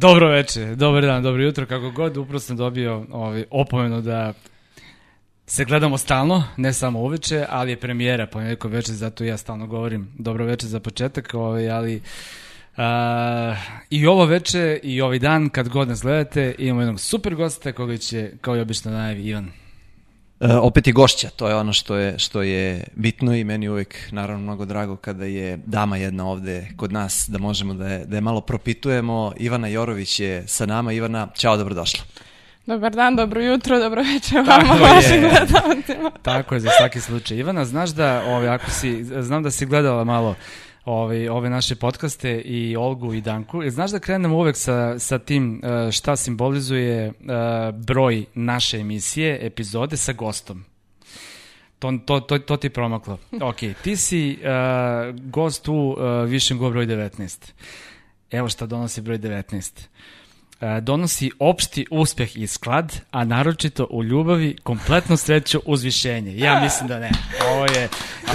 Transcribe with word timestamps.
dobro 0.00 0.28
veče, 0.28 0.74
dobar 0.74 1.02
dan, 1.02 1.22
dobro 1.22 1.42
jutro, 1.42 1.66
kako 1.66 1.90
god, 1.90 2.16
upravo 2.16 2.38
sam 2.38 2.56
dobio 2.56 3.06
ovaj, 3.10 3.44
opomenu 3.50 4.00
da 4.00 4.32
se 5.46 5.64
gledamo 5.64 5.98
stalno, 5.98 6.44
ne 6.56 6.72
samo 6.72 7.00
uveče, 7.00 7.46
ali 7.48 7.70
je 7.70 7.80
premijera 7.80 8.26
po 8.26 8.40
neko 8.40 8.68
veče, 8.68 8.92
zato 8.92 9.24
ja 9.24 9.36
stalno 9.36 9.66
govorim 9.66 10.08
dobro 10.18 10.44
veče 10.44 10.66
za 10.66 10.80
početak, 10.80 11.34
ovaj, 11.34 11.70
ali 11.70 12.02
Uh, 12.70 13.56
I 13.90 14.06
ovo 14.06 14.24
veče 14.24 14.80
i 14.82 15.00
ovaj 15.00 15.18
dan 15.18 15.48
kad 15.48 15.68
god 15.68 15.88
nas 15.88 16.02
gledate 16.02 16.54
imamo 16.58 16.80
jednog 16.80 17.00
super 17.00 17.34
gosta 17.34 17.72
koga 17.72 17.96
će 17.96 18.30
kao 18.40 18.56
i 18.56 18.60
obično 18.60 18.90
najavi 18.90 19.22
Ivan. 19.22 19.50
E, 20.40 20.56
opet 20.56 20.86
je 20.86 20.92
gošća, 20.92 21.30
to 21.36 21.48
je 21.48 21.56
ono 21.56 21.72
što 21.72 21.96
je, 21.96 22.18
što 22.18 22.42
je 22.42 22.84
bitno 22.94 23.34
i 23.34 23.44
meni 23.44 23.68
uvek 23.68 23.96
naravno 24.10 24.42
mnogo 24.42 24.64
drago 24.64 24.96
kada 24.96 25.24
je 25.24 25.56
dama 25.66 25.96
jedna 25.96 26.26
ovde 26.26 26.68
kod 26.76 26.92
nas 26.92 27.28
da 27.28 27.38
možemo 27.38 27.74
da 27.74 27.88
je, 27.88 28.04
da 28.04 28.16
je 28.16 28.20
malo 28.20 28.40
propitujemo. 28.40 29.32
Ivana 29.36 29.68
Jorović 29.68 30.20
je 30.20 30.48
sa 30.48 30.66
nama. 30.66 30.92
Ivana, 30.92 31.28
čao, 31.34 31.56
dobrodošla. 31.56 32.04
Dobar 32.66 32.92
dan, 32.92 33.16
dobro 33.16 33.42
jutro, 33.42 33.78
dobro 33.78 34.02
večer 34.14 34.38
vama, 34.38 34.74
vašim 34.94 35.20
gledalcima. 35.20 36.10
Tako 36.22 36.54
je, 36.54 36.60
za 36.60 36.70
svaki 36.78 37.00
slučaj. 37.00 37.36
Ivana, 37.36 37.64
znaš 37.64 37.90
da, 37.90 38.22
ovaj, 38.26 38.48
ako 38.48 38.70
si, 38.70 39.04
znam 39.04 39.42
da 39.42 39.50
si 39.50 39.66
gledala 39.66 40.04
malo 40.04 40.34
ove, 40.84 41.30
ove 41.30 41.50
naše 41.50 41.74
podcaste 41.74 42.40
i 42.40 42.76
Olgu 42.76 43.14
i 43.14 43.20
Danku. 43.20 43.62
E, 43.62 43.70
znaš 43.70 43.90
da 43.90 43.98
krenemo 43.98 44.36
uvek 44.36 44.56
sa, 44.56 44.98
sa 44.98 45.18
tim 45.18 45.62
uh, 45.62 45.90
šta 45.90 46.16
simbolizuje 46.16 47.08
uh, 47.08 47.14
broj 47.74 48.24
naše 48.34 48.78
emisije, 48.78 49.38
epizode 49.46 49.96
sa 49.96 50.12
gostom. 50.12 50.64
To, 51.78 51.98
to, 52.06 52.20
to, 52.20 52.38
to 52.38 52.56
ti 52.56 52.68
promaklo. 52.68 53.18
Ok, 53.42 53.56
ti 53.82 53.96
si 53.96 54.38
uh, 54.42 55.20
gost 55.30 55.68
u 55.68 55.74
uh, 55.74 56.28
Višem 56.28 56.58
go 56.58 56.70
broj 56.70 56.86
19. 56.86 57.52
Evo 58.30 58.48
šta 58.48 58.66
donosi 58.66 59.00
broj 59.00 59.18
19 59.18 59.86
donosi 60.80 61.30
opšti 61.38 61.86
uspeh 61.90 62.36
i 62.36 62.46
sklad, 62.46 63.00
a 63.10 63.24
naročito 63.24 63.86
u 63.90 64.04
ljubavi 64.04 64.56
kompletnu 64.62 65.16
sreću 65.16 65.60
uzvišenje. 65.66 66.38
Ja 66.38 66.60
mislim 66.60 66.88
da 66.88 66.98
ne. 66.98 67.10
Ovo 67.50 67.66
je 67.66 67.88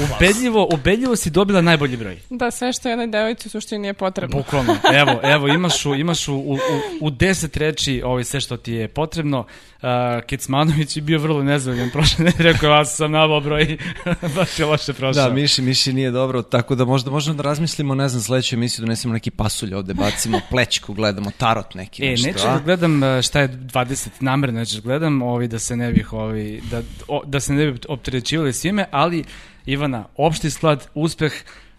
ubedljivo, 0.04 0.70
ubedljivo 0.74 1.16
si 1.16 1.30
dobila 1.30 1.62
najbolji 1.62 1.98
broj. 1.98 2.20
Da, 2.30 2.52
sve 2.52 2.74
što 2.74 2.90
jednoj 2.90 3.08
devojci 3.08 3.48
u 3.48 3.52
suštini 3.52 3.88
je 3.88 3.94
potrebno. 3.94 4.38
Bukvalno. 4.38 4.78
Evo, 4.94 5.20
evo 5.24 5.48
imaš 5.48 5.86
u, 5.86 5.96
imaš 5.96 6.28
u, 6.28 6.36
u, 6.36 6.58
u 7.02 7.10
deset 7.10 7.58
reči 7.58 8.02
ovo 8.06 8.24
sve 8.24 8.42
što 8.42 8.58
ti 8.58 8.74
je 8.74 8.88
potrebno. 8.88 9.40
Uh, 9.76 9.90
Kecmanović 10.28 10.98
je 10.98 11.02
bio 11.02 11.20
vrlo 11.20 11.44
nezadovoljan 11.44 11.90
prošle 11.90 12.26
nedelje, 12.26 12.54
rekao 12.54 12.70
vas 12.70 12.96
sam 12.96 13.12
nabao 13.12 13.40
broj, 13.42 13.78
baš 14.36 14.60
je 14.60 14.66
loše 14.66 14.94
prošao. 14.94 15.28
Da, 15.30 15.34
Miši, 15.34 15.62
Miši 15.62 15.94
nije 15.94 16.12
dobro, 16.12 16.42
tako 16.42 16.76
da 16.76 16.86
možda 16.86 17.12
možemo 17.12 17.36
da 17.36 17.44
razmislimo, 17.44 17.96
ne 17.96 18.10
znam, 18.10 18.22
sledeću 18.22 18.56
emisiju 18.56 18.86
donesemo 18.86 19.14
neki 19.14 19.32
pasulj 19.32 19.74
ovde, 19.74 19.94
bacimo 19.94 20.40
plećku, 20.50 20.94
gledamo 20.94 21.32
tarot 21.38 21.74
neki. 21.76 22.06
E, 22.06 22.15
nešto, 22.24 22.28
neću 22.28 22.60
da 22.60 22.62
gledam 22.66 23.02
šta 23.24 23.40
je 23.42 23.50
20 23.50 24.08
namerno, 24.20 24.60
neću 24.60 24.76
da 24.76 24.82
gledam 24.82 25.22
ovi, 25.22 25.48
da 25.48 25.60
se 25.60 25.76
ne 25.76 25.92
bih, 25.92 26.14
ovi, 26.14 26.62
da, 26.72 26.82
o, 27.08 27.22
da 27.26 27.40
se 27.40 27.54
ne 27.54 27.72
bih 27.72 27.80
opterećivali 27.88 28.54
svime, 28.54 28.86
ali 28.92 29.24
Ivana, 29.66 30.06
opšti 30.18 30.50
sklad, 30.50 30.88
uspeh, 30.94 31.34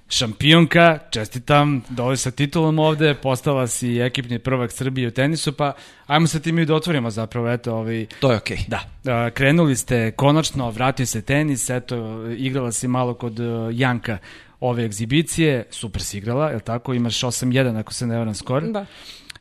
šampionka, 0.09 0.99
čestitam, 1.11 1.83
dole 1.89 2.17
sa 2.17 2.31
titulom 2.31 2.79
ovde, 2.79 3.15
postala 3.15 3.67
si 3.67 3.99
ekipni 4.01 4.39
prvak 4.39 4.73
Srbije 4.73 5.09
u 5.09 5.11
tenisu, 5.11 5.53
pa 5.53 5.73
ajmo 6.07 6.27
sa 6.27 6.41
tim 6.41 6.59
i 6.59 6.67
da 6.67 6.75
otvorimo 6.75 7.11
zapravo, 7.11 7.51
eto, 7.51 7.75
ovi... 7.75 8.07
To 8.21 8.31
je 8.31 8.37
okej. 8.37 8.57
Okay. 8.57 8.87
Da, 9.03 9.31
krenuli 9.31 9.77
ste 9.77 10.11
konačno, 10.11 10.71
vratio 10.71 11.07
se 11.07 11.23
tenis, 11.23 11.71
eto, 11.71 12.27
igrala 12.37 12.73
si 12.73 12.89
malo 12.89 13.15
kod 13.15 13.39
Janka 13.73 14.19
ove 14.61 14.85
egzibicije, 14.85 15.65
super 15.71 16.03
si 16.03 16.19
igrala, 16.19 16.49
je 16.49 16.55
li 16.55 16.63
tako? 16.63 16.95
Imaš 16.95 17.21
8-1 17.21 17.79
ako 17.81 17.93
se 17.93 18.07
ne 18.07 18.19
varam 18.19 18.35
skor. 18.35 18.63
Da. 18.63 18.87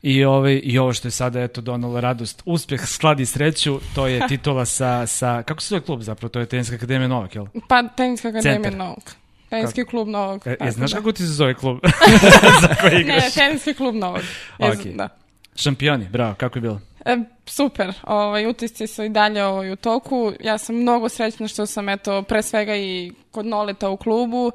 I, 0.06 0.24
ovaj, 0.24 0.60
I 0.64 0.78
ovo 0.78 0.92
što 0.92 1.08
je 1.08 1.12
sada 1.12 1.42
eto 1.42 1.60
donalo 1.60 2.00
radost, 2.00 2.42
sklad 2.86 3.20
i 3.20 3.26
sreću, 3.26 3.80
to 3.94 4.06
je 4.06 4.20
titula 4.28 4.64
sa, 4.64 5.06
sa 5.06 5.42
kako 5.42 5.62
se 5.62 5.68
zove 5.68 5.80
klub 5.80 6.00
zapravo, 6.00 6.28
to 6.28 6.40
je 6.40 6.46
Teniska 6.46 6.76
akademija 6.76 7.08
Novak, 7.08 7.34
jel? 7.34 7.46
Pa 7.68 7.82
Teniska 7.82 8.28
akademija 8.28 8.70
Novak. 8.70 9.16
Teniski 9.50 9.84
klub 9.84 10.08
Novog. 10.08 10.42
E, 10.46 10.56
e, 10.60 10.70
znaš 10.70 10.90
da. 10.90 10.96
kako 10.96 11.12
ti 11.12 11.22
se 11.22 11.32
zove 11.32 11.54
klub 11.54 11.78
za 12.62 12.74
koji 12.80 13.00
igraš? 13.00 13.24
Ne, 13.24 13.30
teniski 13.30 13.74
klub 13.74 13.94
Novog. 13.94 14.20
Okay. 14.58 14.96
Da. 14.96 15.08
Šampioni, 15.56 16.08
bravo, 16.08 16.34
kako 16.34 16.58
je 16.58 16.62
bilo? 16.62 16.80
E, 17.04 17.16
super, 17.46 17.92
ovaj, 18.02 18.46
utisci 18.46 18.86
su 18.86 19.04
i 19.04 19.08
dalje 19.08 19.44
ovaj, 19.44 19.72
u 19.72 19.76
toku. 19.76 20.32
Ja 20.40 20.58
sam 20.58 20.76
mnogo 20.76 21.08
srećna 21.08 21.48
što 21.48 21.66
sam, 21.66 21.88
eto, 21.88 22.22
pre 22.22 22.42
svega 22.42 22.76
i 22.76 23.12
kod 23.30 23.46
Noleta 23.46 23.88
u 23.88 23.96
klubu. 23.96 24.52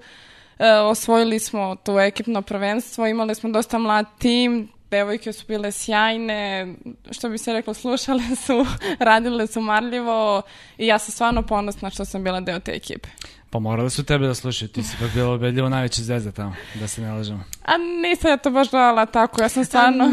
E, 0.59 0.71
osvojili 0.71 1.39
smo 1.39 1.75
to 1.75 1.99
ekipno 1.99 2.41
prvenstvo, 2.41 3.07
imali 3.07 3.35
smo 3.35 3.49
dosta 3.49 3.77
mlad 3.77 4.05
tim, 4.19 4.69
devojke 4.91 5.33
su 5.33 5.45
bile 5.47 5.71
sjajne, 5.71 6.67
što 7.11 7.29
bi 7.29 7.37
se 7.37 7.53
reklo, 7.53 7.73
slušale 7.73 8.23
su, 8.45 8.65
radile 9.09 9.47
su 9.47 9.61
marljivo 9.61 10.41
i 10.77 10.87
ja 10.87 10.99
sam 10.99 11.11
stvarno 11.11 11.41
ponosna 11.41 11.89
što 11.89 12.05
sam 12.05 12.23
bila 12.23 12.39
deo 12.39 12.59
te 12.59 12.71
ekipe. 12.71 13.09
Pa 13.51 13.59
morali 13.59 13.89
su 13.89 14.03
tebe 14.03 14.27
da 14.27 14.35
slušaju, 14.35 14.69
ti 14.69 14.83
si 14.83 14.95
pa 14.99 15.05
bila 15.13 15.33
obedljivo 15.33 15.69
najveća 15.69 16.01
zvezda 16.01 16.31
tamo, 16.31 16.55
da 16.75 16.87
se 16.87 17.01
ne 17.01 17.11
lažemo. 17.11 17.43
A 17.65 17.77
nisam 17.77 18.31
ja 18.31 18.37
to 18.37 18.51
baš 18.51 18.71
gledala 18.71 19.05
tako, 19.05 19.41
ja 19.41 19.49
sam 19.49 19.65
stvarno, 19.65 20.11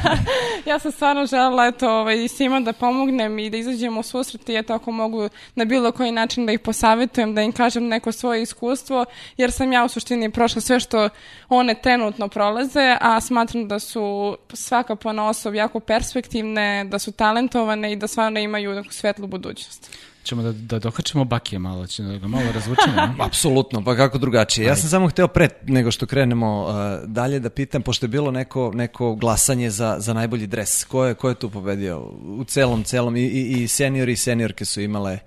ja 0.70 0.78
sam 0.78 0.92
stvarno 0.92 1.26
želela 1.26 1.66
eto, 1.66 1.90
ovaj, 1.90 2.28
svima 2.28 2.60
da 2.60 2.72
pomognem 2.72 3.38
i 3.38 3.50
da 3.50 3.56
izađemo 3.56 4.00
u 4.00 4.02
susret 4.02 4.48
i 4.48 4.56
eto 4.56 4.74
ako 4.74 4.92
mogu 4.92 5.28
na 5.54 5.64
bilo 5.64 5.92
koji 5.92 6.12
način 6.12 6.46
da 6.46 6.52
ih 6.52 6.60
posavetujem, 6.60 7.34
da 7.34 7.42
im 7.42 7.52
kažem 7.52 7.88
neko 7.88 8.12
svoje 8.12 8.42
iskustvo, 8.42 9.04
jer 9.36 9.52
sam 9.52 9.72
ja 9.72 9.84
u 9.84 9.88
suštini 9.88 10.30
prošla 10.30 10.60
sve 10.60 10.80
što 10.80 11.08
one 11.48 11.74
trenutno 11.74 12.28
prolaze, 12.28 12.96
a 13.00 13.20
smatram 13.20 13.68
da 13.68 13.78
su 13.78 14.36
svaka 14.52 14.96
pona 14.96 15.28
osob 15.28 15.54
jako 15.54 15.80
perspektivne, 15.80 16.84
da 16.84 16.98
su 16.98 17.12
talentovane 17.12 17.92
i 17.92 17.96
da 17.96 18.06
stvarno 18.06 18.40
imaju 18.40 18.74
neku 18.74 18.92
svetlu 18.92 19.26
budućnost. 19.26 20.09
Ćemo 20.24 20.42
da, 20.42 20.52
da 20.52 20.78
dokačemo 20.78 21.24
Bakije 21.24 21.58
malo, 21.58 21.86
ćemo 21.86 22.08
da 22.08 22.18
ga 22.18 22.28
malo 22.28 22.52
razvučemo. 22.52 23.14
Apsolutno, 23.26 23.84
pa 23.84 23.96
kako 23.96 24.18
drugačije. 24.18 24.66
Ja 24.66 24.76
sam 24.76 24.90
samo 24.90 25.08
hteo 25.08 25.28
pre 25.28 25.48
nego 25.66 25.90
što 25.90 26.06
krenemo 26.06 26.62
uh, 26.62 27.08
dalje 27.08 27.40
da 27.40 27.50
pitam, 27.50 27.82
pošto 27.82 28.06
je 28.06 28.08
bilo 28.08 28.30
neko, 28.30 28.72
neko 28.74 29.14
glasanje 29.14 29.70
za, 29.70 29.96
za 29.98 30.14
najbolji 30.14 30.46
dres. 30.46 30.84
Ko 30.84 31.04
je, 31.04 31.14
ko 31.14 31.28
je 31.28 31.34
tu 31.34 31.50
pobedio? 31.50 32.00
U 32.38 32.44
celom, 32.44 32.84
celom. 32.84 33.16
I, 33.16 33.20
i, 33.20 33.62
i 33.62 33.68
seniori 33.68 34.12
i 34.12 34.16
seniorke 34.16 34.64
su 34.64 34.80
imale, 34.80 35.18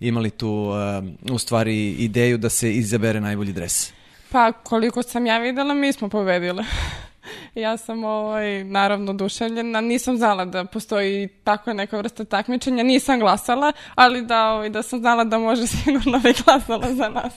imali 0.00 0.30
tu 0.30 0.50
uh, 0.50 1.34
u 1.34 1.38
stvari 1.38 1.90
ideju 1.90 2.38
da 2.38 2.48
se 2.48 2.74
izabere 2.74 3.20
najbolji 3.20 3.52
dres. 3.52 3.92
Pa 4.32 4.52
koliko 4.52 5.02
sam 5.02 5.26
ja 5.26 5.38
videla, 5.38 5.74
mi 5.74 5.92
smo 5.92 6.08
pobedile. 6.08 6.64
ja 7.64 7.76
sam 7.76 8.04
ovaj, 8.04 8.64
naravno 8.64 9.12
duševljena, 9.12 9.80
nisam 9.80 10.16
znala 10.16 10.44
da 10.44 10.64
postoji 10.64 11.28
tako 11.44 11.72
neka 11.72 11.98
vrsta 11.98 12.24
takmičenja, 12.24 12.82
nisam 12.82 13.20
glasala, 13.20 13.72
ali 13.94 14.26
da, 14.26 14.50
ovaj, 14.50 14.70
da 14.70 14.82
sam 14.82 14.98
znala 14.98 15.24
da 15.24 15.38
može 15.38 15.66
sigurno 15.84 16.18
bi 16.18 16.34
glasala 16.44 16.94
za 16.94 17.08
nas. 17.08 17.32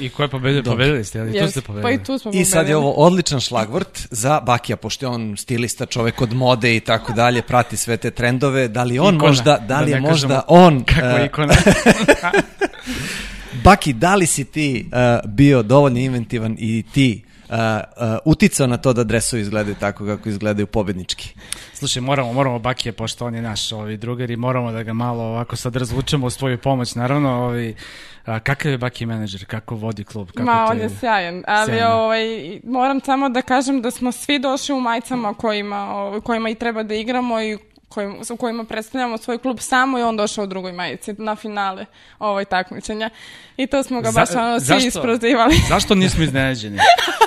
I, 0.00 0.04
I 0.04 0.08
ko 0.08 0.22
je 0.22 0.28
pobedio? 0.28 0.62
Pobedili 0.62 1.04
ste, 1.04 1.20
ali 1.20 1.32
yes, 1.32 1.44
tu 1.44 1.50
ste 1.50 1.60
pobedili. 1.60 1.82
Pa 1.82 1.90
i 1.90 2.04
tu 2.04 2.18
smo 2.18 2.30
pobedili. 2.30 2.42
I 2.42 2.44
sad 2.44 2.68
je 2.68 2.76
ovo 2.76 2.90
odličan 2.90 3.40
šlagvrt 3.40 4.06
za 4.10 4.40
Bakija, 4.40 4.76
pošto 4.76 5.06
je 5.06 5.10
on 5.10 5.36
stilista, 5.36 5.86
čovek 5.86 6.20
od 6.22 6.32
mode 6.32 6.76
i 6.76 6.80
tako 6.80 7.12
dalje, 7.12 7.42
prati 7.42 7.76
sve 7.76 7.96
te 7.96 8.10
trendove. 8.10 8.68
Da 8.68 8.84
li 8.84 8.98
on 8.98 9.14
ikona, 9.14 9.28
možda, 9.28 9.58
da 9.68 9.80
li 9.80 9.90
da 9.90 9.96
je 9.96 10.00
možda 10.00 10.42
on... 10.48 10.84
Kako 10.94 11.20
uh, 11.20 11.26
ikona? 11.26 11.54
Baki, 13.64 13.92
da 13.92 14.14
li 14.14 14.26
si 14.26 14.44
ti 14.44 14.86
uh, 14.86 15.30
bio 15.30 15.62
dovoljno 15.62 15.98
inventivan 15.98 16.56
i 16.58 16.84
ti 16.92 17.24
uh, 17.54 17.58
uh, 17.96 18.18
uticao 18.24 18.66
na 18.66 18.76
to 18.76 18.92
da 18.92 19.04
dresovi 19.04 19.42
izgledaju 19.42 19.76
tako 19.80 20.06
kako 20.06 20.28
izgledaju 20.28 20.66
pobednički. 20.66 21.34
Slušaj, 21.74 22.02
moramo, 22.02 22.32
moramo 22.32 22.58
Bakije, 22.58 22.92
pošto 22.92 23.26
on 23.26 23.34
je 23.34 23.42
naš 23.42 23.72
ovi 23.72 23.96
drugar 23.96 24.30
i 24.30 24.36
moramo 24.36 24.72
da 24.72 24.82
ga 24.82 24.92
malo 24.92 25.24
ovako 25.24 25.56
sad 25.56 25.76
razvučemo 25.76 26.26
u 26.26 26.30
svoju 26.30 26.58
pomoć. 26.58 26.94
Naravno, 26.94 27.44
ovi, 27.44 27.74
a, 28.24 28.40
kakav 28.40 28.72
je 28.72 28.78
Baki 28.78 29.06
menadžer, 29.06 29.44
kako 29.46 29.74
vodi 29.74 30.04
klub? 30.04 30.30
Kako 30.30 30.42
Ma, 30.42 30.66
on 30.70 30.78
je 30.78 30.90
sjajan, 31.00 31.44
ali 31.46 31.72
sjajan. 31.72 31.92
ovaj, 31.92 32.24
moram 32.64 33.00
samo 33.00 33.28
da 33.28 33.42
kažem 33.42 33.82
da 33.82 33.90
smo 33.90 34.12
svi 34.12 34.38
došli 34.38 34.74
u 34.74 34.80
majcama 34.80 35.34
kojima, 35.34 36.12
kojima 36.24 36.50
i 36.50 36.54
treba 36.54 36.82
da 36.82 36.94
igramo 36.94 37.40
i 37.40 37.58
kojim, 37.94 38.16
u 38.30 38.36
kojima 38.36 38.64
predstavljamo 38.64 39.18
svoj 39.18 39.38
klub 39.38 39.58
samo 39.60 39.98
i 39.98 40.02
on 40.02 40.16
došao 40.16 40.44
u 40.44 40.46
drugoj 40.46 40.72
majici 40.72 41.14
na 41.18 41.36
finale 41.36 41.86
ovoj 42.18 42.44
takmičenja. 42.44 43.10
I 43.56 43.66
to 43.66 43.82
smo 43.82 44.00
ga 44.00 44.10
baš 44.10 44.28
Za, 44.28 44.42
ono 44.42 44.60
svi 44.60 44.86
isprozivali. 44.86 45.54
Zašto 45.68 45.94
nismo 45.94 46.24
iznenađeni? 46.24 46.78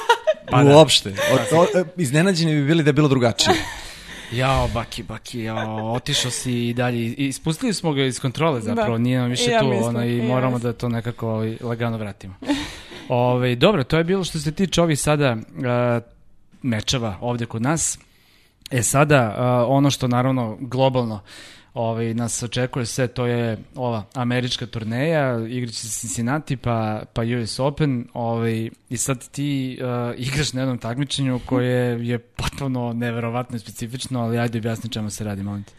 Pa 0.51 0.63
da. 0.63 0.75
Uopšte. 0.75 1.09
O, 1.53 1.59
o, 1.59 1.63
e, 1.63 1.83
iznenađeni 1.97 2.55
bi 2.55 2.65
bili 2.65 2.83
da 2.83 2.89
je 2.89 2.93
bilo 2.93 3.07
drugačije. 3.07 3.55
Jao, 4.31 4.67
Baki, 4.73 5.03
Baki, 5.03 5.39
jao, 5.39 5.93
otišao 5.93 6.31
si 6.31 6.67
i 6.67 6.73
dalje. 6.73 6.97
I 6.99 7.27
ispustili 7.27 7.73
smo 7.73 7.93
ga 7.93 8.03
iz 8.03 8.19
kontrole 8.19 8.61
zapravo, 8.61 8.91
da. 8.91 8.97
nije 8.97 9.19
nam 9.19 9.29
više 9.29 9.51
ja 9.51 9.59
tu, 9.59 9.67
mislim, 9.67 9.87
ono, 9.87 10.05
i 10.05 10.21
moramo 10.21 10.55
ja 10.55 10.59
da 10.59 10.73
to 10.73 10.89
nekako 10.89 11.29
ovaj, 11.29 11.57
lagano 11.61 11.97
vratimo. 11.97 12.35
Ove, 12.41 12.55
ovaj, 13.09 13.55
dobro, 13.55 13.83
to 13.83 13.97
je 13.97 14.03
bilo 14.03 14.23
što 14.23 14.39
se 14.39 14.51
tiče 14.51 14.81
ovih 14.81 14.99
sada 14.99 15.31
uh, 15.33 16.03
mečeva 16.61 17.17
ovde 17.21 17.45
kod 17.45 17.61
nas. 17.61 17.99
E 18.71 18.83
sada, 18.83 19.35
uh, 19.67 19.75
ono 19.77 19.91
što 19.91 20.07
naravno 20.07 20.57
globalno 20.61 21.19
ovaj, 21.73 22.13
nas 22.13 22.43
očekuje 22.43 22.85
sve, 22.85 23.07
to 23.07 23.25
je 23.25 23.57
ova 23.75 24.03
američka 24.13 24.65
turneja, 24.65 25.47
igraće 25.47 25.77
se 25.77 25.89
Cincinnati 25.89 26.57
pa, 26.57 27.03
pa 27.13 27.21
US 27.41 27.59
Open 27.59 28.07
ovaj, 28.13 28.69
i 28.89 28.97
sad 28.97 29.29
ti 29.29 29.79
uh, 29.81 30.19
igraš 30.19 30.53
na 30.53 30.61
jednom 30.61 30.77
takmičenju 30.77 31.39
koje 31.45 32.07
je 32.07 32.19
potpuno 32.19 32.93
neverovatno 32.93 33.55
i 33.55 33.59
specifično, 33.59 34.21
ali 34.21 34.39
ajde 34.39 34.57
objasni 34.57 34.89
čemu 34.89 35.09
se 35.09 35.23
radi, 35.23 35.43
molim 35.43 35.63
te. 35.63 35.73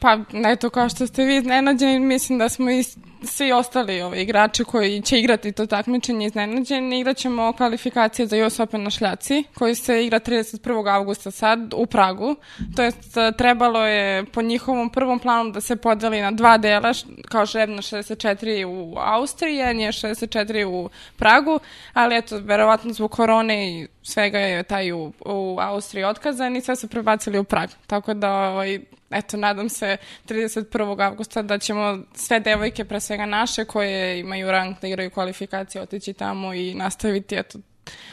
Pa, 0.00 0.18
eto, 0.46 0.70
kao 0.70 0.88
što 0.88 1.06
ste 1.06 1.24
vi 1.24 1.36
iznenađeni, 1.36 2.00
mislim 2.00 2.38
da 2.38 2.48
smo 2.48 2.70
i 2.70 2.84
svi 3.22 3.52
ostali 3.52 4.00
ovi 4.00 4.20
igrači 4.22 4.64
koji 4.64 5.02
će 5.02 5.18
igrati 5.18 5.52
to 5.52 5.66
takmičenje 5.66 6.26
iznenađeni. 6.26 7.00
Igraćemo 7.00 7.52
kvalifikacije 7.52 8.26
za 8.26 8.46
US 8.46 8.60
Open 8.60 8.82
na 8.82 8.90
šljaci, 8.90 9.44
koji 9.54 9.74
se 9.74 10.04
igra 10.04 10.20
31. 10.20 10.94
augusta 10.94 11.30
sad 11.30 11.74
u 11.76 11.86
Pragu. 11.86 12.36
To 12.76 12.82
jest, 12.82 13.14
trebalo 13.38 13.86
je 13.86 14.24
po 14.24 14.42
njihovom 14.42 14.90
prvom 14.90 15.18
planu 15.18 15.50
da 15.50 15.60
se 15.60 15.76
podeli 15.76 16.20
na 16.20 16.30
dva 16.30 16.58
dela, 16.58 16.92
kao 17.28 17.46
žebno 17.46 17.76
64 17.76 18.64
u 18.66 18.94
Austriji, 18.98 19.62
a 19.62 19.72
nije 19.72 19.92
64 19.92 20.64
u 20.64 20.90
Pragu, 21.16 21.60
ali 21.92 22.16
eto, 22.16 22.38
verovatno 22.38 22.92
zbog 22.92 23.10
korone 23.10 23.68
i 23.68 23.88
svega 24.08 24.38
je 24.38 24.62
taj 24.62 24.92
u, 24.92 25.12
u 25.26 25.56
Austriji 25.60 26.04
otkazan 26.04 26.56
i 26.56 26.60
sve 26.60 26.76
su 26.76 26.88
prebacili 26.88 27.38
u 27.38 27.44
Prag. 27.44 27.70
Tako 27.86 28.14
da, 28.14 28.32
ovaj, 28.32 28.80
eto, 29.10 29.36
nadam 29.36 29.68
se 29.68 29.96
31. 30.28 31.00
avgusta 31.06 31.42
da 31.42 31.58
ćemo 31.58 31.98
sve 32.14 32.40
devojke, 32.40 32.84
pre 32.84 33.00
svega 33.00 33.26
naše, 33.26 33.64
koje 33.64 34.20
imaju 34.20 34.50
rang 34.50 34.76
da 34.80 34.88
igraju 34.88 35.10
kvalifikacije, 35.10 35.82
otići 35.82 36.12
tamo 36.12 36.54
i 36.54 36.74
nastaviti, 36.74 37.36
eto, 37.36 37.58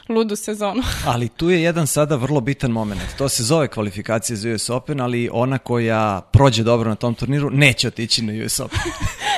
ludu 0.09 0.35
sezonu. 0.35 0.83
ali 1.11 1.29
tu 1.29 1.49
je 1.49 1.61
jedan 1.61 1.87
sada 1.87 2.15
vrlo 2.15 2.41
bitan 2.41 2.71
moment. 2.71 3.01
To 3.17 3.29
se 3.29 3.43
zove 3.43 3.67
kvalifikacija 3.67 4.37
za 4.37 4.49
US 4.49 4.69
Open, 4.69 5.01
ali 5.01 5.29
ona 5.33 5.57
koja 5.57 6.21
prođe 6.31 6.63
dobro 6.63 6.89
na 6.89 6.95
tom 6.95 7.15
turniru 7.15 7.49
neće 7.49 7.87
otići 7.87 8.23
na 8.23 8.45
US 8.45 8.59
Open. 8.59 8.79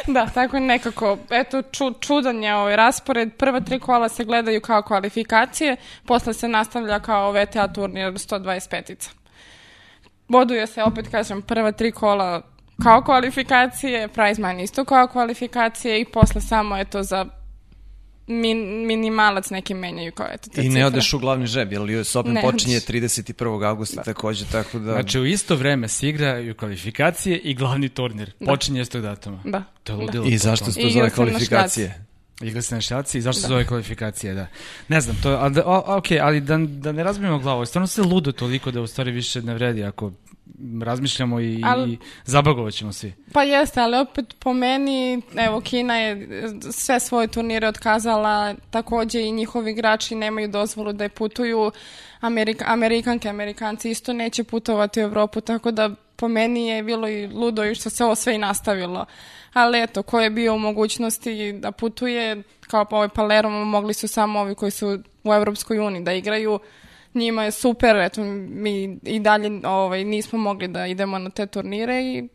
da, 0.15 0.25
tako 0.25 0.59
nekako. 0.59 1.17
Eto, 1.29 1.61
ču, 1.61 1.93
čudan 1.99 2.43
je 2.43 2.55
ovaj 2.55 2.75
raspored. 2.75 3.33
Prva 3.37 3.59
tri 3.59 3.79
kola 3.79 4.09
se 4.09 4.23
gledaju 4.23 4.61
kao 4.61 4.81
kvalifikacije, 4.81 5.75
posle 6.05 6.33
se 6.33 6.47
nastavlja 6.47 6.99
kao 6.99 7.31
VTA 7.31 7.67
turnir 7.73 8.13
125-ica. 8.13 9.09
Boduje 10.27 10.67
se, 10.67 10.83
opet 10.83 11.07
kažem, 11.11 11.41
prva 11.41 11.71
tri 11.71 11.91
kola 11.91 12.41
kao 12.83 13.01
kvalifikacije, 13.01 14.07
prize 14.07 14.41
money 14.41 14.63
isto 14.63 14.85
kao 14.85 15.07
kvalifikacije 15.07 16.01
i 16.01 16.05
posle 16.05 16.41
samo 16.41 16.77
eto 16.77 17.03
za 17.03 17.25
min, 18.27 18.85
minimalac 18.85 19.49
neki 19.49 19.73
menjaju 19.73 20.11
kao 20.11 20.27
eto 20.31 20.49
te 20.49 20.61
I 20.61 20.63
ne 20.63 20.69
cifre. 20.69 20.85
odeš 20.85 21.13
u 21.13 21.19
glavni 21.19 21.47
žeb, 21.47 21.71
jer 21.71 21.81
US 21.81 22.15
Open 22.15 22.33
Ne 22.33 22.41
počinje 22.41 22.77
odeš. 22.77 22.87
31. 22.87 23.67
augusta 23.67 23.95
da. 23.95 24.03
takođe, 24.03 24.45
tako 24.51 24.79
da... 24.79 24.91
Znači 24.91 25.19
u 25.19 25.25
isto 25.25 25.55
vreme 25.55 25.87
se 25.87 26.09
igraju 26.09 26.55
kvalifikacije 26.55 27.37
i 27.37 27.53
glavni 27.53 27.89
turnir. 27.89 28.31
Da. 28.39 28.45
Počinje 28.45 28.81
istog 28.81 29.01
datuma. 29.01 29.41
Da. 29.45 29.63
To 29.83 29.93
je 29.93 29.97
ludilo. 29.97 30.25
I 30.25 30.37
zašto 30.37 30.71
se 30.71 30.81
to 30.81 30.89
zove 30.89 31.09
kvalifikacije? 31.09 32.06
Igra 32.41 32.61
se 32.61 32.75
na 32.75 32.81
šljaci 32.81 33.17
i 33.17 33.21
zašto 33.21 33.41
se 33.41 33.47
zove 33.47 33.67
kvalifikacije, 33.67 34.33
da. 34.33 34.47
Ne 34.87 35.01
znam, 35.01 35.17
to, 35.23 35.29
ali, 35.29 35.53
da, 35.53 35.63
o, 35.65 35.83
ok, 35.97 36.05
ali 36.21 36.41
da, 36.41 36.57
da 36.57 36.91
ne 36.91 37.03
razbijemo 37.03 37.39
glavu, 37.39 37.65
stvarno 37.65 37.87
se 37.87 38.01
ludo 38.01 38.31
toliko 38.31 38.71
da 38.71 38.81
u 38.81 38.87
stvari 38.87 39.11
više 39.11 39.41
ne 39.41 39.53
vredi 39.53 39.83
ako 39.83 40.11
razmišljamo 40.83 41.39
i, 41.39 41.61
Ali- 41.65 41.91
i 41.91 41.97
zabagovat 42.25 42.73
ćemo 42.73 42.93
svi. 42.93 43.13
Pa 43.33 43.43
jeste, 43.43 43.81
ali 43.81 43.97
opet 43.97 44.35
po 44.39 44.53
meni, 44.53 45.21
evo, 45.35 45.61
Kina 45.61 45.97
je 45.97 46.27
sve 46.71 46.99
svoje 46.99 47.27
turnire 47.27 47.67
otkazala, 47.67 48.55
takođe 48.69 49.21
i 49.21 49.31
njihovi 49.31 49.71
igrači 49.71 50.15
nemaju 50.15 50.47
dozvolu 50.47 50.93
da 50.93 51.03
je 51.03 51.09
putuju, 51.09 51.71
Amerika, 52.19 52.65
Amerikanke, 52.67 53.29
Amerikanci 53.29 53.89
isto 53.89 54.13
neće 54.13 54.43
putovati 54.43 54.99
u 54.99 55.03
Evropu, 55.03 55.41
tako 55.41 55.71
da 55.71 55.89
po 56.17 56.27
meni 56.27 56.67
je 56.67 56.83
bilo 56.83 57.07
i 57.07 57.27
ludo 57.27 57.65
i 57.65 57.75
što 57.75 57.89
se 57.89 58.03
ovo 58.03 58.15
sve 58.15 58.35
i 58.35 58.37
nastavilo. 58.37 59.05
Ali 59.53 59.81
eto, 59.81 60.03
ko 60.03 60.19
je 60.19 60.29
bio 60.29 60.55
u 60.55 60.59
mogućnosti 60.59 61.53
da 61.53 61.71
putuje, 61.71 62.43
kao 62.67 62.85
pa 62.85 62.95
ovaj 62.95 63.09
Palermo, 63.09 63.65
mogli 63.65 63.93
su 63.93 64.07
samo 64.07 64.39
ovi 64.39 64.55
koji 64.55 64.71
su 64.71 64.99
u 65.23 65.33
Evropskoj 65.33 65.79
uniji 65.79 66.03
da 66.03 66.13
igraju, 66.13 66.59
njima 67.13 67.43
je 67.43 67.51
super, 67.51 67.95
eto, 67.95 68.23
mi 68.49 68.99
i 69.03 69.19
dalje 69.19 69.61
ovaj, 69.63 70.03
nismo 70.03 70.39
mogli 70.39 70.67
da 70.67 70.87
idemo 70.87 71.19
na 71.19 71.29
te 71.29 71.47
turnire 71.47 72.01
i 72.01 72.27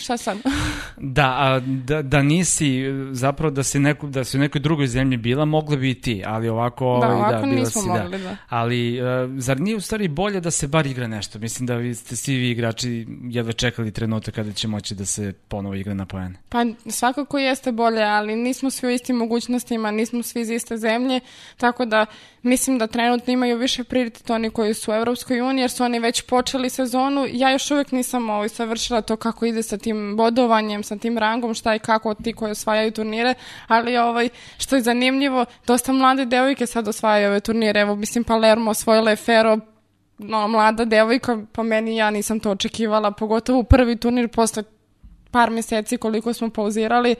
šta 0.00 0.16
sad? 0.16 0.38
Da, 0.96 1.26
a, 1.38 1.60
da, 1.60 2.02
da 2.02 2.22
nisi, 2.22 2.82
zapravo 3.12 3.50
da 3.50 3.62
si, 3.62 3.78
neku, 3.78 4.06
da 4.06 4.24
si 4.24 4.36
u 4.36 4.40
nekoj 4.40 4.60
drugoj 4.60 4.86
zemlji 4.86 5.16
bila, 5.16 5.44
mogla 5.44 5.76
bi 5.76 5.90
i 5.90 6.00
ti, 6.00 6.22
ali 6.26 6.48
ovako, 6.48 6.98
Da, 7.00 7.06
ovaj, 7.06 7.18
ovako 7.18 7.46
bila 7.46 7.60
nismo 7.60 7.82
si, 7.82 7.88
mogli, 7.88 8.18
da. 8.18 8.18
da. 8.18 8.36
Ali, 8.48 9.00
uh, 9.00 9.06
zar 9.36 9.60
nije 9.60 9.76
u 9.76 9.80
stvari 9.80 10.08
bolje 10.08 10.40
da 10.40 10.50
se 10.50 10.68
bar 10.68 10.86
igra 10.86 11.06
nešto? 11.06 11.38
Mislim 11.38 11.66
da 11.66 11.76
vi 11.76 11.94
ste 11.94 12.16
svi 12.16 12.34
vi 12.34 12.50
igrači 12.50 13.06
jedva 13.22 13.52
čekali 13.52 13.92
trenutak 13.92 14.34
kada 14.34 14.52
će 14.52 14.68
moći 14.68 14.94
da 14.94 15.04
se 15.04 15.32
ponovo 15.48 15.74
igra 15.74 15.94
na 15.94 16.06
poene. 16.06 16.34
Pa 16.48 16.64
svakako 16.86 17.38
jeste 17.38 17.72
bolje, 17.72 18.02
ali 18.02 18.36
nismo 18.36 18.70
svi 18.70 18.88
u 18.88 18.90
istim 18.90 19.16
mogućnostima, 19.16 19.90
nismo 19.90 20.22
svi 20.22 20.40
iz 20.40 20.50
iste 20.50 20.76
zemlje, 20.76 21.20
tako 21.56 21.84
da 21.84 22.06
mislim 22.42 22.78
da 22.78 22.86
trenutno 22.86 23.32
imaju 23.32 23.58
više 23.58 23.84
prioritet 23.84 24.30
oni 24.30 24.50
koji 24.50 24.74
su 24.74 24.90
u 24.90 24.94
Evropskoj 24.94 25.40
uniji, 25.40 25.62
jer 25.62 25.70
su 25.70 25.84
oni 25.84 25.98
već 25.98 26.22
počeli 26.22 26.70
sezonu. 26.70 27.26
Ja 27.32 27.50
još 27.50 27.70
uvek 27.70 27.92
nisam 27.92 28.30
ovaj, 28.30 28.48
savršila 28.48 29.00
to 29.00 29.16
kako 29.16 29.46
ide 29.46 29.62
sa 29.62 29.78
tim 29.78 29.89
bodovanjem, 30.16 30.82
sa 30.82 30.96
tim 30.96 31.18
rangom, 31.18 31.54
šta 31.54 31.74
i 31.74 31.78
kako 31.78 32.14
ti 32.14 32.32
koji 32.32 32.50
osvajaju 32.50 32.90
turnire, 32.90 33.34
ali 33.66 33.96
ovaj, 33.96 34.28
što 34.58 34.76
je 34.76 34.82
zanimljivo, 34.82 35.44
dosta 35.66 35.92
mlade 35.92 36.24
devojke 36.24 36.66
sad 36.66 36.88
osvajaju 36.88 37.28
ove 37.28 37.40
turnire. 37.40 37.80
Evo, 37.80 37.94
mislim, 37.96 38.24
Palermo 38.24 38.70
osvojila 38.70 39.10
je 39.10 39.16
Fero, 39.16 39.58
no, 40.18 40.48
mlada 40.48 40.84
devojka, 40.84 41.38
po 41.52 41.62
meni 41.62 41.96
ja 41.96 42.10
nisam 42.10 42.40
to 42.40 42.50
očekivala, 42.50 43.10
pogotovo 43.10 43.62
prvi 43.62 43.96
turnir 43.96 44.28
posle 44.28 44.62
par 45.30 45.50
meseci 45.50 45.96
koliko 45.96 46.32
smo 46.32 46.50
pauzirali, 46.50 47.14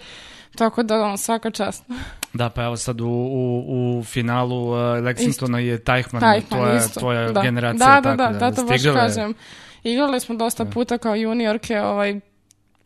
tako 0.56 0.82
da 0.82 1.02
on, 1.02 1.18
svaka 1.18 1.50
čast. 1.50 1.84
Da, 2.32 2.48
pa 2.48 2.64
evo 2.64 2.76
sad 2.76 3.00
u, 3.00 3.06
u, 3.06 3.98
u 3.98 4.04
finalu 4.04 4.70
uh, 4.70 4.76
Lexingtona 4.76 5.56
je 5.56 5.84
Tajhman, 5.84 6.20
Tajhman 6.20 6.60
tvoja, 6.60 6.76
isto. 6.76 7.00
tvoja 7.00 7.32
da. 7.32 7.42
generacija. 7.42 7.86
Da, 7.86 8.00
da, 8.00 8.16
tako 8.16 8.32
da, 8.32 8.38
da, 8.38 8.56
to 8.56 8.64
baš 8.64 8.82
kažem. 8.82 9.34
Igrali 9.82 10.20
smo 10.20 10.34
dosta 10.34 10.64
puta 10.64 10.98
kao 10.98 11.14
juniorke, 11.14 11.80
ovaj, 11.80 12.20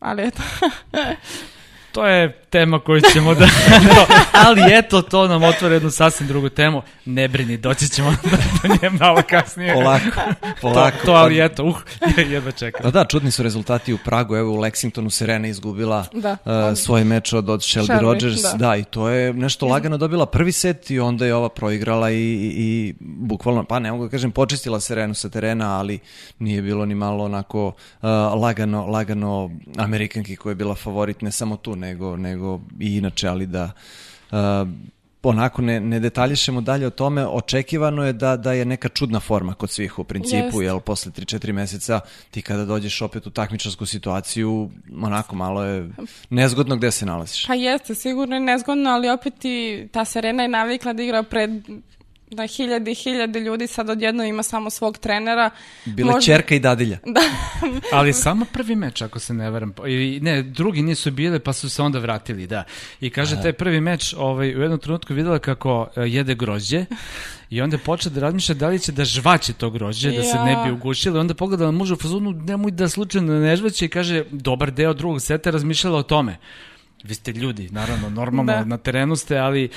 ali 0.05 0.23
eto. 0.23 0.41
To 1.95 2.07
je 2.07 2.39
tema 2.49 2.79
koju 2.79 3.01
ćemo 3.13 3.33
da... 3.35 3.45
no, 3.95 4.05
ali 4.31 4.61
eto, 4.73 5.01
to 5.01 5.27
nam 5.27 5.43
otvara 5.43 5.73
jednu 5.73 5.91
sasvim 5.91 6.27
drugu 6.27 6.49
temu. 6.49 6.81
Ne 7.05 7.27
brini, 7.27 7.57
doći 7.57 7.89
ćemo 7.89 8.11
do 8.63 8.67
nje 8.67 8.89
malo 8.89 9.21
kasnije. 9.29 9.73
Polako, 9.73 10.21
polako. 10.61 10.97
To, 10.97 11.05
to 11.05 11.11
ali 11.11 11.45
eto, 11.45 11.63
uh, 11.63 11.75
jedva 12.33 12.51
čekam. 12.51 12.83
Da, 12.83 12.91
da, 12.91 13.05
čudni 13.05 13.31
su 13.31 13.43
rezultati 13.43 13.93
u 13.93 13.97
Pragu, 14.05 14.35
evo 14.35 14.53
u 14.53 14.57
Lexingtonu 14.57 15.09
Serena 15.09 15.47
izgubila 15.47 16.05
Da. 16.13 16.37
uh, 16.45 16.77
svoj 16.77 17.03
meč 17.03 17.33
od, 17.33 17.49
od 17.49 17.59
Shelby, 17.59 17.85
Shelby, 17.85 18.01
Rogers, 18.01 18.41
da. 18.41 18.53
da. 18.57 18.75
i 18.75 18.83
to 18.83 19.09
je 19.09 19.33
nešto 19.33 19.67
lagano 19.67 19.97
dobila 19.97 20.25
prvi 20.25 20.51
set 20.51 20.91
i 20.91 20.99
onda 20.99 21.25
je 21.25 21.35
ova 21.35 21.49
proigrala 21.49 22.11
i, 22.11 22.15
i, 22.15 22.53
i 22.57 22.93
bukvalno, 22.99 23.63
pa 23.63 23.79
ne 23.79 23.91
mogu 23.91 24.03
da 24.03 24.09
kažem, 24.09 24.31
počistila 24.31 24.79
Serenu 24.79 25.13
sa 25.13 25.29
terena, 25.29 25.79
ali 25.79 25.99
nije 26.39 26.61
bilo 26.61 26.85
ni 26.85 26.95
malo 26.95 27.23
onako 27.23 27.67
uh, 27.67 28.09
lagano, 28.41 28.85
lagano 28.85 29.51
Amerikanki 29.77 30.35
koja 30.35 30.51
je 30.51 30.55
bila 30.55 30.75
favorit 30.75 31.21
ne 31.21 31.31
samo 31.31 31.57
tu, 31.57 31.75
nego, 31.85 32.17
nego 32.17 32.59
i 32.79 32.97
inače, 32.97 33.27
ali 33.27 33.45
da 33.45 33.71
uh, 34.31 34.37
onako 35.29 35.61
ne, 35.61 35.79
ne 35.79 35.99
detaljišemo 35.99 36.61
dalje 36.61 36.87
o 36.87 36.89
tome, 36.89 37.25
očekivano 37.27 38.05
je 38.05 38.13
da, 38.13 38.37
da 38.37 38.53
je 38.53 38.65
neka 38.65 38.89
čudna 38.89 39.19
forma 39.19 39.53
kod 39.53 39.69
svih 39.69 39.99
u 39.99 40.03
principu, 40.03 40.45
Jeste. 40.45 40.63
jel 40.63 40.79
posle 40.79 41.11
3-4 41.11 41.51
meseca 41.51 41.99
ti 42.31 42.41
kada 42.41 42.65
dođeš 42.65 43.01
opet 43.01 43.27
u 43.27 43.29
takmičarsku 43.29 43.85
situaciju, 43.85 44.69
onako 45.01 45.35
malo 45.35 45.63
je 45.63 45.89
nezgodno 46.29 46.75
gde 46.75 46.91
se 46.91 47.05
nalaziš. 47.05 47.47
Pa 47.47 47.53
jeste, 47.53 47.95
sigurno 47.95 48.35
je 48.35 48.39
nezgodno, 48.39 48.89
ali 48.89 49.09
opet 49.09 49.45
i 49.45 49.87
ta 49.91 50.05
Serena 50.05 50.43
je 50.43 50.49
navikla 50.49 50.93
da 50.93 51.03
igra 51.03 51.23
pred 51.23 51.49
da 52.35 52.47
hiljade 52.47 52.91
i 52.91 52.95
hiljade 52.95 53.39
ljudi 53.39 53.67
sad 53.67 53.89
odjedno 53.89 54.23
ima 54.23 54.43
samo 54.43 54.69
svog 54.69 54.97
trenera. 54.97 55.49
Bila 55.85 56.11
Možda- 56.11 56.25
čerka 56.25 56.55
i 56.55 56.59
dadilja. 56.59 56.97
Da, 57.05 57.21
Ali 57.97 58.13
samo 58.13 58.45
prvi 58.45 58.75
meč, 58.75 59.01
ako 59.01 59.19
se 59.19 59.33
ne 59.33 59.49
varam. 59.49 59.73
I, 59.87 60.19
ne, 60.21 60.43
drugi 60.43 60.81
nisu 60.81 61.11
bile, 61.11 61.39
pa 61.39 61.53
su 61.53 61.69
se 61.69 61.81
onda 61.81 61.99
vratili, 61.99 62.47
da. 62.47 62.63
I 63.01 63.09
kaže, 63.09 63.41
taj 63.41 63.53
prvi 63.53 63.81
meč 63.81 64.13
ovaj, 64.17 64.55
u 64.55 64.61
jednom 64.61 64.79
trenutku 64.79 65.13
videla 65.13 65.39
kako 65.39 65.87
e, 65.95 66.01
jede 66.01 66.35
grožđe 66.35 66.85
i 67.49 67.61
onda 67.61 67.77
počela 67.77 68.13
da 68.15 68.21
razmišlja 68.21 68.55
da 68.55 68.67
li 68.67 68.79
će 68.79 68.91
da 68.91 69.05
žvaće 69.05 69.53
to 69.53 69.69
grožđe, 69.69 70.11
da 70.11 70.23
se 70.23 70.37
ne 70.37 70.55
bi 70.55 70.69
Ja. 70.69 70.73
ugušila. 70.73 71.19
Onda 71.19 71.33
pogledala 71.33 71.71
muža 71.71 71.93
u 71.93 71.97
fazonu, 71.97 72.31
nemoj 72.31 72.71
da 72.71 72.89
slučajno 72.89 73.39
ne 73.39 73.55
žvaće 73.55 73.85
i 73.85 73.89
kaže, 73.89 74.23
dobar 74.31 74.71
deo 74.71 74.93
drugog 74.93 75.21
seta 75.21 75.49
razmišljala 75.51 75.97
o 75.97 76.03
tome. 76.03 76.37
Vi 77.07 77.15
ste 77.15 77.31
ljudi, 77.31 77.69
naravno, 77.71 78.09
normalno, 78.09 78.53
Da. 78.53 78.65
na 78.65 78.77
terenu 78.77 79.15
ste, 79.15 79.37
ali 79.37 79.69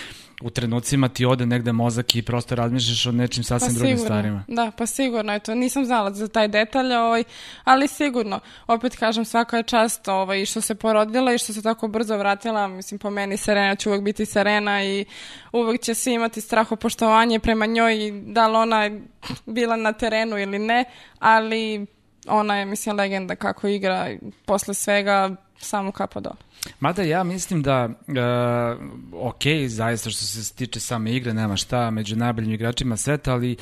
u 0.43 0.51
trenucima 0.51 1.09
ti 1.09 1.25
ode 1.25 1.47
negde 1.47 1.73
mozak 1.73 2.17
i 2.17 2.23
prosto 2.23 2.55
razmišljaš 2.55 3.07
o 3.07 3.13
nečim 3.13 3.43
pa 3.43 3.47
sasvim 3.47 3.75
drugim 3.75 3.97
sigurno. 3.97 4.05
stvarima. 4.05 4.45
Da, 4.49 4.71
pa 4.79 4.87
sigurno, 4.87 5.33
eto, 5.35 5.55
nisam 5.55 5.85
znala 5.85 6.13
za 6.15 6.29
taj 6.29 6.49
detalj, 6.49 6.93
ovaj, 6.93 7.25
ali 7.65 7.89
sigurno, 7.89 8.41
opet 8.67 8.97
kažem, 8.97 9.25
svaka 9.25 9.57
je 9.57 9.63
čast 9.63 10.09
ovaj, 10.09 10.45
što 10.47 10.61
se 10.61 10.75
porodila 10.75 11.35
i 11.35 11.39
što 11.39 11.53
se 11.53 11.63
tako 11.63 11.89
brzo 11.89 12.17
vratila, 12.17 12.69
mislim, 12.69 12.99
po 12.99 13.11
meni 13.11 13.37
Serena 13.37 13.77
će 13.77 13.89
uvek 13.89 14.03
biti 14.03 14.27
Serena 14.27 14.85
i 14.85 15.05
uvek 15.53 15.81
će 15.81 15.95
svi 15.95 16.13
imati 16.13 16.41
strahopoštovanje 16.41 17.39
prema 17.41 17.67
njoj 17.67 18.07
i 18.07 18.23
da 18.27 18.49
li 18.49 18.57
ona 18.57 18.85
je 18.85 19.03
bila 19.47 19.77
na 19.77 19.93
terenu 19.93 20.39
ili 20.39 20.59
ne, 20.59 20.85
ali 21.19 21.87
ona 22.29 22.57
je, 22.57 22.65
mislim, 22.65 22.97
legenda 22.97 23.37
kako 23.37 23.69
igra 23.69 24.11
posle 24.47 24.75
svega 24.75 25.37
samo 25.61 25.93
kapa 25.93 26.21
dole. 26.21 26.37
Mada 26.81 27.03
ja 27.03 27.25
mislim 27.25 27.63
da, 27.63 27.89
uh, 27.89 29.23
ok, 29.23 29.43
zaista 29.69 30.11
što 30.11 30.25
se 30.25 30.55
tiče 30.55 30.81
same 30.81 31.13
igre, 31.13 31.35
nema 31.35 31.57
šta 31.57 31.91
među 31.91 32.17
najboljim 32.17 32.53
igračima 32.53 32.97
sveta, 32.97 33.33
ali 33.33 33.57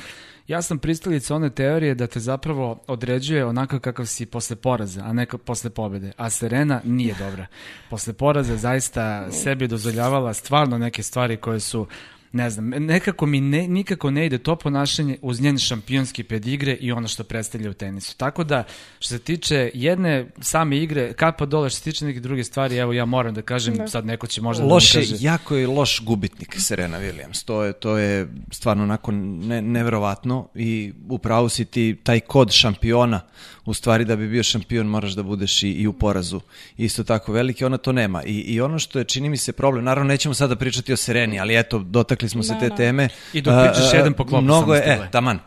ja 0.47 0.61
sam 0.61 0.79
pristalica 0.79 1.35
one 1.35 1.49
teorije 1.49 1.95
da 1.95 2.07
te 2.07 2.19
zapravo 2.19 2.79
određuje 2.87 3.45
onako 3.45 3.79
kakav 3.79 4.05
si 4.05 4.25
posle 4.25 4.55
poraza, 4.55 5.03
a 5.03 5.13
ne 5.13 5.25
posle 5.25 5.69
pobede. 5.69 6.11
A 6.17 6.29
Serena 6.29 6.81
nije 6.83 7.15
dobra. 7.19 7.47
Posle 7.89 8.13
poraza 8.13 8.57
zaista 8.57 9.31
sebi 9.31 9.67
dozvoljavala 9.67 10.33
stvarno 10.33 10.77
neke 10.77 11.03
stvari 11.03 11.37
koje 11.37 11.59
su 11.59 11.87
ne 12.31 12.49
znam, 12.49 12.69
nekako 12.69 13.25
mi 13.25 13.41
ne, 13.41 13.67
nikako 13.67 14.11
ne 14.11 14.25
ide 14.25 14.37
to 14.37 14.55
ponašanje 14.55 15.17
uz 15.21 15.41
njen 15.41 15.57
šampionski 15.57 16.23
pedigre 16.23 16.73
i 16.73 16.91
ono 16.91 17.07
što 17.07 17.23
predstavlja 17.23 17.69
u 17.69 17.73
tenisu. 17.73 18.17
Tako 18.17 18.43
da, 18.43 18.63
što 18.99 19.09
se 19.09 19.19
tiče 19.19 19.71
jedne 19.73 20.25
same 20.41 20.77
igre, 20.77 21.13
kapa 21.13 21.45
dole, 21.45 21.69
što 21.69 21.77
se 21.77 21.83
tiče 21.83 22.05
neke 22.05 22.19
druge 22.19 22.43
stvari, 22.43 22.77
evo 22.77 22.93
ja 22.93 23.05
moram 23.05 23.33
da 23.33 23.41
kažem, 23.41 23.75
da. 23.75 23.87
sad 23.87 24.05
neko 24.05 24.27
će 24.27 24.41
možda 24.41 24.65
loš 24.65 24.93
da 24.93 24.99
mi 24.99 25.05
kaže... 25.05 25.15
jako 25.19 25.55
je 25.55 25.67
loš 25.67 26.01
gubitnik 26.03 26.55
Serena 26.59 26.99
Williams. 26.99 27.45
To 27.45 27.63
je, 27.63 27.73
to 27.73 27.97
je 27.97 28.27
stvarno 28.51 28.83
onako 28.83 29.11
ne, 29.11 29.61
neverovatno 29.61 30.47
i 30.55 30.93
upravo 31.09 31.49
si 31.49 31.65
ti 31.65 31.97
taj 32.03 32.19
kod 32.19 32.51
šampiona 32.51 33.21
u 33.67 33.73
stvari 33.73 34.05
da 34.05 34.15
bi 34.15 34.27
bio 34.27 34.43
šampion 34.43 34.87
moraš 34.87 35.11
da 35.11 35.23
budeš 35.23 35.63
i, 35.63 35.71
i 35.71 35.87
u 35.87 35.93
porazu. 35.93 36.41
Isto 36.77 37.03
tako 37.03 37.31
veliki, 37.31 37.65
ona 37.65 37.77
to 37.77 37.91
nema. 37.91 38.23
I, 38.23 38.33
I 38.33 38.61
ono 38.61 38.79
što 38.79 38.99
je, 38.99 39.05
čini 39.05 39.29
mi 39.29 39.37
se, 39.37 39.51
problem, 39.51 39.83
naravno 39.83 40.07
nećemo 40.07 40.33
sada 40.33 40.55
pričati 40.55 40.93
o 40.93 40.97
Sereni, 40.97 41.39
ali 41.39 41.59
eto, 41.59 41.79
dotakli 41.79 42.29
smo 42.29 42.43
se 42.43 42.53
da, 42.53 42.59
te 42.59 42.69
da. 42.69 42.75
teme. 42.75 43.09
I 43.33 43.41
dok 43.41 43.53
pričaš 43.63 43.93
jedan 43.93 44.13
po 44.13 44.25
klopu 44.25 44.43
mnogo 44.43 44.73
je, 44.73 44.81
e, 44.85 45.11
taman, 45.11 45.39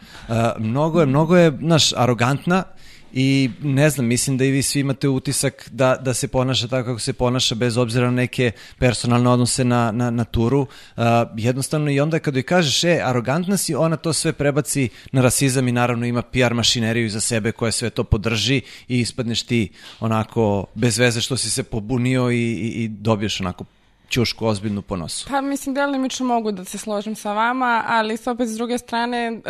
mnogo 0.58 1.00
je, 1.00 1.06
mnogo 1.06 1.36
je, 1.36 1.52
naš, 1.60 1.92
arogantna, 1.92 2.64
i 3.12 3.50
ne 3.62 3.90
znam, 3.90 4.06
mislim 4.06 4.38
da 4.38 4.44
i 4.44 4.50
vi 4.50 4.62
svi 4.62 4.80
imate 4.80 5.08
utisak 5.08 5.68
da, 5.72 5.96
da 5.96 6.14
se 6.14 6.28
ponaša 6.28 6.68
tako 6.68 6.88
kako 6.88 6.98
se 6.98 7.12
ponaša 7.12 7.54
bez 7.54 7.76
obzira 7.76 8.04
na 8.04 8.16
neke 8.16 8.52
personalne 8.78 9.30
odnose 9.30 9.64
na, 9.64 9.92
na, 9.92 10.10
na 10.10 10.24
turu. 10.24 10.60
Uh, 10.60 11.04
jednostavno 11.36 11.90
i 11.90 12.00
onda 12.00 12.18
kada 12.18 12.38
joj 12.38 12.42
kažeš, 12.42 12.84
e, 12.84 13.00
arogantna 13.04 13.56
si, 13.56 13.74
ona 13.74 13.96
to 13.96 14.12
sve 14.12 14.32
prebaci 14.32 14.88
na 15.12 15.22
rasizam 15.22 15.68
i 15.68 15.72
naravno 15.72 16.06
ima 16.06 16.22
PR 16.22 16.54
mašineriju 16.54 17.10
za 17.10 17.20
sebe 17.20 17.52
koja 17.52 17.72
sve 17.72 17.90
to 17.90 18.04
podrži 18.04 18.62
i 18.88 19.00
ispadneš 19.00 19.42
ti 19.42 19.68
onako 20.00 20.66
bez 20.74 20.98
veze 20.98 21.20
što 21.20 21.36
si 21.36 21.50
se 21.50 21.62
pobunio 21.62 22.30
i, 22.30 22.36
i, 22.36 22.84
i 22.84 22.88
dobiješ 22.88 23.40
onako 23.40 23.64
ćušku 24.10 24.46
ozbiljnu 24.46 24.82
po 24.82 24.96
nosu. 24.96 25.26
Pa 25.28 25.40
mislim, 25.40 25.74
delimično 25.74 26.26
mogu 26.26 26.52
da 26.52 26.64
se 26.64 26.78
složim 26.78 27.16
sa 27.16 27.32
vama, 27.32 27.84
ali 27.86 28.16
s 28.16 28.26
opet 28.26 28.48
s 28.48 28.56
druge 28.56 28.78
strane 28.78 29.18
e, 29.26 29.40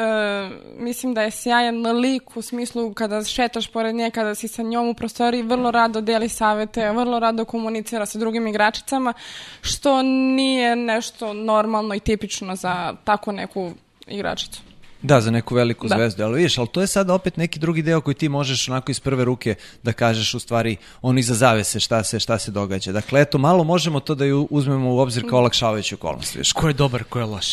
mislim 0.79 1.15
da 1.15 1.23
je 1.23 1.31
sjajan 1.31 1.87
lik 1.87 2.37
u 2.37 2.43
smislu 2.43 2.95
kada 2.95 3.25
šetaš 3.25 3.69
pored 3.69 3.95
nje, 3.95 4.11
kada 4.11 4.35
si 4.35 4.49
sa 4.49 4.63
njom 4.63 4.89
u 4.89 4.95
prostoriji, 4.95 5.43
vrlo 5.43 5.71
rado 5.71 6.01
deli 6.01 6.29
savete, 6.29 6.91
vrlo 6.91 7.19
rado 7.19 7.45
komunicira 7.45 8.07
sa 8.07 8.19
drugim 8.19 8.47
igračicama, 8.47 9.13
što 9.61 10.03
nije 10.03 10.77
nešto 10.77 11.33
normalno 11.33 11.95
i 11.95 12.01
tipično 12.01 12.57
za 12.57 12.95
tako 13.05 13.33
neku 13.33 13.71
igračicu. 14.07 14.70
Da, 15.03 15.21
za 15.21 15.31
neku 15.31 15.55
veliku 15.55 15.89
da. 15.89 15.95
zvezdu, 15.95 16.25
ali 16.25 16.37
vidiš, 16.37 16.59
ali 16.59 16.69
to 16.69 16.81
je 16.81 16.87
sad 16.87 17.11
opet 17.11 17.37
neki 17.37 17.59
drugi 17.59 17.83
deo 17.83 18.01
koji 18.01 18.15
ti 18.15 18.29
možeš 18.29 18.69
onako 18.69 18.91
iz 18.91 19.01
prve 19.01 19.25
ruke 19.25 19.55
da 19.83 19.93
kažeš 19.93 20.35
u 20.35 20.39
stvari 20.39 20.77
on 21.03 21.19
iza 21.19 21.35
zavese 21.35 21.81
šta 21.81 22.05
se, 22.05 22.21
šta 22.21 22.39
se 22.39 22.51
događa. 22.51 22.93
Dakle, 22.93 23.21
eto, 23.21 23.39
malo 23.39 23.65
možemo 23.65 24.01
to 24.01 24.15
da 24.15 24.25
ju 24.25 24.49
uzmemo 24.51 24.95
u 24.95 24.99
obzir 24.99 25.29
kao 25.29 25.39
olakšavajuću 25.39 25.95
okolnost. 25.95 26.35
Viš. 26.35 26.53
Ko 26.53 26.69
je 26.69 26.75
dobar, 26.75 27.05
ko 27.05 27.19
je 27.19 27.25
loš? 27.25 27.47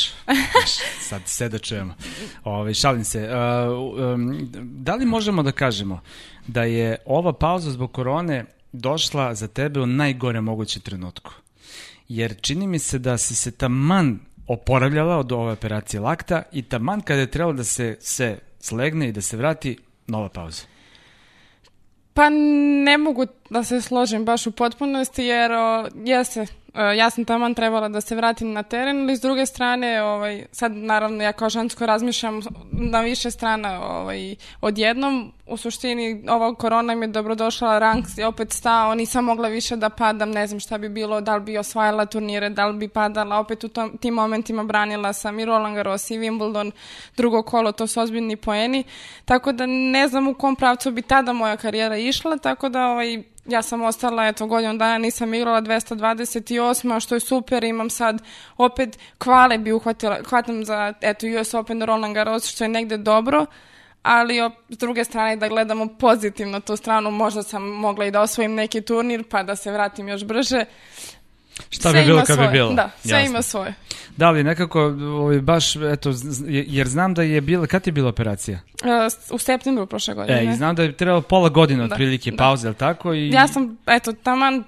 sad 1.09 1.21
sve 1.25 1.49
da 1.49 1.59
čujemo. 1.59 1.95
Ove, 2.43 2.57
ovaj, 2.57 2.73
šalim 2.73 3.03
se. 3.03 3.29
Uh, 3.29 3.99
um, 4.13 4.49
da 4.61 4.95
li 4.95 5.05
možemo 5.05 5.43
da 5.43 5.51
kažemo 5.51 6.01
da 6.47 6.63
je 6.63 6.97
ova 7.05 7.33
pauza 7.33 7.71
zbog 7.71 7.91
korone 7.91 8.45
došla 8.71 9.35
za 9.35 9.47
tebe 9.47 9.79
u 9.79 9.85
najgore 9.85 10.41
moguće 10.41 10.79
trenutku? 10.79 11.31
Jer 12.09 12.35
čini 12.41 12.67
mi 12.67 12.79
se 12.79 12.99
da 12.99 13.17
si 13.17 13.35
se 13.35 13.51
taman 13.51 14.19
oporavljala 14.47 15.17
od 15.17 15.31
ove 15.31 15.51
operacije 15.51 15.99
lakta 15.99 16.43
i 16.51 16.61
taman 16.61 17.01
kada 17.01 17.19
je 17.19 17.31
trebalo 17.31 17.53
da 17.53 17.63
se, 17.63 17.97
se 17.99 18.39
slegne 18.59 19.09
i 19.09 19.11
da 19.11 19.21
se 19.21 19.37
vrati, 19.37 19.77
nova 20.07 20.29
pauza. 20.29 20.63
Pa 22.13 22.29
ne 22.83 22.97
mogu 22.97 23.25
da 23.49 23.63
se 23.63 23.81
složim 23.81 24.25
baš 24.25 24.47
u 24.47 24.51
potpunosti 24.51 25.23
jer 25.23 25.51
o, 25.51 25.87
jeste, 25.95 26.45
ja 26.81 27.09
sam 27.09 27.25
taman 27.25 27.53
trebala 27.53 27.89
da 27.89 28.01
se 28.01 28.15
vratim 28.15 28.53
na 28.53 28.63
teren, 28.63 29.01
ali 29.01 29.17
s 29.17 29.21
druge 29.21 29.45
strane, 29.45 30.03
ovaj, 30.03 30.45
sad 30.51 30.71
naravno 30.71 31.23
ja 31.23 31.31
kao 31.31 31.49
žensko 31.49 31.85
razmišljam 31.85 32.41
na 32.71 33.01
više 33.01 33.31
strana 33.31 33.81
ovaj, 33.81 34.35
odjednom, 34.61 35.31
u 35.47 35.57
suštini 35.57 36.23
ova 36.29 36.55
korona 36.55 36.95
mi 36.95 37.05
je 37.05 37.07
dobrodošla, 37.07 37.79
rang 37.79 38.05
je 38.17 38.27
opet 38.27 38.53
stao, 38.53 38.95
nisam 38.95 39.25
mogla 39.25 39.47
više 39.47 39.75
da 39.75 39.89
padam, 39.89 40.29
ne 40.31 40.47
znam 40.47 40.59
šta 40.59 40.77
bi 40.77 40.89
bilo, 40.89 41.21
da 41.21 41.35
li 41.35 41.41
bi 41.41 41.57
osvajala 41.57 42.05
turnire, 42.05 42.49
da 42.49 42.67
li 42.67 42.77
bi 42.77 42.87
padala, 42.87 43.39
opet 43.39 43.63
u 43.63 43.67
tom, 43.67 43.97
tim 43.97 44.13
momentima 44.13 44.63
branila 44.63 45.13
sam 45.13 45.39
i 45.39 45.45
Roland 45.45 45.75
Garros 45.75 46.11
i 46.11 46.17
Wimbledon, 46.19 46.71
drugo 47.17 47.41
kolo, 47.41 47.71
to 47.71 47.87
su 47.87 48.01
ozbiljni 48.01 48.35
poeni, 48.35 48.83
tako 49.25 49.51
da 49.51 49.65
ne 49.65 50.07
znam 50.07 50.27
u 50.27 50.33
kom 50.33 50.55
pravcu 50.55 50.91
bi 50.91 51.01
tada 51.01 51.33
moja 51.33 51.57
karijera 51.57 51.97
išla, 51.97 52.37
tako 52.37 52.69
da 52.69 52.87
ovaj, 52.87 53.23
ja 53.47 53.61
sam 53.61 53.81
ostala, 53.81 54.27
eto, 54.27 54.47
godinu 54.47 54.77
dana 54.77 54.97
nisam 54.97 55.33
igrala 55.33 55.61
228, 55.61 56.99
što 56.99 57.15
je 57.15 57.19
super, 57.19 57.63
imam 57.63 57.89
sad 57.89 58.21
opet 58.57 58.99
kvale 59.17 59.57
bi 59.57 59.71
uhvatila, 59.71 60.17
hvatam 60.29 60.65
za, 60.65 60.93
eto, 61.01 61.27
US 61.41 61.53
Open 61.53 61.81
Roland 61.81 62.13
Garros, 62.13 62.45
što 62.45 62.63
je 62.63 62.67
negde 62.67 62.97
dobro, 62.97 63.45
ali 64.03 64.41
op, 64.41 64.53
s 64.69 64.77
druge 64.77 65.03
strane 65.03 65.35
da 65.35 65.47
gledamo 65.47 65.87
pozitivno 65.99 66.59
tu 66.59 66.75
stranu, 66.75 67.11
možda 67.11 67.43
sam 67.43 67.63
mogla 67.63 68.05
i 68.05 68.11
da 68.11 68.21
osvojim 68.21 68.53
neki 68.53 68.81
turnir, 68.81 69.23
pa 69.29 69.43
da 69.43 69.55
se 69.55 69.71
vratim 69.71 70.07
još 70.07 70.23
brže. 70.23 70.65
Šta 71.69 71.89
sve 71.89 72.01
bi 72.01 72.05
bilo 72.05 72.23
kad 72.27 72.39
bi 72.39 72.47
bilo? 72.51 72.73
Da, 72.73 72.89
sve 73.01 73.11
Jasne. 73.11 73.29
ima 73.29 73.41
svoje. 73.41 73.73
Da 74.17 74.31
li 74.31 74.43
nekako, 74.43 74.81
ovaj, 74.81 75.41
baš, 75.41 75.75
eto, 75.75 76.13
jer 76.47 76.87
znam 76.87 77.13
da 77.13 77.21
je 77.21 77.41
bila, 77.41 77.67
kad 77.67 77.87
je 77.87 77.91
bila 77.91 78.09
operacija? 78.09 78.59
Uh, 78.83 78.89
u 79.35 79.37
septembru 79.37 79.85
prošle 79.85 80.13
godine. 80.13 80.39
E, 80.39 80.45
i 80.45 80.55
znam 80.55 80.75
da 80.75 80.83
je 80.83 80.91
trebalo 80.91 81.21
pola 81.21 81.49
godine 81.49 81.87
da, 81.87 81.93
otprilike 81.93 82.31
da. 82.31 82.37
pauze, 82.37 82.67
ali 82.67 82.75
tako? 82.75 83.13
I... 83.13 83.29
Ja 83.29 83.47
sam, 83.47 83.77
eto, 83.87 84.13
taman 84.13 84.63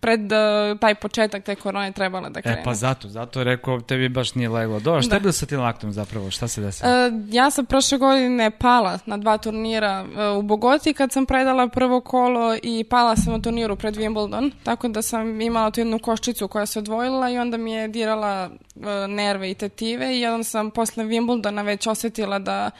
pred 0.00 0.32
uh, 0.32 0.78
taj 0.78 0.94
početak 0.94 1.44
te 1.44 1.54
korone 1.54 1.92
trebala 1.92 2.28
da 2.28 2.42
krene. 2.42 2.60
E 2.60 2.64
pa 2.64 2.74
zato, 2.74 3.08
zato 3.08 3.40
je 3.40 3.44
rekao 3.44 3.80
tebi 3.80 4.08
baš 4.08 4.34
nije 4.34 4.48
leglo. 4.48 4.80
Dobro, 4.80 5.02
šta 5.02 5.10
da. 5.10 5.16
je 5.16 5.20
bilo 5.20 5.32
sa 5.32 5.46
tim 5.46 5.60
laktom 5.60 5.92
zapravo? 5.92 6.30
Šta 6.30 6.48
se 6.48 6.60
desilo? 6.60 6.90
Uh, 6.90 7.14
ja 7.30 7.50
sam 7.50 7.66
prošle 7.66 7.98
godine 7.98 8.50
pala 8.50 8.98
na 9.06 9.16
dva 9.16 9.38
turnira 9.38 10.04
uh, 10.04 10.38
u 10.38 10.42
Bogoti 10.42 10.94
kad 10.94 11.12
sam 11.12 11.26
predala 11.26 11.68
prvo 11.68 12.00
kolo 12.00 12.56
i 12.62 12.84
pala 12.84 13.16
sam 13.16 13.32
na 13.32 13.40
turniru 13.40 13.76
pred 13.76 13.96
Wimbledon, 13.96 14.50
tako 14.64 14.88
da 14.88 15.02
sam 15.02 15.40
imala 15.40 15.70
tu 15.70 15.80
jednu 15.80 15.98
koščicu 15.98 16.48
koja 16.48 16.66
se 16.66 16.78
odvojila 16.78 17.30
i 17.30 17.38
onda 17.38 17.56
mi 17.56 17.72
je 17.72 17.88
dirala 17.88 18.50
uh, 18.74 18.84
nerve 19.08 19.50
i 19.50 19.54
tetive 19.54 20.16
i 20.16 20.20
jedan 20.20 20.44
sam 20.44 20.70
posle 20.70 21.04
Wimbledona 21.04 21.64
već 21.64 21.86
osetila 21.86 22.38
da 22.38 22.70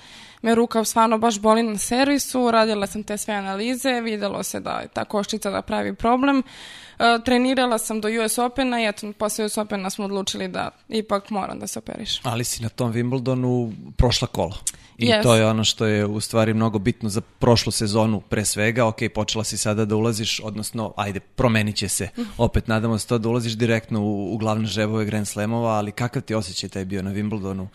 me 0.42 0.54
ruka 0.54 0.84
stvarno 0.84 1.18
baš 1.18 1.38
boli 1.40 1.62
na 1.62 1.78
servisu, 1.78 2.50
radila 2.50 2.86
sam 2.86 3.02
te 3.02 3.18
sve 3.18 3.34
analize, 3.34 4.00
videlo 4.00 4.42
se 4.42 4.60
da 4.60 4.70
je 4.70 4.88
ta 4.88 5.04
koščica 5.04 5.50
da 5.50 5.62
pravi 5.62 5.94
problem. 5.94 6.38
Uh, 6.38 7.24
trenirala 7.24 7.78
sam 7.78 8.00
do 8.00 8.08
US 8.24 8.38
Opena 8.38 8.82
i 8.82 8.86
eto, 8.86 9.12
posle 9.12 9.44
US 9.44 9.58
Opena 9.58 9.90
smo 9.90 10.04
odlučili 10.04 10.48
da 10.48 10.70
ipak 10.88 11.30
moram 11.30 11.58
da 11.58 11.66
se 11.66 11.78
operiš. 11.78 12.20
Ali 12.22 12.44
si 12.44 12.62
na 12.62 12.68
tom 12.68 12.92
Wimbledonu 12.92 13.72
prošla 13.96 14.28
kolo. 14.28 14.54
I 14.98 15.06
yes. 15.06 15.22
to 15.22 15.34
je 15.34 15.46
ono 15.46 15.64
što 15.64 15.86
je 15.86 16.06
u 16.06 16.20
stvari 16.20 16.54
mnogo 16.54 16.78
bitno 16.78 17.08
za 17.08 17.20
prošlu 17.20 17.72
sezonu 17.72 18.20
pre 18.20 18.44
svega. 18.44 18.86
Ok, 18.86 18.96
počela 19.14 19.44
si 19.44 19.56
sada 19.56 19.84
da 19.84 19.96
ulaziš, 19.96 20.40
odnosno, 20.44 20.92
ajde, 20.96 21.20
promenit 21.20 21.76
će 21.76 21.88
se. 21.88 22.08
Mhm. 22.18 22.28
Opet 22.38 22.68
nadamo 22.68 22.98
se 22.98 23.06
to 23.06 23.18
da 23.18 23.28
ulaziš 23.28 23.52
direktno 23.52 24.02
u, 24.02 24.34
u 24.34 24.36
glavne 24.36 24.66
žebove 24.66 25.04
Grand 25.04 25.28
Slamova, 25.28 25.70
ali 25.70 25.92
kakav 25.92 26.22
ti 26.22 26.34
osjećaj 26.34 26.70
taj 26.70 26.84
bio 26.84 27.02
na 27.02 27.10
Wimbledonu? 27.10 27.66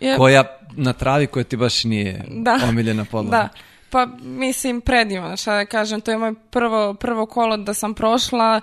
Je... 0.00 0.16
Koja 0.16 0.44
na 0.76 0.92
travi 0.92 1.26
koja 1.26 1.44
ti 1.44 1.56
baš 1.56 1.84
nije 1.84 2.24
da. 2.28 2.58
omiljena 2.68 3.04
podloga. 3.04 3.36
Da. 3.36 3.48
Pa 3.90 4.06
mislim 4.22 4.80
predivno, 4.80 5.36
šta 5.36 5.54
da 5.54 5.64
kažem, 5.64 6.00
to 6.00 6.10
je 6.10 6.18
moje 6.18 6.34
prvo, 6.50 6.94
prvo 6.94 7.26
kolo 7.26 7.56
da 7.56 7.74
sam 7.74 7.94
prošla, 7.94 8.60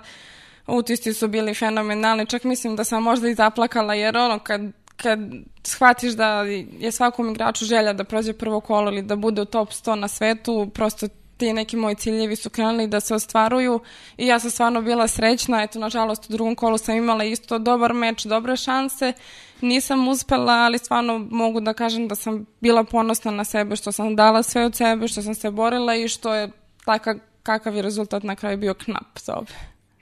utisci 0.66 1.14
su 1.14 1.28
bili 1.28 1.54
fenomenalni, 1.54 2.26
čak 2.26 2.44
mislim 2.44 2.76
da 2.76 2.84
sam 2.84 3.02
možda 3.02 3.28
i 3.28 3.34
zaplakala 3.34 3.94
jer 3.94 4.16
ono 4.16 4.38
kad, 4.38 4.60
kad 4.96 5.18
shvatiš 5.62 6.12
da 6.12 6.42
je 6.78 6.92
svakom 6.92 7.30
igraču 7.30 7.64
želja 7.64 7.92
da 7.92 8.04
prođe 8.04 8.32
prvo 8.32 8.60
kolo 8.60 8.90
ili 8.90 9.02
da 9.02 9.16
bude 9.16 9.42
u 9.42 9.44
top 9.44 9.68
100 9.68 9.94
na 9.94 10.08
svetu, 10.08 10.70
prosto 10.74 11.08
ti 11.36 11.52
neki 11.52 11.76
moji 11.76 11.94
ciljevi 11.94 12.36
su 12.36 12.50
krenuli 12.50 12.86
da 12.86 13.00
se 13.00 13.14
ostvaruju 13.14 13.80
i 14.16 14.26
ja 14.26 14.38
sam 14.38 14.50
stvarno 14.50 14.82
bila 14.82 15.08
srećna, 15.08 15.62
eto 15.62 15.78
nažalost 15.78 16.30
u 16.30 16.32
drugom 16.32 16.54
kolu 16.54 16.78
sam 16.78 16.96
imala 16.96 17.24
isto 17.24 17.58
dobar 17.58 17.94
meč, 17.94 18.24
dobre 18.24 18.56
šanse 18.56 19.12
nisam 19.60 20.08
uspela, 20.08 20.52
ali 20.52 20.78
stvarno 20.78 21.18
mogu 21.30 21.60
da 21.60 21.72
kažem 21.72 22.08
da 22.08 22.14
sam 22.14 22.46
bila 22.60 22.84
ponosna 22.84 23.30
na 23.30 23.44
sebe, 23.44 23.76
što 23.76 23.92
sam 23.92 24.16
dala 24.16 24.42
sve 24.42 24.64
od 24.64 24.74
sebe, 24.74 25.08
što 25.08 25.22
sam 25.22 25.34
se 25.34 25.50
borila 25.50 25.96
i 25.96 26.08
što 26.08 26.34
je 26.34 26.50
takav 26.84 27.14
kakav 27.42 27.74
je 27.74 27.82
rezultat 27.82 28.22
na 28.22 28.36
kraju 28.36 28.58
bio 28.58 28.74
knap 28.74 29.18
za 29.18 29.34
obe. 29.34 29.52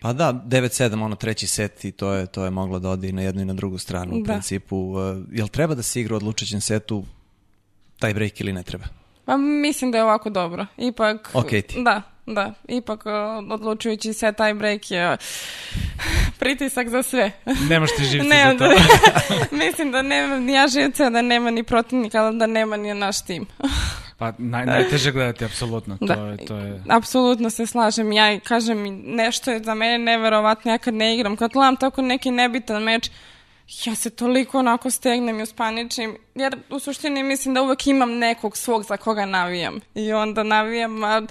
Pa 0.00 0.12
da, 0.12 0.32
9-7, 0.32 1.04
ono 1.04 1.16
treći 1.16 1.46
set 1.46 1.84
i 1.84 1.92
to 1.92 2.12
je, 2.12 2.26
to 2.26 2.44
je 2.44 2.50
moglo 2.50 2.78
da 2.78 2.90
ode 2.90 3.08
i 3.08 3.12
na 3.12 3.22
jednu 3.22 3.42
i 3.42 3.44
na 3.44 3.54
drugu 3.54 3.78
stranu 3.78 4.16
u 4.16 4.20
da. 4.20 4.32
principu. 4.32 4.76
Uh, 4.76 4.98
jel 5.32 5.48
treba 5.48 5.74
da 5.74 5.82
se 5.82 6.00
igra 6.00 6.14
u 6.14 6.16
odlučećem 6.16 6.60
setu 6.60 7.04
taj 7.98 8.14
break 8.14 8.40
ili 8.40 8.52
ne 8.52 8.62
treba? 8.62 8.84
Pa 9.24 9.36
mislim 9.36 9.90
da 9.90 9.98
je 9.98 10.04
ovako 10.04 10.30
dobro. 10.30 10.66
Ipak... 10.76 11.30
Okej 11.34 11.62
ti. 11.62 11.82
Da, 11.82 12.02
da. 12.26 12.54
Ipak 12.68 13.06
uh, 13.06 13.52
odlučujući 13.52 14.12
se 14.12 14.32
taj 14.32 14.54
break 14.54 14.90
je 14.90 15.12
uh, 15.12 15.18
pritisak 16.38 16.88
za 16.88 17.02
sve. 17.02 17.30
Nemaš 17.68 17.90
ti 17.96 18.04
živce 18.04 18.28
Ne, 18.28 18.44
za 18.52 18.58
to. 18.58 18.70
mislim 19.64 19.92
da 19.92 20.02
nema 20.02 20.36
ni 20.36 20.52
ja 20.52 20.68
živce, 20.68 21.10
da 21.10 21.22
nema 21.22 21.50
ni 21.50 21.62
protivnika, 21.62 22.22
ali 22.24 22.38
da 22.38 22.46
nema 22.46 22.76
ni 22.76 22.94
naš 22.94 23.24
tim. 23.24 23.46
Pa 24.18 24.32
naj, 24.38 24.66
najteže 24.66 25.12
gledati, 25.12 25.44
apsolutno. 25.44 25.96
To, 25.98 26.06
Da. 26.06 26.14
je, 26.14 26.36
to 26.46 26.56
je... 26.56 26.82
Apsolutno 26.88 27.50
se 27.50 27.66
slažem. 27.66 28.12
Ja 28.12 28.40
kažem, 28.40 29.02
nešto 29.04 29.50
je 29.50 29.62
za 29.62 29.74
mene 29.74 29.98
neverovatno, 29.98 30.72
ja 30.72 30.78
kad 30.78 30.94
ne 30.94 31.14
igram, 31.14 31.36
kad 31.36 31.52
gledam 31.52 31.76
tako 31.76 32.02
neki 32.02 32.30
nebitan 32.30 32.82
meč, 32.82 33.10
ja 33.84 33.94
se 33.94 34.10
toliko 34.10 34.58
onako 34.58 34.90
stegnem 34.90 35.40
i 35.40 35.42
uspaničim, 35.42 36.16
jer 36.34 36.56
u 36.70 36.78
suštini 36.78 37.22
mislim 37.22 37.54
da 37.54 37.62
uvek 37.62 37.86
imam 37.86 38.12
nekog 38.18 38.56
svog 38.56 38.84
za 38.84 38.96
koga 38.96 39.26
navijam. 39.26 39.80
I 39.94 40.12
onda 40.12 40.42
navijam, 40.42 41.04
a 41.04 41.22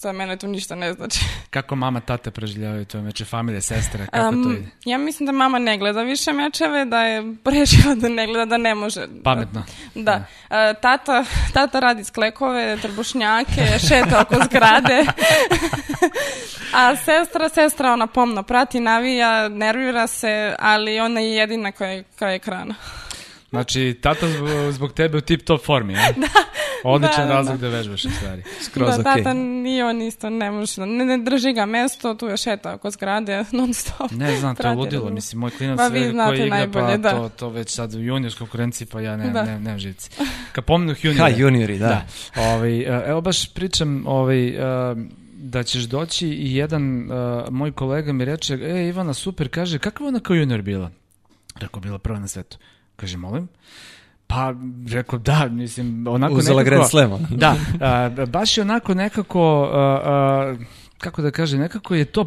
za 0.00 0.12
mene 0.12 0.36
to 0.36 0.46
ništa 0.46 0.74
ne 0.74 0.92
znači. 0.92 1.20
Kako 1.50 1.76
mama, 1.76 2.00
tata 2.00 2.30
preživljavaju 2.30 2.84
to 2.84 3.02
meče, 3.02 3.24
familije, 3.24 3.60
sestre, 3.60 4.06
kako 4.06 4.32
to 4.32 4.38
Um, 4.38 4.56
ide? 4.56 4.68
ja 4.84 4.98
mislim 4.98 5.26
da 5.26 5.32
mama 5.32 5.58
ne 5.58 5.78
gleda 5.78 6.02
više 6.02 6.32
mečeve, 6.32 6.84
da 6.84 7.02
je 7.02 7.22
rešila 7.44 7.94
da 7.94 8.08
ne 8.08 8.26
gleda, 8.26 8.44
da 8.44 8.56
ne 8.56 8.74
može. 8.74 9.06
Pametno. 9.24 9.64
Da. 9.94 10.24
E, 10.50 10.74
tata, 10.82 11.24
tata 11.52 11.80
radi 11.80 12.04
sklekove, 12.04 12.76
trbušnjake, 12.82 13.78
šeta 13.88 14.20
oko 14.20 14.34
zgrade. 14.44 15.04
A 16.74 16.96
sestra, 16.96 17.48
sestra 17.48 17.92
ona 17.92 18.06
pomno 18.06 18.42
prati, 18.42 18.80
navija, 18.80 19.48
nervira 19.48 20.06
se, 20.06 20.54
ali 20.58 21.00
ona 21.00 21.20
je 21.20 21.34
jedina 21.34 21.72
koja 21.72 21.90
je 21.90 22.04
kraj 22.18 22.34
ekrana. 22.34 22.74
Znači, 23.50 23.98
tata 24.02 24.28
zbog, 24.28 24.72
zbog 24.72 24.92
tebe 24.92 25.18
u 25.18 25.20
tip 25.20 25.44
top 25.44 25.64
formi, 25.64 25.92
ja? 25.92 26.12
Da. 26.16 26.28
Odličan 26.84 27.16
Da, 27.16 27.22
da, 27.22 27.28
da. 27.28 27.34
razlog 27.34 27.58
da 27.58 27.68
vežbaš, 27.68 28.04
u 28.04 28.10
stvari. 28.10 28.42
Skroz 28.62 28.88
da, 28.88 29.10
okej. 29.10 29.22
tata 29.22 29.34
ni 29.34 29.82
on 29.82 30.02
isto 30.02 30.30
ne 30.30 30.50
može, 30.50 30.86
ne, 30.86 31.04
ne 31.04 31.18
drži 31.18 31.52
ga 31.52 31.66
mesto, 31.66 32.14
tu 32.14 32.26
je 32.26 32.36
šeta 32.36 32.74
oko 32.74 32.90
zgrade, 32.90 33.44
non 33.58 33.74
stop. 33.74 34.10
Ne 34.10 34.36
znam, 34.36 34.56
to 34.56 34.68
je 34.68 34.74
ludilo. 34.74 35.10
Mislim, 35.10 35.40
moj 35.40 35.50
klinac 35.50 35.76
Pa 35.76 35.88
sve 35.88 35.98
koji 35.98 36.08
igra, 36.08 36.26
najbolje, 36.48 36.88
pa 36.92 36.96
da. 36.96 37.10
to, 37.10 37.28
to 37.36 37.48
već 37.48 37.70
sad 37.70 37.94
u 37.94 38.00
juniorskoj 38.00 38.38
konkurenciji, 38.46 38.86
pa 38.86 39.00
ja 39.00 39.16
nemam, 39.16 39.32
Da. 39.32 39.42
nemam, 39.42 39.62
nemam 39.62 39.78
živci. 39.78 40.10
Kad 40.52 40.64
pomenu 40.64 40.94
Ha, 41.02 41.08
juniore, 41.08 41.34
juniori, 41.36 41.78
da. 41.78 41.88
Da. 41.88 42.06
Ovaj, 42.42 42.80
e, 42.80 43.04
evo 43.06 43.20
baš 43.20 43.54
pričam 43.54 44.04
ovaj, 44.06 44.48
e, 44.48 44.94
da 45.34 45.62
ćeš 45.62 45.82
doći 45.82 46.28
i 46.28 46.56
jedan 46.56 47.10
e, 47.10 47.14
moj 47.50 47.72
kolega 47.72 48.12
mi 48.12 48.24
reče, 48.24 48.54
e 48.54 48.88
Ivana, 48.88 49.14
super, 49.14 49.48
kaže, 49.48 49.78
kakva 49.78 50.08
ona 50.08 50.20
kao 50.20 50.34
junior 50.36 50.62
bila? 50.62 50.90
Rekao, 51.60 51.80
bila 51.80 51.98
prva 51.98 52.18
na 52.18 52.28
svetu. 52.28 52.58
Kaže, 52.96 53.16
molim? 53.16 53.48
Pa, 54.30 54.54
rekao, 54.88 55.18
da, 55.18 55.48
mislim, 55.50 56.06
onako 56.06 56.34
Uzela 56.34 56.62
nekako... 56.62 56.76
Grand 56.76 56.90
Slam? 56.90 57.26
Da, 57.30 57.56
a, 57.80 58.26
baš 58.26 58.58
je 58.58 58.62
onako 58.62 58.94
nekako, 58.94 59.70
a, 59.72 60.00
a, 60.04 60.56
kako 60.98 61.22
da 61.22 61.30
kažem, 61.30 61.60
nekako 61.60 61.94
je 61.94 62.04
to 62.04 62.26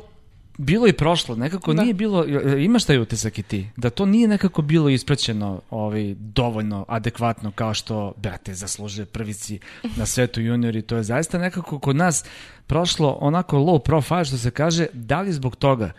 bilo 0.57 0.87
i 0.87 0.93
prošlo, 0.93 1.35
nekako 1.35 1.73
Da. 1.73 1.81
nije 1.81 1.93
bilo, 1.93 2.25
imaš 2.57 2.83
taj 2.83 2.97
utisak 2.97 3.39
i 3.39 3.43
ti, 3.43 3.69
da 3.77 3.89
to 3.89 4.05
nije 4.05 4.27
nekako 4.27 4.61
bilo 4.61 4.89
ispraćeno 4.89 5.61
ovaj, 5.69 6.15
dovoljno 6.17 6.85
adekvatno 6.87 7.51
kao 7.51 7.73
što, 7.73 8.13
brate, 8.17 8.53
zaslužuje 8.53 9.05
prvici 9.05 9.59
na 9.95 10.05
svetu 10.05 10.41
juniori, 10.41 10.81
to 10.81 10.95
je 10.95 11.03
zaista 11.03 11.37
nekako 11.37 11.79
kod 11.79 11.95
nas 11.95 12.25
prošlo 12.67 13.17
onako 13.21 13.57
low 13.57 13.79
profile 13.79 14.25
što 14.25 14.37
se 14.37 14.51
kaže, 14.51 14.85
da 14.93 15.21
li 15.21 15.33
zbog 15.33 15.55
toga 15.55 15.91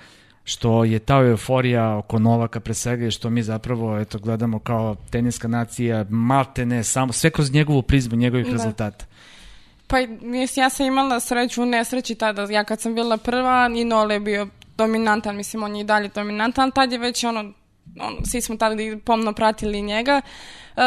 što 0.45 0.85
je 0.85 0.99
ta 0.99 1.17
euforija 1.17 1.97
oko 1.97 2.19
Novaka 2.19 2.61
pre 2.61 2.75
svega 2.75 3.07
i 3.07 3.11
što 3.11 3.31
mi 3.31 3.43
zapravo 3.43 3.99
eto, 3.99 4.19
gledamo 4.19 4.59
kao 4.59 4.97
teniska 5.11 5.49
nacija, 5.49 6.07
malte 6.11 6.67
ne, 6.67 6.85
samo, 6.85 7.13
sve 7.13 7.31
kroz 7.31 7.53
njegovu 7.53 7.83
prizmu, 7.83 8.17
njegovih 8.17 8.47
Da. 8.47 8.53
rezultata. 8.53 9.05
Pa 9.87 9.99
ja 10.57 10.71
sam 10.71 10.87
imala 10.87 11.21
sreću 11.21 11.63
u 11.63 11.67
nesreći 11.67 12.15
tada, 12.15 12.43
ja 12.51 12.65
kad 12.65 12.81
sam 12.81 12.95
bila 12.95 13.17
prva 13.17 13.71
i 13.77 13.85
Nole 13.85 14.15
je 14.15 14.21
bio 14.21 14.49
dominantan, 14.77 15.37
mislim 15.37 15.63
on 15.63 15.77
je 15.77 15.81
i 15.81 15.85
dalje 15.85 16.09
dominantan, 16.09 16.71
tad 16.71 16.93
je 16.93 16.99
već 16.99 17.25
ono, 17.25 17.41
ono 18.01 18.17
svi 18.25 18.41
smo 18.41 18.57
tada 18.57 18.77
pomno 19.05 19.33
pratili 19.33 19.83
njega. 19.83 20.21
E, 20.77 20.83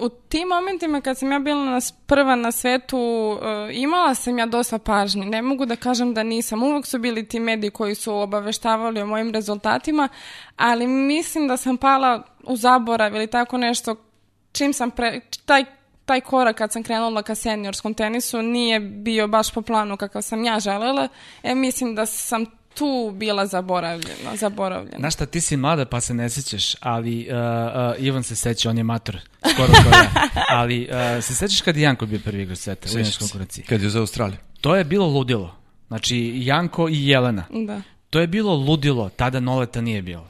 u 0.00 0.08
tim 0.08 0.48
momentima 0.48 1.00
kad 1.00 1.18
sam 1.18 1.32
ja 1.32 1.38
bila 1.38 1.64
na, 1.64 1.80
prva 2.06 2.36
na 2.36 2.52
svetu, 2.52 2.98
e, 3.42 3.72
imala 3.72 4.14
sam 4.14 4.38
ja 4.38 4.46
dosta 4.46 4.78
pažnje. 4.78 5.24
Ne 5.26 5.42
mogu 5.42 5.66
da 5.66 5.76
kažem 5.76 6.14
da 6.14 6.22
nisam. 6.22 6.62
Uvek 6.62 6.86
su 6.86 6.98
bili 6.98 7.28
ti 7.28 7.40
mediji 7.40 7.70
koji 7.70 7.94
su 7.94 8.14
obaveštavali 8.14 9.02
o 9.02 9.06
mojim 9.06 9.32
rezultatima, 9.32 10.08
ali 10.56 10.86
mislim 10.86 11.48
da 11.48 11.56
sam 11.56 11.76
pala 11.76 12.22
u 12.44 12.56
zaborav 12.56 13.14
ili 13.14 13.26
tako 13.26 13.58
nešto 13.58 13.96
čim 14.52 14.72
sam 14.72 14.90
pre, 14.90 15.20
taj 15.46 15.64
taj 16.04 16.20
korak 16.20 16.56
kad 16.56 16.72
sam 16.72 16.82
krenula 16.82 17.22
ka 17.22 17.34
seniorskom 17.34 17.94
tenisu 17.94 18.42
nije 18.42 18.80
bio 18.80 19.28
baš 19.28 19.52
po 19.54 19.62
planu 19.62 19.96
kakav 19.96 20.22
sam 20.22 20.44
ja 20.44 20.60
želela. 20.60 21.08
E, 21.42 21.54
mislim 21.54 21.94
da 21.94 22.06
sam 22.06 22.46
tu 22.74 23.12
bila 23.12 23.46
zaboravljena. 23.46 24.36
zaboravljena. 24.36 24.98
Znaš 24.98 25.14
šta, 25.14 25.26
ti 25.26 25.40
si 25.40 25.56
mlada 25.56 25.84
pa 25.84 26.00
se 26.00 26.14
ne 26.14 26.30
sećaš, 26.30 26.74
ali 26.80 27.18
uh, 27.22 27.36
uh, 27.98 28.04
Ivan 28.04 28.22
se 28.22 28.36
seća, 28.36 28.70
on 28.70 28.78
je 28.78 28.84
mator, 28.84 29.18
skoro 29.54 29.72
kao 29.74 29.92
ja. 29.92 30.10
Ali 30.58 30.82
uh, 30.82 31.24
se 31.24 31.34
sećaš 31.34 31.60
kad 31.60 31.76
je 31.76 31.82
Janko 31.82 32.06
bio 32.06 32.18
prvi 32.18 32.42
igrač 32.42 32.58
sveta 32.58 32.86
u 32.86 33.04
se. 33.04 33.18
konkurenciji? 33.18 33.64
Kad 33.64 33.82
je 33.82 33.88
za 33.88 34.00
Australiju. 34.00 34.38
To 34.60 34.76
je 34.76 34.84
bilo 34.84 35.06
ludilo. 35.06 35.54
Znači, 35.88 36.32
Janko 36.36 36.88
i 36.88 37.08
Jelena. 37.08 37.44
Da. 37.66 37.82
To 38.10 38.20
je 38.20 38.26
bilo 38.26 38.54
ludilo, 38.54 39.08
tada 39.08 39.40
Noleta 39.40 39.80
nije 39.80 40.02
bilo. 40.02 40.26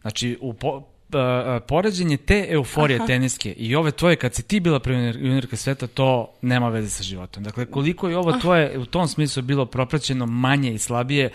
Znači, 0.00 0.38
u 0.40 0.52
po, 0.52 0.68
uh, 0.68 0.82
uh, 1.10 1.62
poređenje 1.68 2.16
te 2.16 2.46
euforije 2.48 2.96
Aha. 2.96 3.06
teniske 3.06 3.52
i 3.52 3.74
ove 3.74 3.90
tvoje, 3.90 4.16
kad 4.16 4.34
si 4.34 4.42
ti 4.42 4.60
bila 4.60 4.80
prva 4.80 4.98
junior- 4.98 5.18
juniorka 5.18 5.56
sveta, 5.56 5.86
to 5.86 6.32
nema 6.42 6.68
veze 6.68 6.90
sa 6.90 7.02
životom. 7.02 7.44
Dakle, 7.44 7.66
koliko 7.66 8.08
je 8.08 8.16
ovo 8.18 8.30
Ah. 8.30 8.40
tvoje 8.40 8.78
u 8.78 8.86
tom 8.86 9.08
smislu 9.08 9.42
bilo 9.42 9.66
propraćeno 9.66 10.26
manje 10.26 10.72
i 10.74 10.78
slabije, 10.78 11.30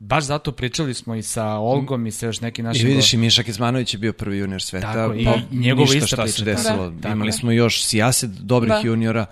baš 0.00 0.24
zato 0.24 0.52
pričali 0.52 0.94
smo 0.94 1.14
i 1.14 1.22
sa 1.22 1.46
Olgom 1.46 2.06
i 2.06 2.10
sa 2.10 2.26
još 2.26 2.40
nekim 2.40 2.64
I 2.64 2.68
našim... 2.68 2.86
vidiš 2.86 3.12
i 3.12 3.16
Miša 3.16 3.42
Kizmanović 3.42 3.94
je 3.94 3.98
bio 3.98 4.12
prvi 4.12 4.38
junior 4.38 4.62
sveta. 4.62 4.92
Tako, 4.92 5.14
i 5.14 5.24
pa 5.24 5.34
njegova 5.52 5.94
ista 5.94 6.06
šta 6.06 6.22
priča, 6.22 6.32
se 6.34 6.44
da. 6.44 6.50
desilo. 6.52 6.90
Da. 6.90 7.08
Imali 7.08 7.32
smo 7.32 7.50
još 7.52 7.82
sijaset 7.82 8.30
dobrih 8.30 8.72
Da. 8.72 8.80
juniora 8.80 9.26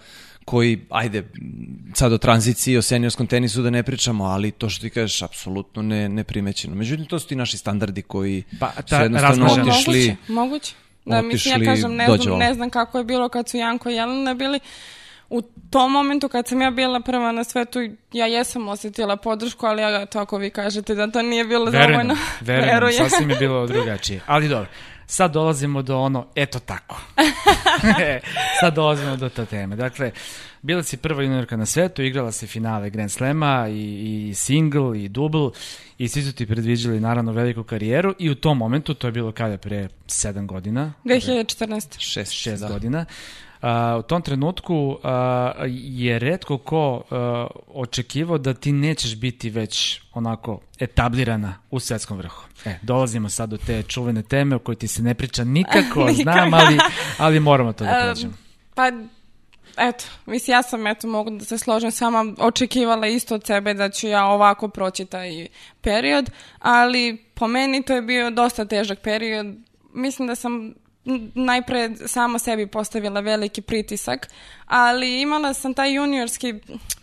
koji, 0.44 0.81
ajde, 0.90 1.29
sad 1.94 2.12
o 2.12 2.18
tranziciji, 2.18 2.76
o 2.76 2.83
seniorskom 2.83 3.26
tenisu 3.26 3.62
da 3.62 3.70
ne 3.70 3.83
pričamo, 3.83 4.24
ali 4.24 4.50
to 4.50 4.68
što 4.68 4.81
ti 4.81 4.90
kažeš, 4.90 5.22
apsolutno 5.22 5.83
ne, 5.83 6.09
neprimećeno. 6.09 6.74
Međutim, 6.74 7.07
to 7.07 7.18
su 7.18 7.29
ti 7.29 7.37
naši 7.37 7.59
standardi 7.59 8.02
koji 8.02 8.42
Pa, 8.61 8.72
su 8.76 8.83
ta 8.88 9.02
jednostavno 9.02 9.46
razmažena- 9.46 9.72
otišli. 9.72 10.16
Moguće, 10.29 10.29
moguće. 10.29 10.74
Da, 11.05 11.22
mislim, 11.22 11.52
ja 11.52 11.57
otišli 11.57 11.66
kažem, 11.66 11.92
ne 11.92 12.07
znam, 12.16 12.38
ne 12.38 12.55
znam 12.55 12.70
kako 12.70 12.98
je 12.98 13.05
bilo 13.05 13.29
kad 13.29 13.48
su 13.48 13.57
Janko 13.57 13.90
i 13.90 13.94
Jelena 13.94 14.35
bili. 14.35 14.61
U 15.30 15.42
tom 15.70 15.92
momentu 15.92 16.28
kad 16.28 16.48
sam 16.48 16.62
ja 16.62 16.70
bila 16.70 17.00
prva 17.00 17.32
na 17.32 17.44
svetu, 17.44 17.78
ja 18.12 18.26
jesam 18.26 18.68
osjetila 18.68 19.16
podršku, 19.16 19.66
ali 19.66 19.82
ja, 19.82 20.06
to 20.06 20.18
ako 20.18 20.38
vi 20.38 20.50
kažete 20.50 20.94
da 20.94 21.10
to 21.10 21.22
nije 21.22 21.44
bilo 21.44 21.64
Verujem, 21.64 21.90
dovoljno. 21.92 22.16
verujem, 22.40 22.70
Verujem. 22.74 23.10
sasvim 23.10 23.30
je 23.30 23.36
bilo 23.36 23.66
drugačije. 23.66 24.20
Ali 24.26 24.48
dobro, 24.48 24.68
sad 25.06 25.32
dolazimo 25.32 25.82
do 25.82 25.98
ono, 25.98 26.26
eto 26.34 26.58
tako. 26.58 27.00
sad 28.60 28.74
dolazimo 28.74 29.16
do 29.16 29.28
te 29.28 29.46
teme. 29.46 29.76
Dakle, 29.76 30.12
bila 30.62 30.82
si 30.82 30.96
prva 30.96 31.22
juniorka 31.22 31.56
na 31.56 31.66
svetu, 31.66 32.02
igrala 32.02 32.32
si 32.32 32.46
finale 32.46 32.90
Grand 32.90 33.10
Slema 33.10 33.68
i, 33.68 34.28
i 34.28 34.34
single 34.34 35.02
i 35.04 35.08
double 35.08 35.50
i 35.98 36.08
svi 36.08 36.22
su 36.22 36.32
ti 36.32 36.46
predviđali 36.46 37.00
naravno 37.00 37.32
veliku 37.32 37.64
karijeru 37.64 38.14
i 38.18 38.30
u 38.30 38.34
tom 38.34 38.58
momentu, 38.58 38.94
to 38.94 39.06
je 39.06 39.12
bilo 39.12 39.32
kada 39.32 39.58
pre 39.58 39.88
7 40.06 40.46
godina, 40.46 40.92
2014. 41.04 41.98
Šest, 41.98 42.32
šest 42.32 42.62
da. 42.62 42.68
godina. 42.68 43.04
A, 43.66 43.96
u 43.98 44.02
tom 44.02 44.22
trenutku 44.22 44.98
a, 45.02 45.52
je 45.68 46.18
redko 46.18 46.59
ko 46.59 47.02
a, 47.11 47.46
očekivao 47.74 48.38
da 48.38 48.55
ti 48.55 48.72
nećeš 48.72 49.16
biti 49.16 49.50
već 49.50 50.00
onako 50.14 50.61
etablirana 50.79 51.55
u 51.70 51.81
svetskom 51.81 52.18
vrhu. 52.18 52.42
E, 52.64 52.79
dolazimo 52.83 53.29
sad 53.29 53.50
do 53.50 53.57
te 53.57 53.83
čuvene 53.83 54.22
teme 54.22 54.57
o 54.57 54.59
kojoj 54.59 54.76
ti 54.76 54.88
se 54.88 55.02
ne 55.02 55.14
priča 55.14 55.44
nikako, 55.44 56.09
znam, 56.22 56.55
ali, 56.55 56.79
ali 57.18 57.40
moramo 57.40 57.72
to 57.72 57.85
da 57.85 57.90
kažemo. 57.90 58.33
Pa, 58.74 58.90
eto, 59.76 60.05
mislim, 60.26 60.55
ja 60.55 60.62
sam, 60.62 60.87
eto, 60.87 61.09
mogu 61.09 61.31
da 61.31 61.44
se 61.44 61.59
složim 61.59 61.90
s 61.90 62.00
vama, 62.00 62.35
očekivala 62.38 63.07
isto 63.07 63.35
od 63.35 63.46
sebe 63.46 63.74
da 63.74 63.90
ću 63.90 64.09
ja 64.09 64.26
ovako 64.26 64.68
proći 64.68 65.05
taj 65.05 65.46
period, 65.81 66.31
ali 66.59 67.24
po 67.35 67.46
meni 67.48 67.83
to 67.83 67.94
je 67.94 68.02
bio 68.02 68.31
dosta 68.31 68.64
težak 68.64 69.00
period. 69.00 69.46
Mislim 69.94 70.29
da 70.29 70.35
sam 70.35 70.74
najpre 71.35 71.90
samo 72.07 72.38
sebi 72.38 72.66
postavila 72.66 73.21
veliki 73.21 73.62
pritisak, 73.62 74.29
ali 74.66 75.21
imala 75.21 75.55
sam 75.55 75.75
taj 75.75 75.95
juniorski 75.95 76.55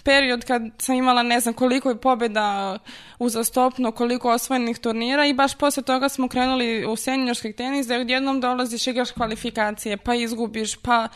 period 0.04 0.46
kad 0.46 0.62
sam 0.78 0.96
imala 0.96 1.24
ne 1.24 1.40
znam 1.40 1.54
koliko 1.54 1.90
je 1.90 2.02
pobjeda 2.02 2.78
uzastopno, 3.20 3.92
koliko 3.92 4.32
osvojenih 4.32 4.80
turnira 4.80 5.26
i 5.26 5.34
baš 5.34 5.56
posle 5.56 5.84
toga 5.84 6.10
smo 6.10 6.28
krenuli 6.28 6.86
u 6.86 6.96
seniorski 6.96 7.54
tenis 7.54 7.88
da 7.88 7.96
odjednom 7.96 8.42
dolaziš, 8.42 8.88
igraš 8.88 9.12
kvalifikacije, 9.12 9.98
pa 9.98 10.16
izgubiš, 10.16 10.76
pa 10.76 11.08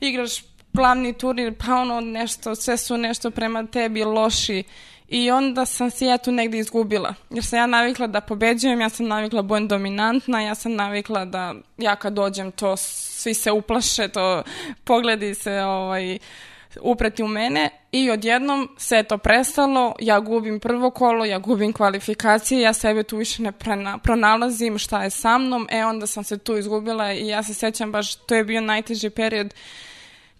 igraš 0.00 0.42
glavni 0.72 1.12
turnir, 1.12 1.54
pa 1.66 1.74
ono 1.74 2.00
nešto, 2.00 2.54
sve 2.54 2.76
su 2.76 2.96
nešto 2.96 3.30
prema 3.30 3.66
tebi 3.66 4.04
loši. 4.04 4.64
I 5.12 5.30
onda 5.30 5.66
sam 5.66 5.90
se 5.90 6.06
ja 6.06 6.18
tu 6.18 6.32
negde 6.32 6.58
izgubila. 6.58 7.14
Jer 7.30 7.44
sam 7.44 7.58
ja 7.58 7.66
navikla 7.66 8.06
da 8.06 8.20
pobeđujem, 8.20 8.80
ja 8.80 8.88
sam 8.88 9.06
navikla 9.06 9.42
da 9.42 9.48
budem 9.48 9.68
dominantna, 9.68 10.42
ja 10.42 10.54
sam 10.54 10.74
navikla 10.74 11.24
da 11.24 11.54
ja 11.78 11.96
kad 11.96 12.12
dođem 12.12 12.52
to 12.52 12.76
svi 12.76 13.34
se 13.34 13.50
uplaše, 13.50 14.08
to 14.08 14.42
pogledi 14.84 15.34
se 15.34 15.60
ovaj, 15.60 16.18
upreti 16.80 17.22
u 17.22 17.28
mene 17.28 17.70
i 17.92 18.10
odjednom 18.10 18.68
sve 18.76 18.98
je 18.98 19.02
to 19.02 19.18
prestalo, 19.18 19.94
ja 20.00 20.20
gubim 20.20 20.60
prvo 20.60 20.90
kolo, 20.90 21.24
ja 21.24 21.38
gubim 21.38 21.72
kvalifikacije, 21.72 22.60
ja 22.60 22.72
sebe 22.72 23.02
tu 23.02 23.16
više 23.16 23.42
ne 23.42 23.52
prena, 23.52 23.98
pronalazim 23.98 24.78
šta 24.78 25.02
je 25.02 25.10
sa 25.10 25.38
mnom, 25.38 25.68
e 25.70 25.84
onda 25.84 26.06
sam 26.06 26.24
se 26.24 26.38
tu 26.38 26.56
izgubila 26.56 27.12
i 27.12 27.28
ja 27.28 27.42
se 27.42 27.54
sećam 27.54 27.92
baš, 27.92 28.14
to 28.14 28.34
je 28.34 28.44
bio 28.44 28.60
najteži 28.60 29.10
period 29.10 29.54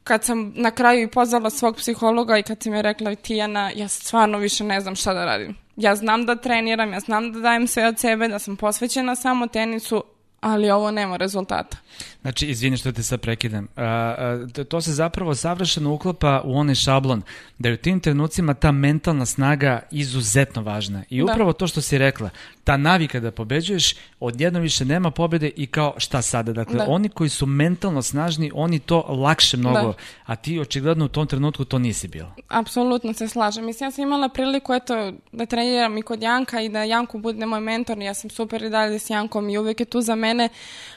kad 0.05 0.25
sam 0.25 0.53
na 0.57 0.71
kraju 0.71 1.03
i 1.03 1.11
pozvala 1.11 1.51
svog 1.51 1.77
psihologa 1.77 2.39
i 2.39 2.43
kad 2.43 2.63
sam 2.63 2.75
je 2.75 2.83
rekla 2.83 3.15
Tijana, 3.15 3.71
ja 3.75 3.89
stvarno 3.89 4.39
više 4.39 4.65
ne 4.65 4.81
znam 4.81 4.97
šta 4.97 5.15
da 5.15 5.25
radim. 5.25 5.57
Ja 5.77 5.97
znam 5.97 6.27
da 6.27 6.37
treniram, 6.37 6.93
ja 6.93 7.01
znam 7.01 7.33
da 7.33 7.41
dajem 7.41 7.67
sve 7.67 7.87
od 7.87 7.99
sebe, 7.99 8.29
da 8.29 8.39
sam 8.39 8.57
posvećena 8.57 9.17
samo 9.17 9.47
tenisu, 9.47 10.05
ali 10.43 10.71
ovo 10.71 10.91
nema 10.91 11.17
rezultata. 11.17 11.77
Znači, 12.23 12.47
izvini 12.47 12.77
što 12.77 12.93
te 12.93 13.03
sad 13.03 13.21
prekidam. 13.21 13.69
A, 13.77 13.85
a, 13.85 14.47
to 14.69 14.81
se 14.81 14.93
zapravo 14.93 15.35
savršeno 15.35 15.93
uklapa 15.93 16.43
u 16.45 16.59
onaj 16.59 16.75
šablon, 16.75 17.23
da 17.59 17.69
je 17.69 17.75
u 17.75 17.77
tim 17.77 18.01
trenucima 18.01 18.55
ta 18.55 18.73
mentalna 18.73 19.27
snaga 19.27 19.81
izuzetno 19.91 20.63
važna. 20.63 21.05
I 21.11 21.19
da. 21.19 21.25
upravo 21.25 21.53
da. 21.53 21.59
to 21.59 21.67
što 21.67 21.81
si 21.81 21.99
rekla, 21.99 22.31
ta 22.65 22.77
navika 22.77 23.21
da 23.21 23.31
pobeđuješ, 23.31 23.95
odjedno 24.21 24.61
više 24.61 24.85
nema 24.85 25.11
pobede 25.11 25.51
i 25.57 25.67
kao 25.67 25.95
šta 25.97 26.23
sada? 26.23 26.53
Dakle, 26.53 26.77
da. 26.77 26.87
oni 26.89 27.09
koji 27.09 27.31
su 27.31 27.47
mentalno 27.47 28.03
snažni, 28.03 28.51
oni 28.55 28.79
to 28.79 29.01
lakše 29.01 29.57
mnogo, 29.57 29.89
da. 29.89 29.95
a 30.27 30.37
ti 30.37 30.61
očigledno 30.61 31.05
u 31.05 31.09
tom 31.09 31.27
trenutku 31.27 31.65
to 31.65 31.79
nisi 31.79 32.09
bila. 32.09 32.35
Apsolutno 32.49 33.13
se 33.13 33.29
slažem. 33.29 33.65
Mislim, 33.65 33.87
ja 33.87 33.91
sam 33.91 34.03
imala 34.03 34.29
priliku 34.29 34.75
eto, 34.75 35.13
da 35.33 35.47
treniram 35.47 35.99
i 35.99 36.03
kod 36.03 36.23
Janka 36.23 36.61
i 36.61 36.69
da 36.69 36.83
Janko 36.83 37.19
bude 37.19 37.47
moj 37.47 37.61
mentor, 37.61 37.99
ja 37.99 38.15
sam 38.15 38.31
super 38.31 38.63
i 38.63 38.71
dalje 38.71 38.99
s 38.99 39.11
Jankom 39.11 39.51
i 39.51 39.59
uvek 39.59 39.81
je 39.81 39.87
tu 39.87 40.01
za 40.01 40.15
mene. 40.15 40.32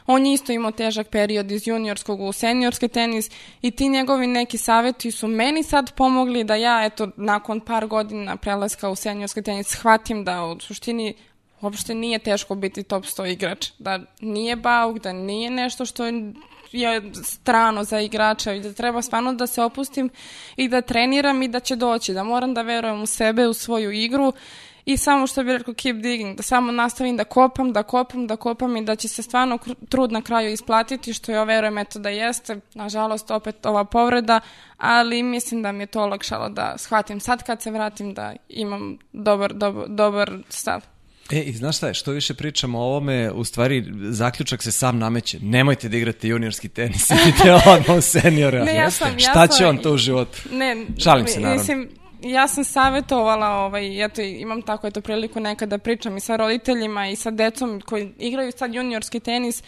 On 0.05 0.25
je 0.25 0.33
isto 0.33 0.51
imao 0.51 0.71
težak 0.71 1.07
period 1.07 1.51
iz 1.51 1.67
juniorskog 1.67 2.21
u 2.21 2.31
seniorski 2.31 2.87
tenis 2.87 3.29
i 3.61 3.71
ti 3.71 3.89
njegovi 3.89 4.27
neki 4.27 4.57
saveti 4.57 5.11
su 5.11 5.27
meni 5.27 5.63
sad 5.63 5.93
pomogli 5.93 6.43
da 6.43 6.55
ja, 6.55 6.85
eto, 6.85 7.09
nakon 7.17 7.59
par 7.59 7.87
godina 7.87 8.35
prelaska 8.37 8.89
u 8.89 8.95
seniorski 8.95 9.41
tenis 9.41 9.67
shvatim 9.67 10.23
da 10.23 10.43
u 10.43 10.59
suštini 10.59 11.13
uopšte 11.61 11.93
nije 11.95 12.19
teško 12.19 12.55
biti 12.55 12.83
top 12.83 13.03
100 13.03 13.31
igrač. 13.31 13.67
Da 13.79 13.99
nije 14.21 14.55
bauk, 14.55 14.99
da 14.99 15.13
nije 15.13 15.49
nešto 15.49 15.85
što 15.85 16.05
je 16.71 17.11
strano 17.23 17.83
za 17.83 17.99
igrača 17.99 18.53
i 18.53 18.61
da 18.61 18.73
treba 18.73 19.01
stvarno 19.01 19.33
da 19.33 19.47
se 19.47 19.61
opustim 19.61 20.09
i 20.55 20.67
da 20.67 20.81
treniram 20.81 21.43
i 21.43 21.47
da 21.47 21.59
će 21.59 21.75
doći, 21.75 22.13
da 22.13 22.23
moram 22.23 22.53
da 22.53 22.61
verujem 22.61 23.01
u 23.01 23.05
sebe, 23.05 23.47
u 23.47 23.53
svoju 23.53 23.91
igru 23.91 24.33
i 24.85 24.97
samo 24.97 25.27
što 25.27 25.43
bi 25.43 25.51
rekao 25.51 25.73
keep 25.73 25.95
digging, 25.95 26.37
da 26.37 26.43
samo 26.43 26.71
nastavim 26.71 27.17
da 27.17 27.23
kopam, 27.23 27.73
da 27.73 27.83
kopam, 27.83 28.27
da 28.27 28.35
kopam 28.35 28.77
i 28.77 28.85
da 28.85 28.95
će 28.95 29.07
se 29.07 29.23
stvarno 29.23 29.57
trud 29.89 30.11
na 30.11 30.21
kraju 30.21 30.53
isplatiti, 30.53 31.13
što 31.13 31.31
ja 31.31 31.43
verujem 31.43 31.77
eto 31.77 31.99
da 31.99 32.09
jeste, 32.09 32.59
nažalost 32.73 33.31
opet 33.31 33.65
ova 33.65 33.85
povreda, 33.85 34.39
ali 34.77 35.23
mislim 35.23 35.61
da 35.61 35.71
mi 35.71 35.83
je 35.83 35.87
to 35.87 36.01
olakšalo 36.01 36.49
da 36.49 36.73
shvatim 36.77 37.19
sad 37.19 37.43
kad 37.43 37.61
se 37.61 37.71
vratim 37.71 38.13
da 38.13 38.33
imam 38.49 38.97
dobar, 39.13 39.53
dobar, 39.53 39.85
dobar 39.89 40.37
stav. 40.49 40.81
E, 41.31 41.41
i 41.41 41.53
znaš 41.53 41.77
šta 41.77 41.87
je, 41.87 41.93
što 41.93 42.11
više 42.11 42.33
pričamo 42.33 42.79
o 42.79 42.83
ovome, 42.83 43.31
u 43.31 43.43
stvari 43.43 43.85
zaključak 44.09 44.63
se 44.63 44.71
sam 44.71 44.99
nameće. 44.99 45.39
Nemojte 45.41 45.89
da 45.89 45.97
igrate 45.97 46.27
juniorski 46.27 46.69
tenis, 46.69 47.09
idite 47.21 47.53
odmah 47.53 47.97
u 47.97 48.01
seniora. 48.01 48.63
Ne, 48.63 48.75
ja 48.75 48.91
sam, 48.91 49.11
ja 49.11 49.19
šta 49.19 49.47
će 49.47 49.65
on 49.65 49.77
to 49.77 49.93
u 49.93 49.97
životu? 49.97 50.37
Ne, 50.51 50.85
Šalim 51.03 51.27
se, 51.27 51.39
naravno. 51.39 51.61
Mislim, 51.61 51.89
ja 52.25 52.47
sam 52.47 52.63
savjetovala, 52.63 53.49
ovaj, 53.49 54.05
eto, 54.05 54.21
imam 54.21 54.61
tako 54.61 54.87
eto 54.87 55.01
priliku 55.01 55.39
nekada 55.39 55.77
da 55.77 55.83
pričam 55.83 56.17
i 56.17 56.19
sa 56.19 56.35
roditeljima 56.35 57.07
i 57.07 57.15
sa 57.15 57.31
decom 57.31 57.81
koji 57.81 58.13
igraju 58.17 58.51
sad 58.51 58.73
juniorski 58.73 59.19
tenis, 59.19 59.63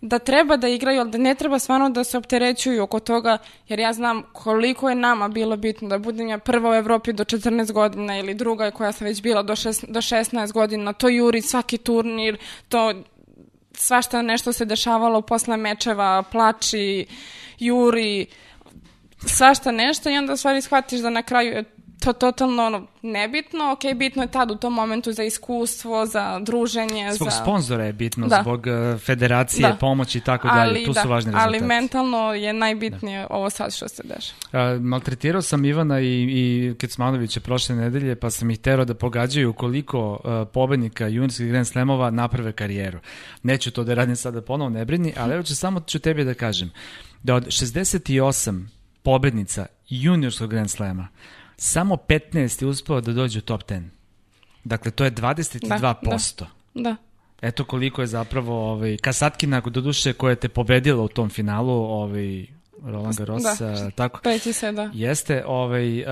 da 0.00 0.18
treba 0.18 0.56
da 0.56 0.68
igraju, 0.68 1.00
ali 1.00 1.10
da 1.10 1.18
ne 1.18 1.34
treba 1.34 1.58
stvarno 1.58 1.90
da 1.90 2.04
se 2.04 2.18
opterećuju 2.18 2.82
oko 2.82 3.00
toga, 3.00 3.38
jer 3.68 3.78
ja 3.78 3.92
znam 3.92 4.22
koliko 4.32 4.88
je 4.88 4.94
nama 4.94 5.28
bilo 5.28 5.56
bitno 5.56 5.88
da 5.88 5.98
budem 5.98 6.28
ja 6.28 6.38
prva 6.38 6.70
u 6.70 6.74
Evropi 6.74 7.12
do 7.12 7.24
14 7.24 7.72
godina 7.72 8.18
ili 8.18 8.34
druga 8.34 8.70
koja 8.70 8.92
sam 8.92 9.06
već 9.06 9.22
bila 9.22 9.42
do, 9.42 9.56
šest, 9.56 9.84
do 9.88 10.00
16 10.00 10.52
godina, 10.52 10.92
to 10.92 11.08
juri 11.08 11.42
svaki 11.42 11.78
turnir, 11.78 12.38
to 12.68 12.94
svašta 13.72 14.22
nešto 14.22 14.52
se 14.52 14.64
dešavalo 14.64 15.20
posle 15.20 15.56
mečeva, 15.56 16.22
plači, 16.22 17.06
juri, 17.58 18.26
svašta 19.26 19.70
nešto 19.70 20.10
i 20.10 20.18
onda 20.18 20.36
stvari 20.36 20.60
shvatiš 20.60 21.00
da 21.00 21.10
na 21.10 21.22
kraju 21.22 21.52
je 21.52 21.64
to 22.04 22.12
totalno 22.12 22.66
ono, 22.66 22.86
nebitno, 23.02 23.72
ok, 23.72 23.96
bitno 23.96 24.22
je 24.22 24.30
tad 24.30 24.50
u 24.50 24.56
tom 24.56 24.72
momentu 24.72 25.12
za 25.12 25.22
iskustvo, 25.22 26.06
za 26.06 26.40
druženje. 26.40 27.12
Zbog 27.12 27.30
za... 27.30 27.36
sponzora 27.36 27.84
je 27.84 27.92
bitno, 27.92 28.26
da. 28.26 28.40
zbog 28.42 28.66
uh, 28.66 29.00
federacije, 29.00 29.68
da. 29.68 29.74
pomoći 29.74 30.18
i 30.18 30.20
tako 30.20 30.48
dalje, 30.48 30.84
tu 30.84 30.92
da, 30.92 31.02
su 31.02 31.08
važni 31.08 31.32
rezultati. 31.32 31.56
Ali 31.56 31.66
mentalno 31.66 32.34
je 32.34 32.52
najbitnije 32.52 33.20
da. 33.20 33.26
ovo 33.30 33.50
sad 33.50 33.74
što 33.74 33.88
se 33.88 34.02
dešava. 34.02 34.74
Uh, 34.74 34.82
maltretirao 34.82 35.42
sam 35.42 35.64
Ivana 35.64 36.00
i, 36.00 36.26
i 36.30 36.74
Kecmanovića 36.78 37.40
prošle 37.40 37.76
nedelje, 37.76 38.16
pa 38.16 38.30
sam 38.30 38.50
ih 38.50 38.58
terao 38.58 38.84
da 38.84 38.94
pogađaju 38.94 39.52
koliko 39.52 40.10
uh, 40.12 40.48
pobednika 40.52 41.06
juniorskih 41.06 41.48
Grand 41.48 41.66
Slamova 41.66 42.10
naprave 42.10 42.52
karijeru. 42.52 42.98
Neću 43.42 43.70
to 43.70 43.84
da 43.84 43.94
radim 43.94 44.16
sada 44.16 44.42
ponovo, 44.42 44.70
ne 44.70 44.84
brini, 44.84 45.14
ali 45.16 45.34
evo 45.34 45.42
ću 45.42 45.56
samo 45.56 45.80
ću 45.80 45.98
tebi 45.98 46.24
da 46.24 46.34
kažem 46.34 46.70
da 47.22 47.34
od 47.34 47.46
68 47.46 48.64
pobednica 49.02 49.66
juniorskog 49.88 50.50
Grand 50.50 50.70
Slema 50.70 51.08
samo 51.56 51.96
15 51.96 52.62
je 52.62 52.68
uspeo 52.68 53.00
da 53.00 53.12
dođe 53.12 53.38
u 53.38 53.42
top 53.42 53.62
10. 53.62 53.82
Dakle, 54.64 54.90
to 54.90 55.04
je 55.04 55.12
22%. 55.12 56.38
Da, 56.38 56.46
da. 56.74 56.90
da. 56.90 56.96
Eto 57.42 57.64
koliko 57.64 58.00
je 58.00 58.06
zapravo 58.06 58.72
ovaj, 58.72 58.96
Kasatkina, 58.96 59.60
do 59.60 59.80
duše, 59.80 60.12
koja 60.12 60.34
te 60.34 60.48
pobedila 60.48 61.02
u 61.02 61.08
tom 61.08 61.30
finalu, 61.30 61.72
ovaj, 61.72 62.46
Roland 62.84 63.16
Garros, 63.16 63.42
da. 63.42 63.90
tako. 63.90 64.20
Peći 64.22 64.52
se, 64.52 64.72
da. 64.72 64.90
Jeste, 64.94 65.44
ovaj, 65.46 66.00
uh, 66.00 66.06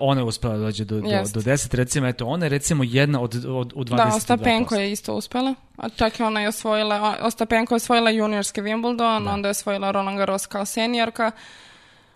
ona 0.00 0.20
je 0.20 0.24
uspela 0.24 0.56
da 0.56 0.60
dođe 0.60 0.84
do, 0.84 1.00
do, 1.00 1.08
do 1.34 1.40
10, 1.40 1.74
recimo, 1.74 2.06
eto, 2.06 2.26
ona 2.26 2.46
je 2.46 2.48
recimo 2.48 2.84
jedna 2.84 3.20
od, 3.20 3.34
od, 3.34 3.72
od 3.76 3.88
22%. 3.88 3.96
Da, 3.96 4.16
Ostapenko 4.16 4.74
je 4.74 4.92
isto 4.92 5.14
uspela, 5.14 5.54
a 5.76 5.88
čak 5.88 6.20
i 6.20 6.22
ona 6.22 6.40
je 6.40 6.48
osvojila, 6.48 7.16
Ostapenko 7.22 7.74
je 7.74 7.76
osvojila 7.76 8.10
juniorski 8.10 8.60
Wimbledon, 8.60 9.24
da. 9.24 9.32
onda 9.32 9.48
je 9.48 9.50
osvojila 9.50 9.90
Roland 9.90 10.18
Garros 10.18 10.46
kao 10.46 10.64
seniorka, 10.64 11.30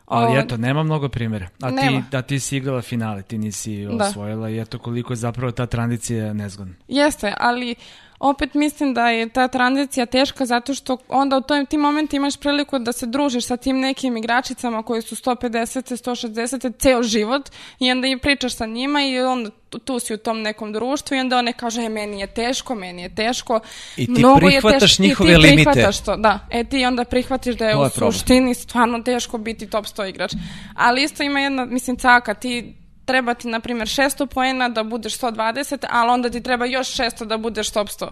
Ali 0.07 0.39
eto, 0.39 0.57
nema 0.57 0.83
mnogo 0.83 1.09
primjera. 1.09 1.49
A 1.63 1.71
nema. 1.71 2.01
ti, 2.01 2.07
da 2.11 2.23
ti 2.23 2.41
si 2.41 2.57
igrala 2.57 2.83
finale, 2.83 3.23
ti 3.23 3.39
nisi 3.39 3.85
da. 3.85 4.05
osvojila 4.05 4.51
i 4.51 4.59
eto 4.59 4.79
koliko 4.79 5.13
je 5.13 5.17
zapravo 5.17 5.53
ta 5.53 5.67
tradicija 5.67 6.33
nezgodna. 6.33 6.75
Jeste, 6.89 7.35
ali 7.39 7.75
opet 8.23 8.55
mislim 8.55 8.95
da 8.95 9.09
je 9.09 9.29
ta 9.29 9.49
tranzicija 9.49 10.07
teška 10.07 10.47
zato 10.47 10.75
što 10.75 10.97
onda 11.09 11.37
u 11.37 11.41
tom, 11.41 11.67
tim 11.67 11.81
momentu 11.81 12.17
imaš 12.17 12.37
priliku 12.37 12.79
da 12.79 12.93
se 12.93 13.07
družiš 13.07 13.47
sa 13.47 13.57
tim 13.57 13.81
nekim 13.81 14.17
igračicama 14.17 14.83
koji 14.83 15.03
su 15.03 15.17
150, 15.17 15.97
160 16.05 16.73
ceo 16.79 17.03
život 17.03 17.51
i 17.79 17.91
onda 17.91 18.09
i 18.09 18.19
pričaš 18.19 18.57
sa 18.57 18.67
njima 18.67 19.03
i 19.03 19.19
onda 19.19 19.51
tu 19.85 19.99
si 19.99 20.15
u 20.15 20.19
tom 20.19 20.43
nekom 20.43 20.73
društvu 20.73 21.17
i 21.17 21.21
onda 21.21 21.39
one 21.39 21.53
kaže 21.53 21.83
e, 21.83 21.89
meni 21.89 22.21
je 22.21 22.27
teško, 22.27 22.75
meni 22.75 23.03
je 23.03 23.15
teško. 23.15 23.61
I 23.97 24.07
ti 24.07 24.13
Mnogo 24.13 24.39
prihvataš 24.39 24.83
je 24.83 24.89
teško, 24.89 25.03
njihove 25.03 25.39
limite. 25.39 25.55
I 25.55 25.57
ti 25.57 25.65
prihvataš 25.65 26.05
to, 26.05 26.17
da. 26.17 26.47
E 26.51 26.65
ti 26.65 26.85
onda 26.85 27.05
prihvatiš 27.05 27.57
da 27.57 27.69
je 27.69 27.77
u 27.77 27.91
suštini 27.91 28.55
stvarno 28.55 29.03
teško 29.03 29.39
biti 29.39 29.71
top 29.71 29.85
100 29.85 30.09
igrač. 30.09 30.33
Ali 30.75 31.03
isto 31.03 31.23
ima 31.23 31.41
jedna, 31.41 31.65
mislim, 31.65 31.97
caka, 31.97 32.35
ti 32.35 32.75
treba 33.05 33.35
ti, 33.35 33.49
na 33.49 33.61
primjer, 33.61 33.89
600 33.89 34.27
poena 34.27 34.69
da 34.69 34.83
budeš 34.83 35.19
120, 35.19 35.85
ali 35.91 36.11
onda 36.11 36.31
ti 36.31 36.43
treba 36.43 36.65
još 36.65 36.97
600 36.97 37.25
da 37.25 37.37
budeš 37.37 37.71
top 37.71 37.89
100. 37.89 38.11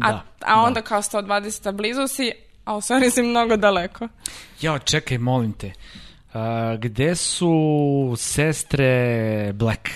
A, 0.00 0.12
da, 0.12 0.22
a 0.46 0.60
onda 0.60 0.80
da. 0.80 0.86
kao 0.86 1.02
120 1.02 1.72
blizu 1.72 2.06
si, 2.06 2.32
a 2.64 2.76
u 2.76 2.80
stvari 2.80 3.10
si 3.10 3.22
mnogo 3.22 3.56
daleko. 3.56 4.08
Jao, 4.60 4.78
čekaj, 4.78 5.18
molim 5.18 5.52
te. 5.52 5.72
Uh, 6.34 6.40
gde 6.78 7.14
su 7.16 8.14
sestre 8.16 9.52
Black? 9.54 9.88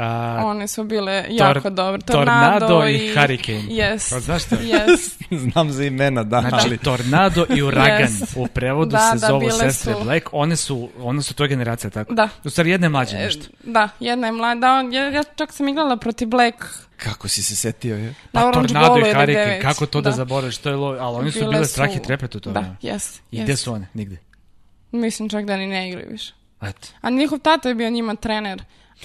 A, 0.00 0.42
One 0.44 0.68
su 0.68 0.84
bile 0.84 1.24
jako 1.30 1.60
tor, 1.60 1.72
dobre. 1.72 2.02
Tornado, 2.02 2.66
tornado 2.66 2.88
i, 2.88 2.94
i 2.94 3.14
Hurricane. 3.14 3.62
Yes. 3.62 4.10
Pa 4.10 4.20
znaš 4.20 4.44
što? 4.44 4.56
Yes. 4.56 5.22
Znam 5.50 5.70
za 5.70 5.84
imena, 5.84 6.22
da. 6.22 6.40
Znači, 6.40 6.66
ali... 6.66 6.78
Tornado 6.78 7.46
i 7.56 7.62
Uragan 7.62 8.08
yes. 8.08 8.32
u 8.36 8.46
prevodu 8.46 8.90
da, 8.90 8.98
se 8.98 9.18
da, 9.18 9.26
zovu 9.26 9.50
sestre 9.50 9.94
su... 9.94 10.04
Black. 10.04 10.28
One 10.32 10.56
su, 10.56 10.88
one 10.98 11.22
su 11.22 11.34
tvoje 11.34 11.48
generacija, 11.48 11.90
tako? 11.90 12.14
Da. 12.14 12.28
U 12.44 12.50
stvari, 12.50 12.70
jedna 12.70 12.84
je 12.84 12.88
mlađa 12.88 13.16
e, 13.16 13.22
nešto. 13.24 13.46
Da, 13.64 13.88
jedna 14.00 14.26
je 14.26 14.32
mlađa. 14.32 14.60
Da, 14.60 14.88
ja, 14.92 15.10
ja 15.10 15.22
čak 15.36 15.52
sam 15.52 15.68
igrala 15.68 15.96
protiv 15.96 16.28
Black 16.28 16.56
Kako 16.96 17.28
si 17.28 17.42
se 17.42 17.56
setio, 17.56 17.96
je? 17.96 18.14
Pa 18.32 18.44
Na 18.44 18.52
Tornado 18.52 18.98
i 18.98 19.14
Hurricane, 19.14 19.60
kako 19.62 19.86
to 19.86 20.00
da, 20.00 20.10
da 20.10 20.16
zaboraviš, 20.16 20.58
to 20.58 20.68
je 20.68 20.76
lo... 20.76 20.96
Ali 21.00 21.16
oni 21.16 21.32
su 21.32 21.38
bile, 21.38 21.50
bile 21.50 21.64
strah 21.64 21.96
i 21.96 22.02
trepet 22.02 22.34
u 22.34 22.40
tome. 22.40 22.60
Da, 22.60 22.76
jes. 22.82 23.20
I 23.30 23.42
gde 23.42 23.56
su 23.56 23.72
one? 23.72 23.86
Nigde. 23.94 24.16
Mislim 24.92 25.28
čak 25.28 25.44
da 25.44 25.56
ni 25.56 25.66
ne 25.66 25.88
igraju 25.88 26.06
više. 26.10 26.32
Eto. 26.62 26.88
A 27.00 27.10
njihov 27.10 27.38
tata 27.38 27.68
je 27.68 27.74
bio 27.74 27.90
njima 27.90 28.14
trener 28.14 28.62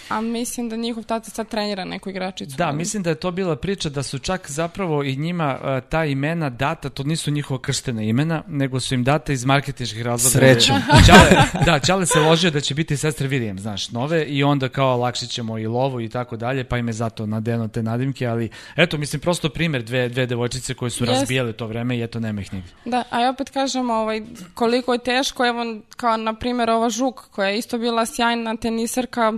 A 0.10 0.22
mislim 0.22 0.70
da 0.70 0.76
njihov 0.76 1.04
tata 1.04 1.30
sad 1.30 1.48
trenira 1.48 1.86
neku 1.86 2.10
igračicu. 2.10 2.58
Da, 2.58 2.72
mislim 2.72 3.04
da 3.04 3.10
je 3.10 3.16
to 3.16 3.32
bila 3.32 3.56
priča 3.56 3.90
da 3.90 4.04
su 4.04 4.20
čak 4.20 4.52
zapravo 4.52 5.04
i 5.04 5.16
njima 5.16 5.60
uh, 5.62 5.90
ta 5.90 6.06
imena 6.06 6.50
data, 6.50 6.90
to 6.90 7.04
nisu 7.04 7.32
njihova 7.32 7.62
krštena 7.62 8.02
imena, 8.02 8.44
nego 8.48 8.80
su 8.80 8.94
im 8.94 9.04
data 9.04 9.34
iz 9.34 9.46
marketinških 9.46 10.02
razloga. 10.02 10.32
Srećom. 10.32 10.76
Čale, 11.08 11.30
da, 11.66 11.80
Čale 11.80 12.06
se 12.06 12.20
ložio 12.20 12.52
da 12.52 12.62
će 12.62 12.76
biti 12.76 12.98
sestre 12.98 13.28
William, 13.28 13.60
znaš, 13.60 13.92
nove 13.92 14.26
i 14.26 14.44
onda 14.44 14.70
kao 14.70 14.98
lakše 14.98 15.28
ćemo 15.28 15.58
i 15.58 15.68
lovu 15.68 16.02
i 16.02 16.10
tako 16.10 16.38
dalje, 16.38 16.64
pa 16.64 16.78
im 16.78 16.88
je 16.88 16.94
zato 16.94 17.26
nadeno 17.26 17.68
te 17.68 17.84
nadimke, 17.84 18.28
ali 18.28 18.50
eto, 18.76 18.98
mislim, 18.98 19.20
prosto 19.20 19.50
primer 19.50 19.84
dve, 19.84 20.10
dve 20.10 20.26
devojčice 20.26 20.74
koje 20.74 20.90
su 20.90 21.04
Jest. 21.04 21.14
razbijale 21.14 21.54
to 21.54 21.68
vreme 21.68 21.98
i 21.98 22.04
eto, 22.04 22.20
nema 22.20 22.42
ih 22.42 22.54
nigde. 22.54 22.70
Da, 22.86 23.04
a 23.10 23.20
ja 23.20 23.30
opet 23.30 23.50
kažem 23.50 23.90
ovaj, 23.90 24.22
koliko 24.54 24.94
je 24.94 25.00
teško, 25.00 25.46
evo 25.46 25.82
kao 25.96 26.18
na 26.18 26.34
primjer 26.34 26.70
ova 26.70 26.90
Žuk 26.90 27.30
koja 27.32 27.50
je 27.50 27.58
isto 27.58 27.78
bila 27.78 28.06
sjajna 28.06 28.56
tenisarka, 28.56 29.34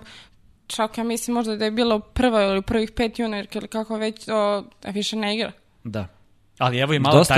čak 0.67 0.97
ja 0.97 1.03
mislim 1.03 1.33
možda 1.33 1.55
da 1.55 1.65
je 1.65 1.71
bila 1.71 1.95
u 1.95 1.99
prvoj 1.99 2.45
ili 2.45 2.61
prvih 2.61 2.91
pet 2.91 3.19
juniorke 3.19 3.59
ili 3.59 3.67
kako 3.67 3.97
već, 3.97 4.27
o, 4.27 4.63
a 4.83 4.89
više 4.91 5.15
ne 5.15 5.35
igra. 5.35 5.51
Da. 5.83 6.07
Ali 6.57 6.77
evo 6.79 6.93
i 6.93 6.99
malo 6.99 7.17
Dosta 7.17 7.33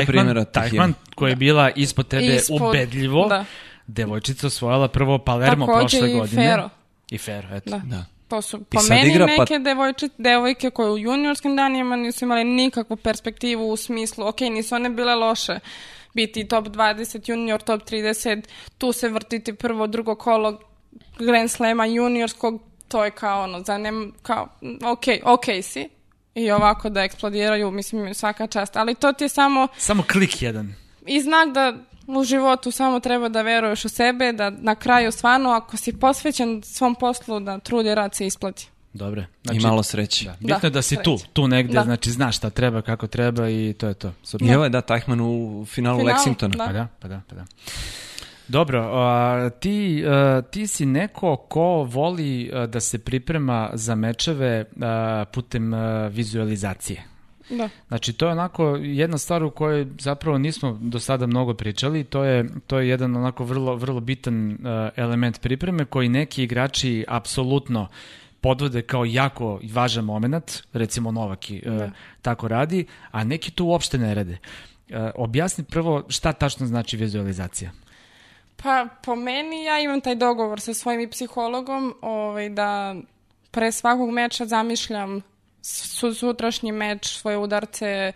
Tajkman 0.52 0.90
ima. 0.90 0.94
koja 1.16 1.30
je 1.30 1.36
bila 1.36 1.72
ispod 1.72 2.08
tebe 2.08 2.36
Ispod, 2.36 2.62
ubedljivo. 2.62 3.28
da. 3.28 3.46
Devojčica 3.88 4.48
osvojila 4.48 4.88
prvo 4.88 5.18
Palermo 5.18 5.66
Takođe 5.66 5.98
prošle 5.98 6.12
i 6.12 6.14
godine. 6.14 6.50
Fero. 6.50 6.70
I 7.12 7.18
Fero, 7.18 7.48
eto. 7.56 7.70
Da. 7.70 7.78
Da. 7.86 8.06
To 8.28 8.42
su 8.42 8.64
po 8.64 8.80
meni 8.90 9.10
igra, 9.12 9.28
pa- 9.28 9.32
neke 9.42 9.60
devojče, 9.60 10.10
devojke 10.18 10.70
koje 10.70 10.92
u 10.92 10.98
juniorskim 10.98 11.56
danima 11.56 11.96
nisu 11.96 12.26
imale 12.26 12.44
nikakvu 12.44 12.96
perspektivu 12.98 13.70
u 13.70 13.78
smislu, 13.78 14.28
ok, 14.28 14.40
nisu 14.42 14.76
one 14.76 14.90
bile 14.90 15.16
loše, 15.16 15.60
biti 16.14 16.48
top 16.48 16.68
20 16.68 17.30
junior, 17.30 17.62
top 17.62 17.82
30, 17.82 18.44
tu 18.78 18.92
se 18.92 19.10
vrtiti 19.10 19.54
prvo, 19.54 19.88
drugo 19.88 20.16
kolo 20.16 20.60
Grand 21.20 21.52
Slema 21.52 21.86
juniorskog, 21.86 22.62
to 22.90 23.06
je 23.06 23.12
kao 23.12 23.44
ono, 23.44 23.64
za 23.64 23.78
nem, 23.78 24.14
kao, 24.22 24.48
ok, 24.86 25.04
ok 25.24 25.46
si, 25.64 25.90
i 26.36 26.52
ovako 26.52 26.90
da 26.90 27.02
eksplodiraju, 27.04 27.72
mislim, 27.72 28.14
svaka 28.14 28.48
čast, 28.48 28.76
ali 28.76 28.96
to 28.96 29.14
ti 29.14 29.24
je 29.24 29.30
samo 29.30 29.68
Samo 29.78 30.04
klik 30.12 30.42
jedan. 30.42 30.74
i 31.06 31.22
znak 31.22 31.50
da 31.54 31.74
u 32.08 32.24
životu 32.24 32.72
samo 32.72 33.00
treba 33.00 33.30
da 33.30 33.42
veruješ 33.42 33.86
u 33.86 33.90
sebe, 33.90 34.32
da 34.34 34.50
na 34.50 34.76
kraju 34.76 35.12
stvarno, 35.12 35.50
ako 35.50 35.78
si 35.78 36.00
posvećen 36.00 36.62
svom 36.64 36.96
poslu, 36.96 37.40
da 37.40 37.60
trud 37.60 37.86
i 37.86 37.96
rad 37.96 38.16
se 38.16 38.26
isplati. 38.28 38.68
Dobre. 38.94 39.26
I 39.54 39.60
malo 39.60 39.84
sreće. 39.84 40.26
Da. 40.26 40.36
Bitno 40.40 40.60
je 40.64 40.70
da 40.70 40.82
si 40.82 40.88
sreće. 40.96 41.04
tu, 41.04 41.18
tu 41.34 41.48
negde, 41.48 41.74
Da. 41.74 41.84
znači 41.84 42.12
znaš 42.12 42.38
šta 42.38 42.50
treba, 42.50 42.82
kako 42.82 43.08
treba 43.08 43.50
i 43.50 43.76
to 43.78 43.88
je 43.88 43.94
to. 43.94 44.12
Super. 44.24 44.48
I 44.48 44.52
evo 44.52 44.64
je 44.64 44.70
da 44.70 44.82
Tajkman 44.82 45.22
u 45.22 45.66
finalu, 45.70 46.00
Finalu, 46.00 46.04
Lexingtona. 46.04 46.58
da. 46.58 46.66
Pa 46.66 46.72
da, 46.74 46.88
pa 47.00 47.08
da, 47.08 47.22
pa 47.30 47.36
da. 47.36 47.46
Dobro, 48.50 48.90
a, 48.94 49.50
ti, 49.50 50.04
a, 50.08 50.42
ti 50.42 50.68
si 50.68 50.86
neko 50.86 51.36
ko 51.36 51.88
voli 51.90 52.52
a, 52.54 52.66
da 52.66 52.80
se 52.80 53.00
priprema 53.00 53.70
za 53.74 53.96
mečeve 53.96 54.66
a, 54.82 55.26
putem 55.34 55.74
a, 55.74 56.08
vizualizacije. 56.08 57.04
Da. 57.50 57.70
Znači, 57.88 58.14
to 58.14 58.26
je 58.26 58.32
onako 58.32 58.76
jedna 58.76 59.18
stvar 59.18 59.44
u 59.44 59.52
kojoj 59.52 59.88
zapravo 60.00 60.38
nismo 60.38 60.78
do 60.82 61.00
sada 61.00 61.28
mnogo 61.28 61.54
pričali, 61.54 62.04
to 62.04 62.24
je, 62.24 62.50
to 62.68 62.80
je 62.80 62.90
jedan 62.90 63.16
onako 63.16 63.44
vrlo, 63.44 63.76
vrlo 63.76 64.00
bitan 64.00 64.52
uh, 64.52 64.58
element 64.96 65.42
pripreme 65.42 65.86
koji 65.86 66.10
neki 66.10 66.44
igrači 66.44 67.06
apsolutno 67.08 67.88
podvode 68.42 68.82
kao 68.82 69.06
jako 69.06 69.60
važan 69.74 70.06
moment, 70.06 70.64
recimo 70.74 71.12
Novaki 71.12 71.62
uh, 71.66 71.78
Da. 71.78 71.92
tako 72.22 72.48
radi, 72.48 72.86
a 73.12 73.24
neki 73.24 73.52
to 73.52 73.66
uopšte 73.66 73.98
ne 73.98 74.14
rade. 74.16 74.38
Uh, 74.90 74.96
objasni 75.16 75.64
prvo 75.64 76.04
šta 76.08 76.34
tačno 76.34 76.66
znači 76.66 76.98
vizualizacija. 76.98 77.72
Pa 78.64 78.88
po 79.04 79.16
meni 79.16 79.64
ja 79.64 79.80
imam 79.80 80.02
taj 80.02 80.16
dogovor 80.16 80.60
sa 80.60 80.74
svojim 80.74 81.02
i 81.02 81.10
psihologom 81.10 81.96
ovaj, 82.02 82.50
da 82.50 82.96
pre 83.52 83.72
svakog 83.72 84.12
meča 84.12 84.46
zamišljam 84.46 85.22
su, 85.62 86.14
sutrašnji 86.14 86.72
meč, 86.72 87.08
svoje 87.08 87.38
udarce, 87.38 88.12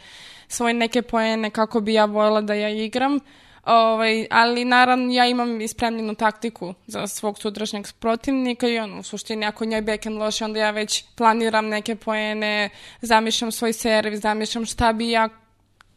svoje 0.48 0.74
neke 0.74 1.02
poene 1.02 1.50
kako 1.50 1.82
bi 1.82 1.94
ja 1.94 2.06
voljela 2.06 2.42
da 2.42 2.54
ja 2.54 2.70
igram. 2.70 3.20
Ovaj, 3.66 4.28
ali 4.32 4.66
naravno 4.66 5.14
ja 5.14 5.28
imam 5.28 5.62
i 5.62 5.68
spremljenu 5.68 6.16
taktiku 6.16 6.74
za 6.88 7.08
svog 7.08 7.40
sutrašnjeg 7.40 7.86
protivnika 8.00 8.68
i 8.68 8.80
ono, 8.80 9.00
u 9.00 9.04
suštini 9.04 9.46
ako 9.46 9.66
njoj 9.66 9.82
backhand 9.82 10.18
loš, 10.18 10.42
onda 10.42 10.60
ja 10.60 10.72
već 10.72 11.04
planiram 11.16 11.68
neke 11.68 11.96
poene, 11.96 12.70
zamišljam 13.02 13.52
svoj 13.52 13.74
servis, 13.74 14.20
zamišljam 14.20 14.66
šta 14.66 14.94
bi 14.94 15.10
ja 15.10 15.30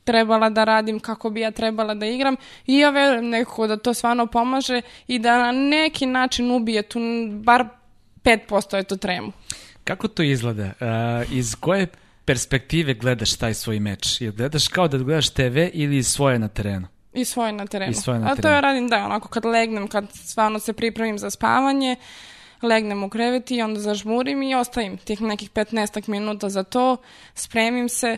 trebala 0.06 0.50
da 0.50 0.64
radim, 0.64 1.00
kako 1.00 1.30
bi 1.30 1.40
ja 1.40 1.50
trebala 1.50 1.94
da 1.94 2.06
igram 2.06 2.36
i 2.66 2.78
ja 2.78 2.90
verujem 2.90 3.28
nekako 3.28 3.66
da 3.66 3.76
to 3.76 3.94
stvarno 3.94 4.26
pomaže 4.26 4.80
i 5.06 5.18
da 5.18 5.38
na 5.38 5.52
neki 5.52 6.06
način 6.06 6.50
ubije 6.50 6.82
tu 6.82 6.98
bar 7.30 7.64
5% 8.24 8.76
je 8.76 8.82
to 8.82 8.96
tremu. 8.96 9.32
Kako 9.84 10.08
to 10.08 10.22
izgleda? 10.22 10.64
Uh, 10.64 11.32
iz 11.32 11.54
koje 11.60 11.86
perspektive 12.24 12.94
gledaš 12.94 13.36
taj 13.36 13.54
svoj 13.54 13.80
meč? 13.80 14.20
Jel 14.20 14.32
gledaš 14.32 14.68
kao 14.68 14.88
da 14.88 14.98
gledaš 14.98 15.30
TV 15.30 15.68
ili 15.72 16.02
svoje 16.02 16.38
na 16.38 16.48
terenu? 16.48 16.86
I 17.14 17.24
svoje 17.24 17.52
na 17.52 17.66
terenu. 17.66 17.90
I 17.90 17.94
svoje 17.94 18.20
na 18.20 18.26
A 18.26 18.30
to 18.30 18.42
terenu. 18.42 18.56
ja 18.56 18.60
radim, 18.60 18.88
da, 18.88 19.04
onako 19.04 19.28
kad 19.28 19.44
legnem, 19.44 19.88
kad 19.88 20.12
stvarno 20.12 20.58
se 20.58 20.72
pripremim 20.72 21.18
za 21.18 21.30
spavanje, 21.30 21.96
legnem 22.62 23.04
u 23.04 23.08
krevet 23.08 23.50
i 23.50 23.62
onda 23.62 23.80
zažmurim 23.80 24.42
i 24.42 24.54
ostavim 24.54 24.96
tih 24.96 25.22
nekih 25.22 25.50
15 25.50 26.08
minuta 26.08 26.48
za 26.48 26.62
to, 26.62 26.96
spremim 27.34 27.88
se, 27.88 28.16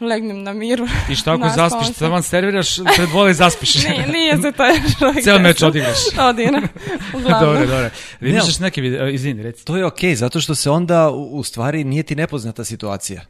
legnem 0.00 0.42
na 0.42 0.52
miru. 0.52 0.86
I 1.10 1.14
šta 1.14 1.32
ako 1.32 1.48
zaspiš, 1.56 1.86
se. 1.88 1.94
taman 1.94 2.22
serviraš, 2.22 2.66
pred 2.96 3.08
vole 3.08 3.34
zaspiš. 3.34 3.74
Nije, 3.84 4.06
nije 4.06 4.36
se 4.36 4.52
to 4.52 4.66
još 4.66 4.76
uvijek 5.02 5.24
Ceo 5.24 5.38
meč 5.38 5.62
odigraš. 5.62 5.98
Odigram, 6.30 6.68
uglavnom. 7.14 7.40
dobro, 7.42 7.66
dobro. 7.66 7.90
Ne, 8.20 8.30
Imaš 8.30 8.40
ali- 8.40 8.48
još 8.48 8.58
neke 8.58 8.80
video, 8.80 9.08
izvini, 9.08 9.42
reci. 9.42 9.64
To 9.64 9.76
je 9.76 9.84
okej, 9.84 10.14
zato 10.14 10.40
što 10.40 10.54
se 10.54 10.70
onda 10.70 11.10
u, 11.10 11.30
u 11.30 11.42
stvari 11.42 11.84
nije 11.84 12.02
ti 12.02 12.16
nepoznata 12.16 12.64
situacija. 12.64 13.20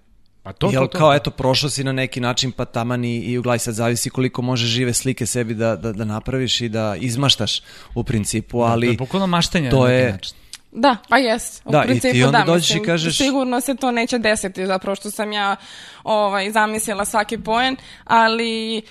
Pa 0.42 0.52
to, 0.52 0.66
Jel 0.66 0.83
to, 0.83 0.88
to. 0.88 0.98
kao 0.98 1.14
eto 1.14 1.31
prošao 1.31 1.70
si 1.70 1.85
na 1.85 1.92
neki 1.92 2.20
način 2.20 2.52
pa 2.52 2.64
taman 2.64 3.05
i, 3.05 3.16
i 3.16 3.38
uglaj 3.38 3.59
sad 3.59 3.74
zavisi 3.74 4.11
koliko 4.11 4.42
može 4.42 4.66
žive 4.66 4.92
slike 4.92 5.26
sebi 5.26 5.55
da, 5.55 5.76
da, 5.76 5.92
da 5.92 6.05
napraviš 6.05 6.61
i 6.61 6.68
da 6.68 6.96
izmaštaš 6.98 7.62
u 7.94 8.05
principu, 8.05 8.59
Da, 8.59 8.66
to 8.66 8.72
ali 8.72 8.87
je 8.87 8.92
bukvalno 8.94 9.26
maštenje 9.26 9.70
to 9.70 9.76
na 9.79 9.88
neki 9.88 9.94
je- 9.96 10.12
način. 10.12 10.35
Da, 10.77 10.97
pa 11.09 11.19
jes. 11.19 11.62
U 11.65 11.71
Da, 11.71 11.79
i 11.79 11.83
ti 11.85 11.87
principu 11.91 12.27
onda 12.27 12.39
da, 12.39 12.45
dođeš 12.45 12.71
i 12.71 12.75
mislim, 12.75 12.87
kažeš- 12.87 13.17
Sigurno 13.17 13.61
se 13.61 13.75
to 13.75 13.91
neće 13.91 14.19
desiti, 14.19 14.67
zapravo 14.67 14.95
što 14.97 15.11
sam 15.11 15.33
ja 15.33 15.57
ovaj, 16.05 16.51
zamislila 16.51 17.05
svaki 17.05 17.39
poen, 17.39 17.77
ali 18.05 18.83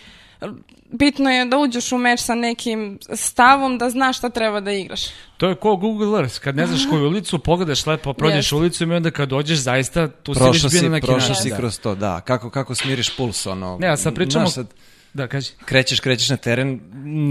bitno 0.90 1.30
je 1.30 1.46
da 1.46 1.58
uđeš 1.58 1.92
u 1.92 1.98
meč 1.98 2.20
sa 2.20 2.36
nekim 2.36 3.00
stavom 3.14 3.78
da 3.78 3.90
znaš 3.90 4.18
šta 4.18 4.30
treba 4.30 4.60
da 4.60 4.72
igraš. 4.72 5.02
To 5.38 5.50
je 5.50 5.56
ko 5.56 5.76
Google 5.76 6.20
Earth, 6.20 6.40
kad 6.40 6.56
ne 6.56 6.68
znaš 6.68 6.90
koju 6.90 7.06
ulicu, 7.06 7.40
pogledaš 7.40 7.86
lepo, 7.86 8.14
prođeš 8.14 8.38
Jeste. 8.38 8.56
ulicu 8.56 8.84
i 8.84 8.92
onda 8.92 9.12
kad 9.12 9.30
dođeš, 9.30 9.58
zaista, 9.60 10.08
tu 10.08 10.34
si 10.34 10.38
prošao 10.38 10.52
već 10.54 10.62
bio 10.64 10.70
si, 10.72 10.84
na 10.84 10.90
neki 10.90 11.08
prošao 11.08 11.36
si 11.36 11.50
Da. 11.50 11.56
kroz 11.58 11.80
to, 11.80 11.96
da. 11.96 12.22
Kako, 12.22 12.50
kako 12.50 12.76
smiriš 12.76 13.18
puls, 13.18 13.46
ono. 13.46 13.78
Ne, 13.78 13.88
a 13.88 13.98
sad 13.98 14.14
pričamo- 14.16 14.48
sad, 14.48 14.68
Da, 15.14 15.28
kaži. 15.28 15.52
krećeš, 15.66 16.00
krećeš 16.00 16.30
na 16.30 16.38
teren, 16.38 16.80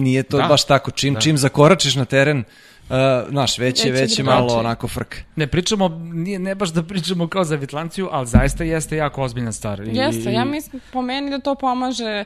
nije 0.02 0.22
to 0.22 0.36
Da. 0.36 0.42
baš 0.44 0.64
tako. 0.64 0.90
Čim, 0.90 1.14
Da. 1.14 1.20
čim 1.20 1.38
zakoračiš 1.38 1.94
na 1.94 2.04
teren, 2.04 2.44
uh, 2.88 3.28
znaš, 3.30 3.58
već 3.58 3.84
je, 3.84 3.92
Već 3.92 4.00
je 4.00 4.02
već 4.02 4.18
je 4.18 4.24
malo 4.24 4.54
onako 4.54 4.88
frk. 4.88 5.16
Ne 5.36 5.46
pričamo, 5.46 5.88
nije, 5.88 6.38
ne 6.38 6.54
baš 6.54 6.70
da 6.70 6.82
pričamo 6.82 7.28
kao 7.28 7.44
za 7.44 7.56
Vitlanciju, 7.56 8.08
ali 8.12 8.26
zaista 8.26 8.64
jeste 8.64 8.96
jako 8.96 9.22
ozbiljna 9.22 9.52
stvar. 9.52 9.80
I, 9.80 9.96
Jeste, 9.96 10.32
ja 10.32 10.44
mislim, 10.44 10.82
po 10.92 11.02
meni 11.02 11.30
da 11.30 11.38
to 11.38 11.54
pomaže 11.54 12.24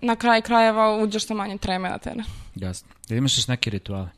na 0.00 0.16
kraj 0.16 0.42
krajeva 0.42 0.96
uđeš 0.96 1.26
sa 1.26 1.34
manje 1.34 1.58
treme 1.58 1.88
na 1.88 1.98
teren. 1.98 2.24
Jasno. 2.54 2.88
Jel 3.08 3.18
imaš 3.18 3.38
još 3.38 3.48
neke 3.48 3.70
rituale? 3.70 4.08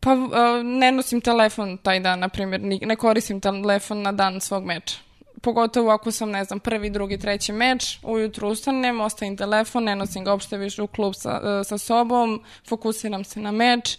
Pa 0.00 0.12
uh, 0.12 0.30
ne 0.64 0.92
nosim 0.92 1.20
telefon 1.20 1.78
taj 1.78 2.00
dan, 2.00 2.18
na 2.18 2.28
primjer, 2.28 2.60
ne 2.62 2.96
koristim 2.96 3.40
telefon 3.40 4.02
na 4.02 4.12
dan 4.12 4.40
svog 4.40 4.64
meča. 4.64 4.96
Pogotovo 5.42 5.90
ako 5.90 6.10
sam, 6.10 6.30
ne 6.30 6.44
znam, 6.44 6.60
prvi, 6.60 6.90
drugi, 6.90 7.18
treći 7.18 7.52
meč, 7.52 7.98
ujutru 8.02 8.48
ustanem, 8.48 9.00
ostavim 9.00 9.36
telefon, 9.36 9.84
ne 9.84 9.96
nosim 9.96 10.24
ga 10.24 10.32
uopšte 10.32 10.56
više 10.56 10.82
u 10.82 10.86
klub 10.86 11.14
sa, 11.14 11.40
uh, 11.42 11.66
sa 11.66 11.78
sobom, 11.78 12.42
fokusiram 12.68 13.24
se 13.24 13.40
na 13.40 13.50
meč. 13.50 13.98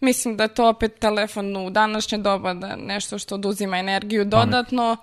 Mislim 0.00 0.36
da 0.36 0.42
je 0.42 0.54
to 0.54 0.68
opet 0.68 0.98
telefon 0.98 1.56
u 1.56 1.70
današnje 1.70 2.18
doba 2.18 2.54
da 2.54 2.66
je 2.66 2.76
nešto 2.76 3.18
što 3.18 3.34
oduzima 3.34 3.78
energiju 3.78 4.24
dodatno. 4.24 4.96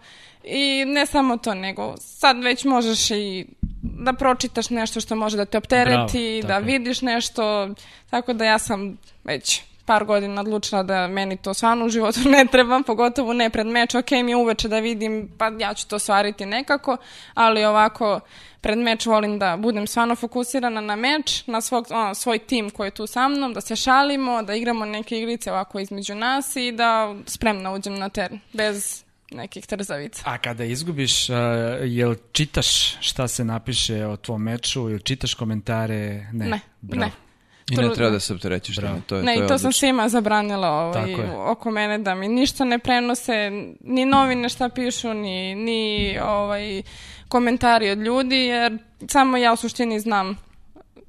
I 0.43 0.85
ne 0.85 1.05
samo 1.05 1.37
to, 1.37 1.53
nego 1.53 1.95
sad 1.97 2.43
već 2.43 2.63
možeš 2.63 3.11
i 3.11 3.45
da 3.81 4.13
pročitaš 4.13 4.69
nešto 4.69 5.01
što 5.01 5.15
može 5.15 5.37
da 5.37 5.45
te 5.45 5.57
optereti, 5.57 6.41
Bravo, 6.43 6.61
da 6.61 6.65
vidiš 6.65 7.01
nešto, 7.01 7.69
tako 8.09 8.33
da 8.33 8.45
ja 8.45 8.59
sam 8.59 8.97
već 9.23 9.61
par 9.89 10.05
godina 10.05 10.41
odlučila 10.41 10.83
da 10.83 11.07
meni 11.07 11.37
to 11.37 11.53
stvarno 11.53 11.85
u 11.85 11.89
životu 11.89 12.19
ne 12.35 12.45
treba, 12.51 12.81
pogotovo 12.87 13.33
ne 13.33 13.49
pred 13.49 13.67
meč, 13.67 13.95
ok 13.95 14.11
mi 14.11 14.31
je 14.31 14.35
uveče 14.35 14.67
da 14.67 14.79
vidim, 14.79 15.29
pa 15.37 15.51
ja 15.59 15.73
ću 15.73 15.87
to 15.87 15.99
stvariti 15.99 16.45
nekako, 16.45 16.97
ali 17.33 17.65
ovako 17.65 18.19
pred 18.61 18.77
meč 18.77 19.05
volim 19.05 19.39
da 19.39 19.57
budem 19.57 19.87
stvarno 19.87 20.15
fokusirana 20.15 20.81
na 20.81 20.95
meč, 20.95 21.47
na 21.47 21.61
svog, 21.61 21.87
ono, 21.89 22.15
svoj 22.15 22.39
tim 22.39 22.69
koji 22.69 22.87
je 22.87 22.91
tu 22.91 23.07
sa 23.07 23.27
mnom, 23.27 23.53
da 23.53 23.61
se 23.61 23.75
šalimo, 23.75 24.43
da 24.43 24.55
igramo 24.55 24.85
neke 24.85 25.17
igrice 25.19 25.51
ovako 25.51 25.79
između 25.79 26.15
nas 26.15 26.55
i 26.55 26.71
da 26.71 27.15
spremno 27.25 27.73
uđem 27.75 27.99
na 27.99 28.09
teren, 28.09 28.39
bez 28.53 29.03
nekih 29.31 29.65
trzavica. 29.65 30.21
A 30.25 30.37
kada 30.37 30.63
izgubiš, 30.63 31.29
uh, 31.29 31.35
jel 31.83 32.15
čitaš 32.31 32.97
šta 32.99 33.27
se 33.27 33.43
napiše 33.43 34.05
o 34.05 34.17
tvom 34.17 34.43
meču, 34.43 34.89
jel 34.89 34.99
čitaš 34.99 35.33
komentare? 35.33 36.27
Ne. 36.33 36.45
Ne, 36.45 36.59
Bravo. 36.81 37.05
ne. 37.05 37.28
I 37.71 37.75
ne 37.75 37.93
treba 37.93 38.11
da 38.11 38.19
se 38.19 38.33
opterećiš. 38.33 38.75
Time, 38.75 39.01
To 39.07 39.15
je, 39.15 39.23
Ne, 39.23 39.33
to 39.33 39.39
i 39.39 39.43
je 39.43 39.47
to 39.47 39.57
sam 39.57 39.73
svima 39.73 40.09
zabranila 40.09 40.69
ovaj, 40.69 40.93
Tako 40.93 41.21
je. 41.21 41.31
oko 41.37 41.71
mene 41.71 41.97
da 41.97 42.15
mi 42.15 42.27
ništa 42.27 42.63
ne 42.63 42.79
prenose, 42.79 43.51
ni 43.81 44.05
novine 44.05 44.49
šta 44.49 44.69
pišu, 44.69 45.13
ni, 45.13 45.55
ni 45.55 46.17
ovaj, 46.23 46.81
komentari 47.27 47.89
od 47.89 47.97
ljudi, 47.97 48.35
jer 48.35 48.77
samo 49.07 49.37
ja 49.37 49.53
u 49.53 49.55
suštini 49.55 49.99
znam 49.99 50.37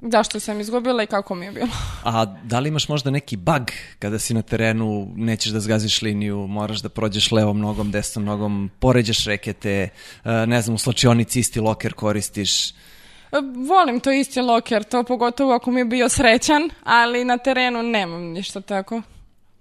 zašto 0.02 0.40
sam 0.40 0.60
izgubila 0.60 1.02
i 1.02 1.06
kako 1.06 1.34
mi 1.34 1.46
je 1.46 1.52
bilo. 1.52 1.68
A 2.04 2.24
da 2.24 2.58
li 2.58 2.68
imaš 2.68 2.88
možda 2.88 3.10
neki 3.10 3.36
bug 3.36 3.70
kada 3.98 4.18
si 4.18 4.34
na 4.34 4.42
terenu, 4.42 5.12
nećeš 5.16 5.52
da 5.52 5.60
zgaziš 5.60 6.02
liniju, 6.02 6.46
moraš 6.46 6.82
da 6.82 6.88
prođeš 6.88 7.32
levom 7.32 7.60
nogom, 7.60 7.90
desnom 7.90 8.24
nogom, 8.24 8.70
poređaš 8.78 9.24
rekete, 9.24 9.88
e, 10.24 10.46
ne 10.46 10.62
znam, 10.62 10.74
u 10.74 10.78
slačionici 10.78 11.40
isti 11.40 11.60
loker 11.60 11.92
koristiš. 11.92 12.72
E, 13.32 13.36
Volim 13.68 14.00
to 14.00 14.12
isti 14.12 14.40
loker, 14.40 14.84
to 14.84 15.04
pogotovo 15.04 15.52
ako 15.52 15.70
mi 15.70 15.80
je 15.80 15.84
bio 15.84 16.08
srećan, 16.08 16.70
ali 16.84 17.24
na 17.24 17.38
terenu 17.38 17.82
nemam 17.82 18.22
ništa 18.22 18.60
tako. 18.60 19.02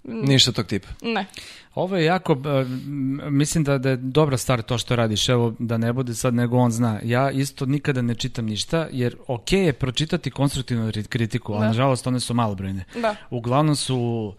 Ništa 0.04 0.52
tog 0.52 0.66
tipa. 0.66 0.88
Ne. 1.02 1.26
Ovo 1.74 1.96
je 1.96 2.04
jako, 2.04 2.32
m, 2.32 3.20
mislim 3.28 3.64
da, 3.64 3.78
da 3.78 3.90
je 3.90 3.96
dobra 3.96 4.36
stvar 4.36 4.62
to 4.62 4.78
što 4.78 4.96
radiš, 4.96 5.28
evo 5.28 5.54
da 5.58 5.76
ne 5.76 5.92
bude 5.92 6.14
sad 6.14 6.34
nego 6.34 6.56
on 6.56 6.70
zna. 6.70 7.00
Ja 7.04 7.30
isto 7.30 7.66
nikada 7.66 8.02
ne 8.02 8.14
čitam 8.14 8.44
ništa, 8.46 8.88
jer 8.92 9.16
ok 9.26 9.52
je 9.52 9.72
pročitati 9.72 10.30
konstruktivnu 10.30 10.86
ri- 10.86 11.06
kritiku, 11.06 11.52
ali 11.52 11.60
Da. 11.60 11.66
nažalost 11.66 12.06
one 12.06 12.20
su 12.20 12.34
malobrojne. 12.34 12.84
Da. 12.94 13.16
Uglavnom 13.30 13.76
su 13.76 14.32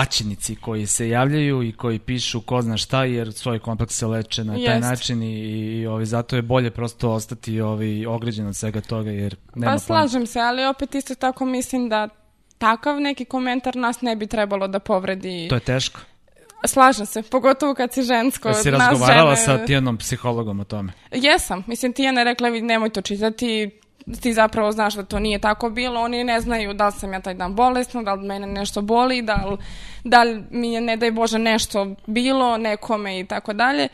paćenici 0.00 0.56
koji 0.56 0.86
se 0.86 1.08
javljaju 1.08 1.62
i 1.62 1.72
koji 1.72 1.98
pišu 1.98 2.40
ko 2.40 2.62
zna 2.62 2.76
šta 2.76 3.04
jer 3.04 3.32
svoj 3.32 3.58
kompleks 3.58 3.94
se 3.94 4.06
leče 4.06 4.44
na 4.44 4.52
taj 4.54 4.62
Jest. 4.62 4.80
način 4.80 5.22
i, 5.22 5.32
i 5.80 5.86
ovi, 5.86 6.06
zato 6.06 6.36
je 6.36 6.42
bolje 6.42 6.70
prosto 6.70 7.10
ostati 7.10 7.60
ovi, 7.60 8.06
ograđen 8.06 8.46
od 8.46 8.56
svega 8.56 8.80
toga 8.80 9.10
jer 9.10 9.36
nema 9.54 9.72
Pa 9.72 9.78
slažem 9.78 10.26
se, 10.26 10.40
ali 10.40 10.64
opet 10.64 10.94
isto 10.94 11.14
tako 11.14 11.44
mislim 11.44 11.88
da 11.88 12.08
takav 12.58 13.00
neki 13.00 13.24
komentar 13.24 13.76
nas 13.76 14.00
ne 14.00 14.16
bi 14.16 14.26
trebalo 14.26 14.68
da 14.68 14.78
povredi. 14.78 15.46
To 15.48 15.54
je 15.54 15.60
teško. 15.60 16.00
Slažem 16.66 17.06
se, 17.06 17.22
pogotovo 17.22 17.74
kad 17.74 17.92
si 17.92 18.02
žensko. 18.02 18.48
Da 18.48 18.54
si 18.54 18.70
razgovarala 18.70 19.34
žene- 19.34 19.44
sa 19.46 19.64
tijenom 19.66 19.96
psihologom 19.96 20.60
o 20.60 20.64
tome. 20.64 20.92
Jesam, 21.12 21.64
mislim 21.66 21.92
Tijana 21.92 22.20
je 22.20 22.24
rekla 22.24 22.48
"Vi 22.48 22.60
nemoj 22.62 22.90
to 22.90 23.00
čitati, 23.00 23.70
ti 24.22 24.32
zapravo 24.32 24.72
znaš 24.72 24.94
da 24.94 25.02
to 25.02 25.18
nije 25.18 25.38
tako 25.38 25.70
bilo, 25.70 26.00
oni 26.00 26.24
ne 26.24 26.40
znaju 26.40 26.74
da 26.74 26.86
li 26.86 26.92
sam 26.92 27.12
ja 27.12 27.20
taj 27.20 27.34
dan 27.34 27.54
bolesna, 27.54 28.02
da 28.02 28.14
li 28.14 28.26
mene 28.26 28.46
nešto 28.46 28.82
boli, 28.82 29.22
da 29.22 29.34
li, 29.34 29.56
da 30.04 30.22
li 30.22 30.42
mi 30.50 30.72
je 30.72 30.80
ne 30.80 30.96
daj 30.96 31.10
Bože 31.10 31.38
nešto 31.38 31.94
bilo 32.06 32.56
nekome 32.56 33.20
i 33.20 33.24
tako 33.24 33.52
dalje. 33.52 33.88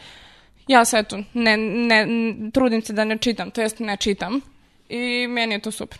Ja 0.66 0.84
se 0.84 0.98
eto, 0.98 1.18
ne, 1.34 1.56
ne, 1.56 2.06
trudim 2.52 2.82
se 2.82 2.92
da 2.92 3.04
ne 3.04 3.18
čitam, 3.18 3.50
to 3.50 3.60
jest 3.60 3.78
ne 3.78 3.96
čitam 3.96 4.40
i 4.88 5.26
meni 5.28 5.54
je 5.54 5.60
to 5.60 5.70
super. 5.70 5.98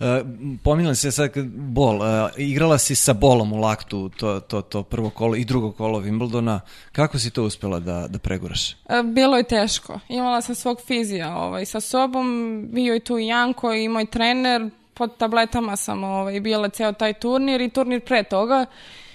E, 0.00 0.24
pominjala 0.62 0.94
si 0.94 1.10
sad 1.12 1.30
bol, 1.54 2.02
e, 2.02 2.30
igrala 2.36 2.78
si 2.78 2.94
sa 2.94 3.12
bolom 3.12 3.52
u 3.52 3.56
laktu 3.56 4.08
to, 4.08 4.40
to, 4.40 4.62
to 4.62 4.82
prvo 4.82 5.10
kolo 5.10 5.36
i 5.36 5.44
drugo 5.44 5.72
kolo 5.72 6.00
Wimbledona. 6.00 6.60
Kako 6.92 7.18
si 7.18 7.30
to 7.30 7.44
uspjela 7.44 7.80
da, 7.80 8.06
da 8.08 8.18
preguraš? 8.18 8.72
E, 8.72 9.02
Bilo 9.04 9.36
je 9.36 9.42
teško. 9.42 10.00
Imala 10.08 10.40
sam 10.40 10.54
svog 10.54 10.80
fizija 10.86 11.36
ovaj, 11.36 11.64
sa 11.64 11.80
sobom, 11.80 12.60
bio 12.72 12.94
je 12.94 13.00
tu 13.00 13.18
i 13.18 13.26
Janko 13.26 13.72
i 13.72 13.88
moj 13.88 14.06
trener, 14.06 14.70
pod 14.94 15.16
tabletama 15.16 15.76
sam 15.76 16.04
ovaj, 16.04 16.40
bila 16.40 16.68
ceo 16.68 16.92
taj 16.92 17.12
turnir 17.12 17.60
i 17.60 17.68
turnir 17.68 18.00
pre 18.00 18.22
toga 18.22 18.66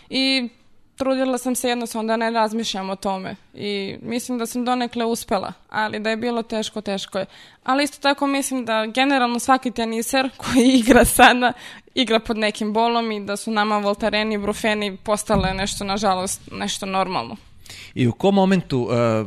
i 0.09 0.49
trudila 1.01 1.37
sam 1.37 1.55
se 1.55 1.69
jednostavno 1.69 2.07
da 2.07 2.17
ne 2.17 2.31
razmišljam 2.31 2.89
o 2.89 2.95
tome 2.95 3.35
i 3.53 3.95
mislim 4.01 4.37
da 4.37 4.45
sam 4.45 4.65
donekle 4.65 5.05
uspela, 5.05 5.53
ali 5.69 5.99
da 5.99 6.09
je 6.09 6.17
bilo 6.17 6.43
teško, 6.43 6.81
teško 6.81 7.17
je. 7.19 7.25
Ali 7.63 7.83
isto 7.83 7.97
tako 8.01 8.27
mislim 8.27 8.65
da 8.65 8.85
generalno 8.85 9.39
svaki 9.39 9.71
teniser 9.71 10.29
koji 10.41 10.67
igra 10.67 11.05
sada 11.05 11.53
igra 11.95 12.19
pod 12.19 12.37
nekim 12.37 12.73
bolom 12.73 13.11
i 13.11 13.25
da 13.25 13.37
su 13.37 13.51
nama 13.51 13.77
Voltareni 13.77 14.35
i 14.35 14.37
Brufeni 14.37 14.97
postale 14.97 15.53
nešto, 15.53 15.83
nažalost, 15.83 16.41
nešto 16.51 16.85
normalno. 16.85 17.35
I 17.95 18.07
u 18.07 18.11
kom 18.11 18.35
momentu, 18.35 18.89
e, 18.91 19.25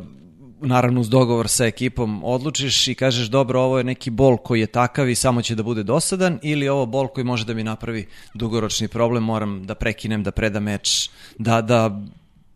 naravno 0.65 1.01
uz 1.01 1.09
dogovor 1.09 1.49
sa 1.49 1.67
ekipom, 1.67 2.25
odlučiš 2.25 2.89
i 2.89 2.95
kažeš 2.95 3.27
dobro, 3.27 3.61
ovo 3.61 3.79
je 3.79 3.85
neki 3.85 4.11
bol 4.11 4.37
koji 4.37 4.61
je 4.61 4.67
takav 4.67 5.09
i 5.09 5.15
samo 5.15 5.43
će 5.43 5.55
da 5.55 5.63
bude 5.63 5.83
dosadan 5.83 6.39
ili 6.43 6.69
ovo 6.69 6.87
bol 6.87 7.09
koji 7.09 7.25
može 7.25 7.45
da 7.45 7.55
mi 7.55 7.65
napravi 7.65 8.07
dugoročni 8.35 8.89
problem, 8.89 9.23
moram 9.25 9.67
da 9.67 9.75
prekinem, 9.75 10.23
da 10.23 10.31
predam 10.31 10.63
meč, 10.63 11.11
da, 11.39 11.61
da 11.61 12.01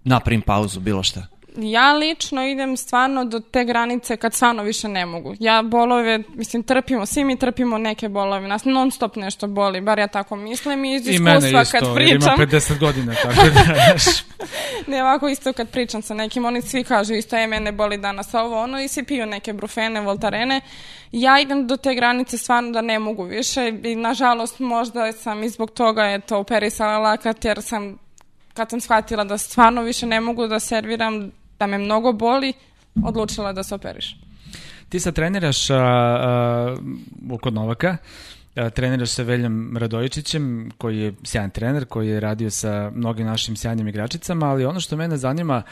napravim 0.05 0.43
pauzu, 0.43 0.81
bilo 0.81 1.03
šta. 1.03 1.38
Ja 1.57 1.93
lično 1.93 2.47
idem 2.47 2.77
stvarno 2.77 3.25
do 3.25 3.41
te 3.41 3.65
granice 3.65 4.17
kad 4.17 4.35
stvarno 4.35 4.63
više 4.63 4.89
ne 4.89 5.07
mogu. 5.07 5.35
Ja 5.41 5.63
bolove, 5.63 6.23
mislim, 6.35 6.63
trpimo, 6.63 7.07
svi 7.07 7.25
mi 7.25 7.39
trpimo 7.39 7.79
neke 7.79 8.09
bolove, 8.09 8.49
nas 8.49 8.65
non 8.65 8.91
stop 8.91 9.17
nešto 9.17 9.47
boli, 9.47 9.81
bar 9.81 9.99
ja 9.99 10.07
tako 10.09 10.37
mislim 10.37 10.85
i 10.85 10.95
iz 10.95 11.09
I 11.09 11.19
mene 11.19 11.37
iskustva 11.37 11.63
isto, 11.63 11.79
kad 11.79 11.83
jer 11.83 11.95
pričam, 11.95 12.35
ima 12.37 12.47
50 12.47 12.79
godina, 12.79 13.15
tako 13.23 13.35
da, 13.35 13.95
ne 14.87 15.03
ovako 15.03 15.29
isto 15.29 15.53
kad 15.53 15.71
pričam 15.71 16.03
sa 16.03 16.15
nekim, 16.15 16.45
oni 16.45 16.63
svi 16.63 16.85
kažu 16.85 17.15
isto, 17.15 17.37
e, 17.37 17.47
mene 17.47 17.73
boli 17.73 17.99
danas 17.99 18.35
ovo, 18.35 18.63
ono, 18.63 18.81
i 18.81 18.89
svi 18.89 19.03
piju 19.03 19.27
neke 19.27 19.53
brufene, 19.53 20.01
voltarene. 20.01 20.61
Ja 21.13 21.41
idem 21.41 21.67
do 21.67 21.77
te 21.77 21.95
granice 21.95 22.39
stvarno 22.39 22.71
da 22.71 22.81
ne 22.81 22.99
mogu 22.99 23.25
više 23.25 23.73
i 23.85 23.97
nažalost 23.97 24.59
možda 24.59 25.13
sam 25.13 25.43
i 25.43 25.49
zbog 25.49 25.71
toga 25.71 26.05
je 26.05 26.21
to 26.21 26.39
operisala 26.39 26.99
lakat 26.99 27.45
jer 27.45 27.63
sam 27.63 28.08
kad 28.59 28.71
sam 28.71 28.81
shvatila 28.81 29.25
da 29.25 29.39
stvarno 29.39 29.83
više 29.83 30.07
ne 30.07 30.21
mogu 30.21 30.47
da 30.47 30.61
serviram, 30.61 31.31
da 31.59 31.67
me 31.67 31.79
mnogo 31.79 32.13
boli, 32.13 32.53
odlučila 33.05 33.53
da 33.53 33.63
se 33.63 33.75
operiš. 33.75 34.17
Ti 34.89 35.01
sad 35.01 35.15
treniraš 35.15 35.71
a, 35.71 35.77
a, 35.77 36.77
kod 37.41 37.55
Novaka, 37.55 37.97
a, 38.57 38.71
treniraš 38.71 39.11
sa 39.11 39.23
Veljom 39.23 39.77
Radojičićem, 39.77 40.71
koji 40.79 40.99
je 40.99 41.15
sjajan 41.25 41.51
trener, 41.51 41.85
koji 41.85 42.09
je 42.09 42.21
radio 42.21 42.51
sa 42.51 42.91
mnogim 42.95 43.27
našim 43.27 43.57
sjajnim 43.57 43.89
igračicama, 43.89 44.51
ali 44.51 44.65
ono 44.65 44.81
što 44.81 44.97
mene 44.97 45.17
zanima, 45.17 45.63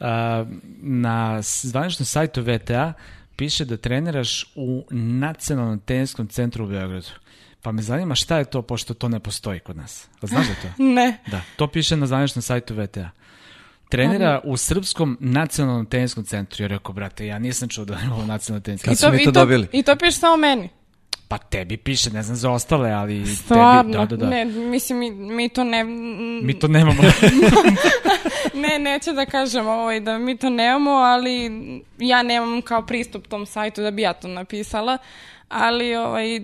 a, 0.00 0.44
na 0.82 1.42
zvaničnom 1.42 2.06
sajtu 2.06 2.42
VTA 2.42 2.92
piše 3.36 3.64
da 3.64 3.76
treniraš 3.76 4.52
u 4.54 4.84
Nacionalnom 4.90 5.78
teniskom 5.78 6.28
centru 6.28 6.64
u 6.64 6.68
Beogradu. 6.68 7.23
Pa 7.64 7.72
me 7.72 7.82
zanima 7.82 8.14
šta 8.14 8.38
je 8.38 8.44
to, 8.44 8.62
pošto 8.62 8.94
to 8.94 9.08
ne 9.08 9.20
postoji 9.20 9.60
kod 9.60 9.76
nas. 9.76 10.08
Znaš 10.22 10.46
da 10.46 10.54
to? 10.54 10.68
Ne. 10.82 11.18
Da, 11.26 11.40
to 11.56 11.66
piše 11.66 11.96
na 11.96 12.06
zvaničnom 12.06 12.42
sajtu 12.42 12.74
VTA. 12.74 13.10
Trenira 13.88 14.40
u 14.44 14.56
Srpskom 14.56 15.16
nacionalnom 15.20 15.86
teniskom 15.86 16.24
centru. 16.24 16.64
Ja 16.64 16.66
rekao, 16.66 16.92
brate, 16.92 17.26
ja 17.26 17.38
nisam 17.38 17.68
čuo 17.68 17.84
da 17.84 17.94
je 17.94 18.10
ovo 18.12 18.26
nacionalni 18.26 18.62
teniskom 18.62 18.90
Kad 18.90 18.98
su 18.98 19.10
mi 19.10 19.22
i 19.22 19.24
to 19.24 19.30
dobili? 19.30 19.68
I 19.72 19.82
to 19.82 19.96
piše 19.96 20.12
samo 20.12 20.36
meni. 20.36 20.68
Pa 21.28 21.38
tebi 21.38 21.76
piše, 21.76 22.10
ne 22.10 22.22
znam 22.22 22.36
za 22.36 22.50
ostale, 22.50 22.90
ali 22.90 23.26
Stvarno. 23.26 23.82
tebi, 23.82 23.92
da, 23.92 24.06
da, 24.06 24.16
da. 24.16 24.26
Ne, 24.30 24.44
mislim, 24.44 24.98
mi, 24.98 25.10
mi 25.10 25.48
to 25.48 25.64
ne... 25.64 25.84
Mi 26.42 26.58
to 26.58 26.68
nemamo. 26.68 27.02
Ne, 28.54 28.78
neću 28.78 29.12
da 29.12 29.26
kažem 29.26 29.66
ovaj, 29.66 30.00
da 30.00 30.18
mi 30.18 30.36
to 30.36 30.50
nemamo, 30.50 30.90
ali 30.90 31.50
ja 31.98 32.22
nemam 32.22 32.62
kao 32.62 32.86
pristup 32.86 33.26
tom 33.26 33.46
sajtu 33.46 33.82
da 33.82 33.90
bi 33.90 34.02
ja 34.02 34.12
to 34.12 34.28
napisala, 34.28 34.98
ali 35.48 35.96
ovaj, 35.96 36.40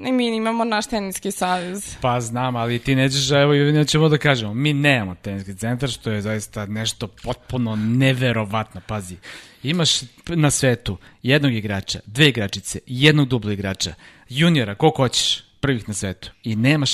mi 0.00 0.36
imamo 0.36 0.64
naš 0.64 0.86
teniski 0.86 1.30
savez. 1.30 1.96
pa 2.00 2.20
znam, 2.20 2.56
ali 2.56 2.78
ti 2.78 2.94
nećeš, 2.94 3.30
evo 3.30 3.54
i 3.54 3.72
nećemo 3.72 4.08
da 4.08 4.18
kažemo. 4.18 4.54
Mi 4.54 4.72
nemamo 4.72 5.14
teniski 5.14 5.56
centar, 5.56 5.88
što 5.90 6.10
je 6.10 6.22
zaista 6.22 6.66
nešto 6.66 7.08
potpuno 7.08 7.76
neverovatno. 7.76 8.80
Pazi, 8.86 9.16
imaš 9.62 9.90
na 10.26 10.50
svetu 10.50 10.98
jednog 11.22 11.52
igrača, 11.52 12.00
dve 12.06 12.28
igračice, 12.28 12.80
jednog 12.86 13.28
dubla 13.28 13.52
igrača, 13.52 13.94
juniora, 14.28 14.74
koliko 14.74 15.02
hoćeš, 15.02 15.44
prvih 15.60 15.88
na 15.88 15.94
svetu. 15.94 16.30
I 16.42 16.56
nemaš 16.56 16.90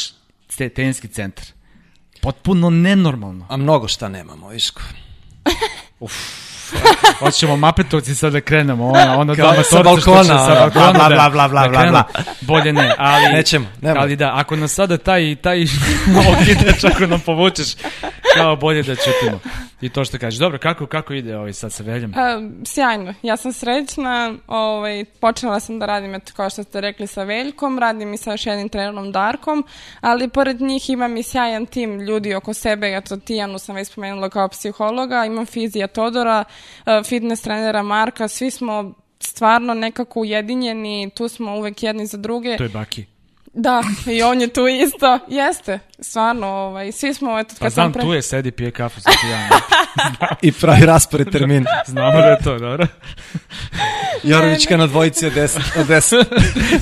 te- 0.57 0.69
teniski 0.69 1.09
centar. 1.09 1.45
Potpuno 2.23 2.71
nenormalno. 2.71 3.47
A 3.49 3.57
mnogo 3.57 3.89
šta 3.89 4.09
nemamo, 4.09 4.49
Viško. 4.49 4.83
Hoćemo 7.21 7.57
mapetovci 7.57 8.15
sad 8.15 8.33
da 8.33 8.41
krenemo, 8.41 8.89
ona, 8.89 9.19
ona 9.19 9.35
Kao 9.35 9.53
dva 9.53 9.63
sa 9.63 9.77
matorca 9.77 10.01
što 10.01 10.13
balkona, 10.13 10.23
će 10.23 10.45
sa 10.45 10.61
balkona, 10.61 10.93
bla, 10.93 11.09
bla, 11.09 11.09
da- 11.09 11.49
bla, 11.49 11.69
bla, 11.69 11.85
da 11.85 11.91
bla. 11.91 12.05
Bolje 12.41 12.73
ne, 12.73 12.95
ali... 12.99 13.33
Nećemo, 13.33 13.67
nemoj. 13.81 14.03
Ali 14.03 14.17
da, 14.17 14.33
ako 14.35 14.57
nas 14.57 14.73
sada 14.73 14.99
taj, 14.99 15.37
taj 15.37 15.63
okidač, 16.33 16.85
ako 16.85 17.07
nam 17.07 17.21
povučeš, 17.21 17.75
kao 18.35 18.57
bolje 18.57 18.83
da 18.83 18.95
ćutimo. 18.95 19.41
I 19.81 19.89
to 19.89 20.05
što 20.05 20.19
kažeš. 20.19 20.41
Dobro, 20.41 20.59
kako, 20.59 20.87
kako 20.87 21.15
ide 21.15 21.37
ovaj 21.37 21.53
sad 21.53 21.73
sa 21.73 21.83
Veljom? 21.83 22.13
A, 22.17 22.49
sjajno, 22.65 23.15
ja 23.23 23.37
sam 23.37 23.53
srećna, 23.53 24.35
ovaj, 24.47 25.05
počela 25.21 25.61
sam 25.61 25.79
da 25.79 25.87
radim, 25.87 26.15
eto, 26.15 26.33
kao 26.37 26.51
što 26.51 26.63
ste 26.63 26.81
rekli, 26.81 27.07
sa 27.07 27.23
Veljkom, 27.23 27.79
radim 27.79 28.15
i 28.15 28.17
sa 28.17 28.31
još 28.31 28.47
jednim 28.47 28.69
trenerom 28.69 29.13
Darkom, 29.13 29.65
ali 30.01 30.29
pored 30.29 30.61
njih 30.61 30.91
imam 30.91 31.17
i 31.17 31.23
sjajan 31.23 31.67
tim 31.67 32.01
ljudi 32.01 32.35
oko 32.35 32.55
sebe, 32.55 32.97
eto, 32.97 33.17
Tijanu 33.17 33.59
sam 33.59 33.75
već 33.75 33.89
spomenula 33.89 34.29
kao 34.29 34.49
psihologa, 34.49 35.25
imam 35.25 35.47
fizija 35.47 35.87
Todora, 35.87 36.45
fitness 37.09 37.43
trenera 37.43 37.83
Marka, 37.83 38.29
svi 38.29 38.51
smo 38.51 38.93
stvarno 39.21 39.75
nekako 39.75 40.21
ujedinjeni, 40.21 41.11
tu 41.15 41.29
smo 41.29 41.57
uvek 41.57 41.83
jedni 41.83 42.07
za 42.07 42.17
druge. 42.17 42.57
To 42.57 42.63
je 42.63 42.69
Baki. 42.69 43.05
Da, 43.53 43.83
i 44.07 44.23
on 44.23 44.41
je 44.41 44.49
tu 44.49 44.67
isto. 44.67 45.19
Jeste, 45.41 45.79
stvarno, 45.99 46.47
ovaj, 46.47 46.93
svi 46.93 47.15
smo, 47.15 47.39
eto, 47.39 47.49
kad 47.49 47.59
Pa 47.59 47.71
sam 47.71 47.75
znam, 47.75 47.93
pre... 47.93 48.03
tu 48.03 48.13
je, 48.13 48.23
sedi, 48.23 48.51
pije 48.51 48.71
kafu 48.71 49.01
sa 49.01 49.11
Tijanom. 49.21 49.61
I 50.43 50.53
pravi 50.53 50.87
raspored 50.87 51.31
termin. 51.33 51.65
Znamo 51.87 52.21
da 52.21 52.27
je 52.27 52.39
to, 52.45 52.59
dobro. 52.59 52.87
Jorovićka 54.27 54.77
na 54.77 54.87
dvojici 54.87 55.27
od 55.27 55.33
10. 55.33 55.81
Od 55.81 55.87
10. 55.87 56.25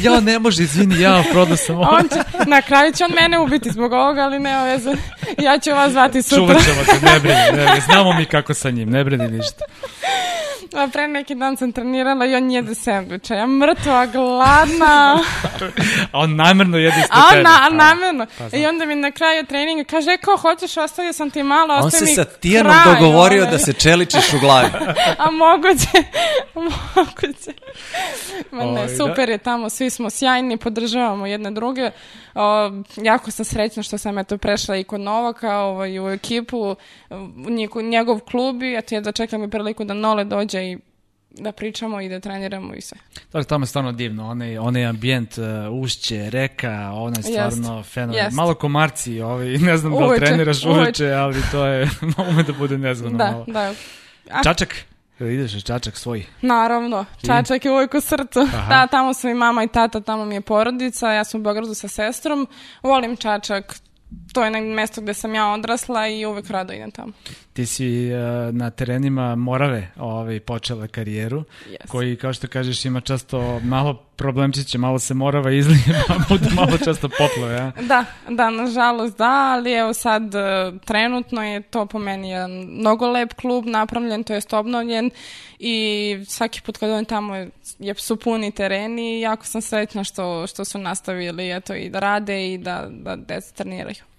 ja, 0.06 0.20
ne 0.20 0.38
može, 0.38 0.62
izvini, 0.62 1.00
ja, 1.00 1.24
prodao 1.32 1.56
sam 1.56 1.76
ovo. 1.76 1.88
On 1.90 2.08
će, 2.08 2.46
na 2.46 2.62
kraju 2.62 2.92
će 2.92 3.04
on 3.04 3.10
mene 3.20 3.38
ubiti 3.38 3.70
zbog 3.70 3.92
ovoga, 3.92 4.20
ali 4.20 4.38
nema 4.38 4.64
veze. 4.64 4.90
Ja 5.38 5.58
ću 5.58 5.70
vas 5.70 5.92
zvati 5.92 6.22
sutra. 6.22 6.46
Čuvat 6.46 6.64
ćemo 6.64 6.84
te, 6.84 7.06
ne 7.06 7.20
brini, 7.20 7.40
ne 7.52 7.64
brini. 7.64 7.80
Znamo 7.86 8.12
mi 8.12 8.24
kako 8.24 8.54
sa 8.54 8.70
njim, 8.70 8.90
ne 8.90 9.04
brini 9.04 9.28
ništa. 9.28 9.64
A 10.74 10.88
pre 10.92 11.08
neki 11.08 11.34
dan 11.34 11.56
sam 11.56 11.72
trenirala 11.72 12.26
i 12.26 12.34
on 12.34 12.50
jede 12.50 12.74
sandviča. 12.74 13.34
Ja 13.34 13.46
mrtva, 13.46 14.06
gladna. 14.06 15.18
A 16.12 16.18
on 16.18 16.36
namjerno 16.36 16.78
jede 16.78 16.96
ispred 17.00 17.18
A 17.18 17.24
on 17.24 17.30
tebe. 17.30 17.42
na, 17.42 17.58
Pa, 17.68 17.74
namjerno. 17.74 18.26
pa 18.38 18.48
znam. 18.48 18.62
I 18.62 18.66
onda 18.66 18.84
mi 18.86 18.94
na 18.94 19.10
kraju 19.10 19.46
treninga 19.46 19.84
kaže, 19.84 20.10
e, 20.10 20.16
kao 20.16 20.36
hoćeš, 20.36 20.76
ostavio 20.76 21.12
sam 21.12 21.30
ti 21.30 21.42
malo, 21.42 21.74
On 21.74 21.84
ostavi 21.84 22.06
se 22.06 22.10
mi 22.10 22.14
sa 22.14 22.24
Tijanom 22.24 22.72
kraj, 22.82 22.94
dogovorio 22.94 23.42
ovaj. 23.42 23.52
da 23.52 23.58
se 23.58 23.72
čeličiš 23.72 24.32
u 24.32 24.38
glavi. 24.40 24.68
A 25.24 25.30
moguće, 25.30 25.88
moguće. 26.96 27.52
Ma 28.50 28.64
ne, 28.64 28.70
Ovaj, 28.70 28.86
da. 28.86 28.96
super 28.96 29.28
je 29.28 29.38
tamo, 29.38 29.70
svi 29.70 29.90
smo 29.90 30.10
sjajni, 30.10 30.56
podržavamo 30.56 31.26
jedne 31.26 31.50
druge. 31.50 31.90
O, 32.34 32.70
jako 32.96 33.30
sam 33.30 33.44
srećna 33.44 33.82
što 33.82 33.98
sam 33.98 34.18
eto 34.18 34.38
prešla 34.38 34.76
i 34.76 34.84
kod 34.84 35.00
Novaka 35.00 35.56
ovaj, 35.58 35.98
u 36.00 36.08
ekipu, 36.10 36.76
u 37.46 37.50
njegov, 37.50 37.82
njegov 37.82 38.18
klub 38.20 38.62
i 38.62 38.74
eto 38.78 38.94
jedva 38.94 39.12
čekam 39.12 39.44
i 39.44 39.50
priliku 39.50 39.84
da 39.84 39.94
Nole 39.94 40.24
dođe 40.24 40.63
i 40.64 40.78
da 41.30 41.52
pričamo 41.52 42.00
i 42.00 42.08
da 42.08 42.20
treniramo 42.20 42.74
i 42.74 42.80
sve. 42.80 42.98
Dakle, 43.24 43.44
tamo 43.44 43.62
je 43.62 43.66
stvarno 43.66 43.92
divno, 43.92 44.28
onaj, 44.28 44.58
onaj 44.58 44.86
ambijent, 44.86 45.38
uh, 45.38 45.44
ušće, 45.72 46.30
reka, 46.30 46.90
ono 46.94 47.16
je 47.16 47.22
stvarno 47.22 47.82
fenomen. 47.82 48.24
jest. 48.24 48.36
Malo 48.36 48.54
komarci, 48.54 49.20
ovaj, 49.20 49.46
ne 49.68 49.76
znam 49.76 49.92
da 49.92 49.98
li 49.98 50.04
Uveče, 50.04 50.24
treniraš 50.24 50.64
uveče. 50.64 50.80
uveče, 50.80 51.12
ali 51.12 51.40
to 51.52 51.66
je, 51.66 51.90
ume 52.30 52.42
da 52.42 52.52
bude 52.52 52.78
nezgodno 52.78 53.18
Da, 53.18 53.30
malo. 53.30 53.44
da. 53.48 53.72
A, 54.30 54.42
Čačak, 54.42 54.74
Jel 55.18 55.30
ideš 55.30 55.64
Čačak 55.64 55.96
svoj? 55.96 56.24
Naravno, 56.42 57.04
Čačak 57.26 57.64
je 57.64 57.70
uvijek 57.72 57.94
u 57.94 58.00
srcu. 58.00 58.40
Aha. 58.40 58.68
Da, 58.68 58.86
tamo 58.86 59.14
su 59.14 59.28
i 59.28 59.34
mama 59.34 59.64
i 59.64 59.68
tata, 59.68 60.00
tamo 60.00 60.24
mi 60.24 60.34
je 60.34 60.40
porodica, 60.40 61.12
ja 61.12 61.24
sam 61.24 61.40
u 61.40 61.44
Beogradu 61.44 61.74
sa 61.74 61.88
sestrom. 61.88 62.48
Volim 62.82 63.16
Čačak, 63.16 63.74
to 64.32 64.44
je 64.44 64.50
mesto 64.60 65.00
gdje 65.00 65.14
sam 65.14 65.34
ja 65.34 65.46
odrasla 65.48 66.08
i 66.08 66.26
uvijek 66.26 66.50
rado 66.50 66.72
idem 66.72 66.90
tamo. 66.90 67.12
Ti 67.54 67.66
si 67.66 68.10
uh, 68.12 68.54
na 68.54 68.70
terenima 68.70 69.34
Morave 69.34 69.90
ovaj, 69.96 70.40
počela 70.40 70.86
karijeru, 70.86 71.44
Yes. 71.70 71.88
koji, 71.88 72.16
kao 72.16 72.32
što 72.32 72.48
kažeš, 72.48 72.84
ima 72.84 73.00
često 73.00 73.60
malo 73.60 73.94
problemčiće, 74.16 74.78
malo 74.78 74.98
se 74.98 75.14
Morava 75.14 75.50
izlije, 75.50 76.02
pa 76.08 76.14
bude 76.28 76.50
malo 76.54 76.78
često 76.78 77.08
poplave, 77.08 77.56
a? 77.56 77.72
Da, 77.82 78.04
da, 78.28 78.50
nažalost 78.50 79.18
da, 79.18 79.52
ali 79.56 79.72
evo 79.72 79.94
sad 79.94 80.34
e, 80.34 80.72
trenutno 80.84 81.42
je 81.44 81.62
to 81.62 81.86
po 81.86 81.98
meni 81.98 82.30
jedan 82.30 82.50
mnogo 82.50 83.10
lep 83.10 83.34
klub 83.34 83.66
napravljen, 83.66 84.24
to 84.24 84.34
jest 84.34 84.52
obnovljen 84.52 85.10
i 85.58 86.16
svaki 86.28 86.60
put 86.62 86.76
kad 86.76 86.90
on 86.90 87.04
tamo 87.04 87.34
je, 87.36 87.50
je 87.78 87.94
su 87.94 88.16
puni 88.16 88.50
tereni 88.50 89.16
i 89.16 89.20
jako 89.20 89.46
sam 89.46 89.62
sretna 89.62 90.04
što, 90.04 90.46
što 90.46 90.64
su 90.64 90.78
nastavili 90.78 91.50
eto, 91.50 91.74
i 91.74 91.90
da 91.90 91.98
rade 91.98 92.52
i 92.52 92.58
da, 92.58 92.86
da 92.90 93.16
deca 93.16 93.54
treniraju. 93.54 94.13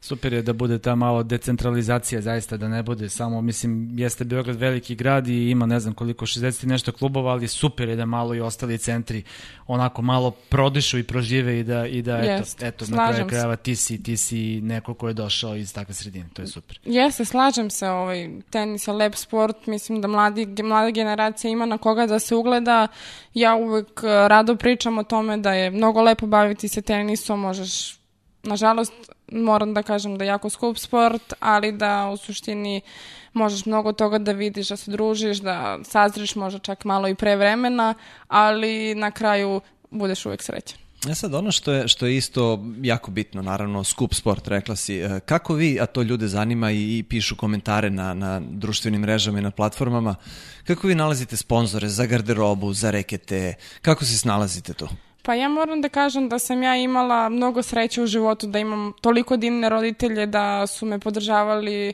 Super 0.00 0.32
je 0.32 0.42
da 0.42 0.52
bude 0.52 0.78
ta 0.78 0.94
malo 0.94 1.22
decentralizacija, 1.22 2.20
zaista 2.20 2.56
da 2.56 2.68
ne 2.68 2.82
bude 2.82 3.08
samo, 3.08 3.40
mislim, 3.40 3.98
jeste 3.98 4.24
Beograd 4.24 4.56
veliki 4.56 4.94
grad 4.94 5.28
i 5.28 5.50
ima 5.50 5.66
ne 5.66 5.80
znam 5.80 5.94
koliko, 5.94 6.26
60 6.26 6.64
i 6.64 6.66
nešto 6.66 6.92
klubova, 6.92 7.32
ali 7.32 7.48
super 7.48 7.88
je 7.88 7.96
da 7.96 8.06
malo 8.06 8.34
i 8.34 8.40
ostali 8.40 8.78
centri 8.78 9.22
onako 9.66 10.02
malo 10.02 10.30
prodišu 10.30 10.98
i 10.98 11.02
prožive 11.02 11.60
i 11.60 11.64
da, 11.64 11.86
i 11.86 12.02
da 12.02 12.18
eto, 12.18 12.32
Jest, 12.32 12.62
eto 12.62 12.84
na 12.88 13.08
kraju 13.08 13.26
krajeva 13.26 13.56
ti 13.56 13.76
si, 13.76 14.02
ti 14.02 14.16
si 14.16 14.60
neko 14.60 14.94
ko 14.94 15.08
je 15.08 15.14
došao 15.14 15.56
iz 15.56 15.74
takve 15.74 15.94
sredine, 15.94 16.28
to 16.32 16.42
je 16.42 16.48
super. 16.48 16.78
Jeste, 16.84 17.24
slažem 17.24 17.70
se, 17.70 17.88
ovaj, 17.88 18.30
tenis 18.50 18.88
je 18.88 18.92
lep 18.92 19.14
sport, 19.14 19.66
mislim 19.66 20.00
da 20.00 20.08
mladi, 20.08 20.62
mlada 20.62 20.90
generacija 20.90 21.50
ima 21.50 21.66
na 21.66 21.78
koga 21.78 22.06
da 22.06 22.18
se 22.18 22.34
ugleda. 22.34 22.88
Ja 23.34 23.54
uvek 23.54 24.00
eh, 24.04 24.28
rado 24.28 24.56
pričam 24.56 24.98
o 24.98 25.02
tome 25.02 25.36
da 25.36 25.52
je 25.52 25.70
mnogo 25.70 26.02
lepo 26.02 26.26
baviti 26.26 26.68
se 26.68 26.82
tenisom, 26.82 27.40
možeš, 27.40 27.97
nažalost, 28.48 28.92
moram 29.32 29.74
da 29.74 29.82
kažem 29.82 30.18
da 30.18 30.24
je 30.24 30.28
jako 30.28 30.50
skup 30.50 30.78
sport, 30.78 31.32
ali 31.40 31.72
da 31.72 32.08
u 32.12 32.16
suštini 32.16 32.80
možeš 33.32 33.66
mnogo 33.66 33.92
toga 33.92 34.18
da 34.18 34.32
vidiš, 34.32 34.68
da 34.68 34.76
se 34.76 34.90
družiš, 34.90 35.38
da 35.38 35.78
sazriš 35.84 36.34
možda 36.34 36.58
čak 36.58 36.84
malo 36.84 37.08
i 37.08 37.14
pre 37.14 37.36
vremena, 37.36 37.94
ali 38.28 38.94
na 38.94 39.10
kraju 39.10 39.60
budeš 39.90 40.26
uvek 40.26 40.42
srećan. 40.42 40.78
E 41.06 41.14
sad, 41.14 41.34
ono 41.34 41.52
što 41.52 41.72
je, 41.72 41.88
što 41.88 42.06
je 42.06 42.16
isto 42.16 42.64
jako 42.82 43.10
bitno, 43.10 43.42
naravno, 43.42 43.84
skup 43.84 44.14
sport, 44.14 44.48
rekla 44.48 44.76
si, 44.76 44.96
e, 44.96 45.20
kako 45.20 45.54
vi, 45.54 45.80
a 45.80 45.86
to 45.86 46.02
ljude 46.02 46.28
zanima 46.28 46.70
i, 46.70 46.98
i 46.98 47.02
pišu 47.02 47.36
komentare 47.36 47.90
na, 47.90 48.14
na 48.14 48.40
društvenim 48.40 49.00
mrežama 49.00 49.38
i 49.38 49.42
na 49.42 49.50
platformama, 49.50 50.14
kako 50.64 50.86
vi 50.86 50.94
nalazite 50.94 51.36
sponzore 51.36 51.88
za 51.88 52.06
garderobu, 52.06 52.72
za 52.72 52.90
rekete, 52.90 53.54
kako 53.82 54.04
se 54.04 54.18
snalazite 54.18 54.72
tu? 54.72 54.88
Pa 55.28 55.34
ja 55.34 55.48
moram 55.48 55.80
da 55.80 55.88
kažem 55.88 56.28
da 56.28 56.38
sam 56.38 56.62
ja 56.62 56.76
imala 56.76 57.28
mnogo 57.28 57.62
sreće 57.62 58.02
u 58.02 58.06
životu, 58.06 58.46
da 58.46 58.58
imam 58.58 58.92
toliko 59.00 59.36
divne 59.36 59.68
roditelje 59.68 60.26
da 60.26 60.66
su 60.66 60.86
me 60.86 60.98
podržavali 60.98 61.92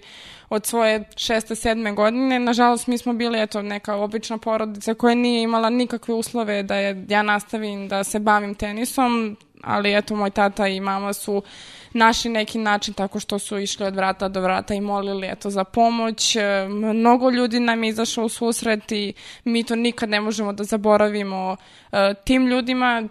od 0.49 0.67
svoje 0.67 1.05
šeste, 1.17 1.55
sedme 1.55 1.93
godine. 1.93 2.39
Nažalost, 2.39 2.87
mi 2.87 2.99
smo 2.99 3.13
bili 3.13 3.43
eto, 3.43 3.63
neka 3.63 3.97
obična 3.97 4.39
porodica 4.39 4.95
koja 4.95 5.15
nije 5.15 5.43
imala 5.43 5.71
nikakve 5.71 6.15
uslove 6.15 6.63
da 6.63 6.77
je, 6.77 7.07
ja 7.09 7.23
nastavim 7.23 7.89
da 7.89 8.05
se 8.05 8.19
bavim 8.19 8.55
tenisom, 8.55 9.37
ali 9.63 9.97
eto, 9.97 10.17
moj 10.17 10.31
tata 10.31 10.69
i 10.69 10.81
mama 10.81 11.13
su 11.13 11.43
našli 11.93 12.31
neki 12.31 12.59
način 12.59 12.95
tako 12.95 13.21
što 13.21 13.39
su 13.39 13.59
išli 13.59 13.87
od 13.87 13.97
vrata 13.97 14.29
do 14.29 14.41
vrata 14.41 14.75
i 14.75 14.81
molili 14.81 15.29
eto 15.31 15.51
za 15.51 15.65
pomoć. 15.65 16.37
Mnogo 16.95 17.31
ljudi 17.31 17.61
nam 17.61 17.85
je 17.85 17.91
izašlo 17.91 18.25
u 18.25 18.29
susret 18.29 18.93
i 18.93 19.13
mi 19.45 19.65
to 19.65 19.77
nikad 19.77 20.09
ne 20.09 20.21
možemo 20.21 20.53
da 20.53 20.65
zaboravimo 20.65 21.57
e, 21.93 22.15
tim 22.25 22.47
ljudima 22.47 23.03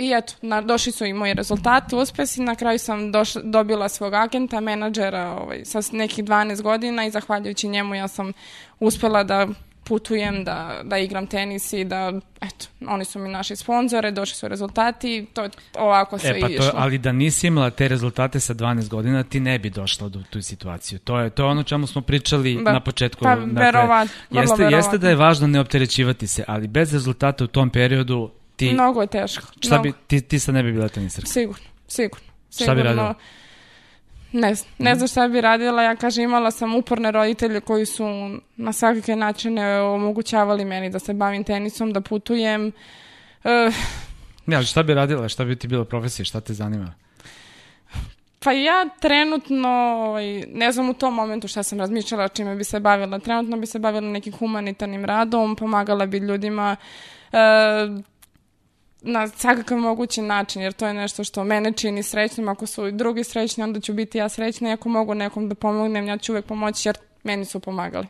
i 0.00 0.12
eto, 0.12 0.34
na, 0.42 0.60
došli 0.60 0.92
su 0.92 1.04
i 1.04 1.12
moji 1.12 1.34
rezultati, 1.34 1.94
uspesi, 1.96 2.42
na 2.42 2.54
kraju 2.54 2.78
sam 2.78 3.12
doš, 3.12 3.32
dobila 3.34 3.88
svog 3.88 4.14
agenta, 4.14 4.60
menadžera 4.60 5.30
ovaj, 5.32 5.64
sa 5.64 5.80
nekih 5.92 6.24
12 6.24 6.62
godina 6.62 7.06
i 7.06 7.10
zahvaljujući 7.10 7.68
njemu 7.68 7.94
ja 7.94 8.08
sam 8.08 8.32
uspela 8.80 9.24
da 9.24 9.48
putujem, 9.84 10.44
da, 10.44 10.80
da 10.84 10.98
igram 10.98 11.26
tenis 11.26 11.72
i 11.72 11.84
da, 11.84 12.12
eto, 12.40 12.66
oni 12.88 13.04
su 13.04 13.18
mi 13.18 13.28
naši 13.28 13.56
sponzore, 13.56 14.10
došli 14.10 14.36
su 14.36 14.48
rezultati 14.48 15.16
i 15.16 15.26
to 15.26 15.42
je 15.42 15.50
ovako 15.74 16.18
sve 16.18 16.30
E 16.30 16.40
pa 16.40 16.46
to, 16.46 16.52
išlo. 16.52 16.72
ali 16.74 16.98
da 16.98 17.12
nisi 17.12 17.46
imala 17.46 17.70
te 17.70 17.88
rezultate 17.88 18.40
sa 18.40 18.54
12 18.54 18.88
godina, 18.88 19.22
ti 19.22 19.40
ne 19.40 19.58
bi 19.58 19.70
došla 19.70 20.08
do 20.08 20.22
tu 20.30 20.42
situaciju. 20.42 20.98
To 20.98 21.18
je 21.18 21.30
to 21.30 21.42
je 21.42 21.48
ono 21.48 21.62
čemu 21.62 21.86
smo 21.86 22.00
pričali 22.02 22.60
Da. 22.64 22.72
na 22.72 22.80
početku. 22.80 23.24
Pa, 23.24 23.36
dakle, 23.36 23.52
verovat- 23.62 24.08
jeste, 24.30 24.40
jeste 24.52 24.64
verovatno. 24.64 24.98
da 24.98 25.08
je 25.08 25.16
važno 25.16 25.46
ne 25.46 25.60
opterećivati 25.60 26.26
se, 26.26 26.44
ali 26.46 26.68
bez 26.68 26.92
rezultata 26.92 27.44
u 27.44 27.48
tom 27.48 27.70
periodu 27.70 28.30
ti, 28.60 28.72
Mnogo 28.72 29.00
je 29.00 29.06
teško. 29.08 29.46
šta 29.60 29.68
mnogo. 29.68 29.82
bi, 29.82 29.92
ti, 30.06 30.20
ti 30.20 30.38
sad 30.38 30.54
ne 30.54 30.62
bi 30.62 30.72
bila 30.72 30.88
tenisarka. 30.88 31.28
Sigurno, 31.28 31.64
sigurno. 31.88 32.26
Šta 32.50 32.56
bi 32.56 32.60
sigurno. 32.60 32.82
radila? 32.82 33.10
Mhm. 33.10 33.20
Ne 34.32 34.54
znam, 34.54 34.70
ne 34.78 34.94
znam 34.94 35.08
šta 35.08 35.28
bi 35.28 35.40
radila, 35.40 35.82
ja 35.82 35.96
kažem 35.96 36.24
imala 36.24 36.50
sam 36.50 36.74
uporne 36.74 37.10
roditelje 37.10 37.60
koji 37.60 37.86
su 37.86 38.04
na 38.56 38.72
svakakve 38.72 39.16
načine 39.16 39.80
omogućavali 39.80 40.64
meni 40.64 40.90
da 40.90 40.98
se 40.98 41.12
bavim 41.14 41.44
tenisom, 41.44 41.92
da 41.92 42.00
putujem. 42.00 42.72
E, 43.44 43.70
Ne, 44.46 44.56
ali 44.56 44.66
šta 44.66 44.82
bi 44.82 44.94
radila, 44.94 45.28
šta 45.28 45.44
bi 45.44 45.56
ti 45.56 45.68
bila 45.68 45.84
profesija, 45.84 46.24
šta 46.24 46.40
te 46.40 46.54
zanima? 46.54 46.94
pa 48.40 48.52
ja 48.52 48.88
trenutno, 49.00 49.68
ovaj, 49.68 50.24
ne 50.48 50.72
znam 50.72 50.90
u 50.90 50.94
tom 50.94 51.14
momentu 51.14 51.48
šta 51.48 51.62
sam 51.62 51.78
razmišljala 51.78 52.28
čime 52.28 52.56
bi 52.56 52.64
se 52.64 52.80
bavila, 52.80 53.18
trenutno 53.18 53.56
bi 53.56 53.66
se 53.66 53.78
bavila 53.78 54.10
nekim 54.10 54.32
humanitarnim 54.32 55.04
radom, 55.04 55.56
pomagala 55.56 56.06
bi 56.06 56.18
ljudima 56.18 56.76
e, 57.32 57.36
na 59.02 59.28
svakakav 59.28 59.78
mogući 59.78 60.22
način, 60.22 60.62
jer 60.62 60.72
to 60.72 60.86
je 60.86 60.94
nešto 60.94 61.24
što 61.24 61.44
mene 61.44 61.72
čini 61.72 62.02
srećnim. 62.02 62.48
Ako 62.48 62.66
su 62.66 62.86
i 62.86 62.92
drugi 62.92 63.24
srećni, 63.24 63.64
onda 63.64 63.80
ću 63.80 63.92
biti 63.92 64.18
ja 64.18 64.28
srećna. 64.28 64.70
I 64.70 64.72
ako 64.72 64.88
mogu 64.88 65.14
nekom 65.14 65.48
da 65.48 65.54
pomognem, 65.54 66.06
ja 66.06 66.18
ću 66.18 66.32
uvek 66.32 66.44
pomoći, 66.44 66.88
jer 66.88 66.96
meni 67.24 67.44
su 67.44 67.60
pomagali. 67.60 68.06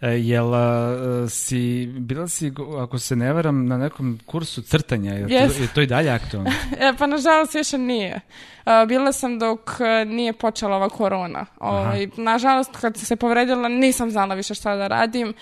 E, 0.00 0.08
jel 0.08 0.54
a, 0.54 1.26
si, 1.28 1.86
bila 1.86 2.28
si, 2.28 2.52
ako 2.80 2.98
se 2.98 3.16
ne 3.16 3.32
varam, 3.32 3.66
na 3.66 3.78
nekom 3.78 4.18
kursu 4.26 4.62
crtanja, 4.62 5.12
je, 5.12 5.22
to, 5.22 5.34
Yes. 5.34 5.60
je 5.60 5.68
to 5.74 5.80
i 5.80 5.86
dalje 5.86 6.10
aktualno? 6.10 6.50
E, 6.80 6.92
pa 6.98 7.06
nažalost 7.06 7.54
više 7.54 7.78
nije. 7.78 8.20
A, 8.64 8.84
bila 8.84 9.12
sam 9.12 9.38
dok 9.38 9.70
e, 9.80 10.04
nije 10.04 10.32
počela 10.32 10.76
ova 10.76 10.88
korona. 10.88 11.46
Ovaj, 11.60 12.08
nažalost, 12.16 12.70
kad 12.80 12.96
sam 12.96 13.06
se 13.06 13.16
povredila, 13.16 13.68
nisam 13.68 14.10
znala 14.10 14.34
više 14.34 14.54
šta 14.54 14.76
da 14.76 14.86
radim. 14.86 15.34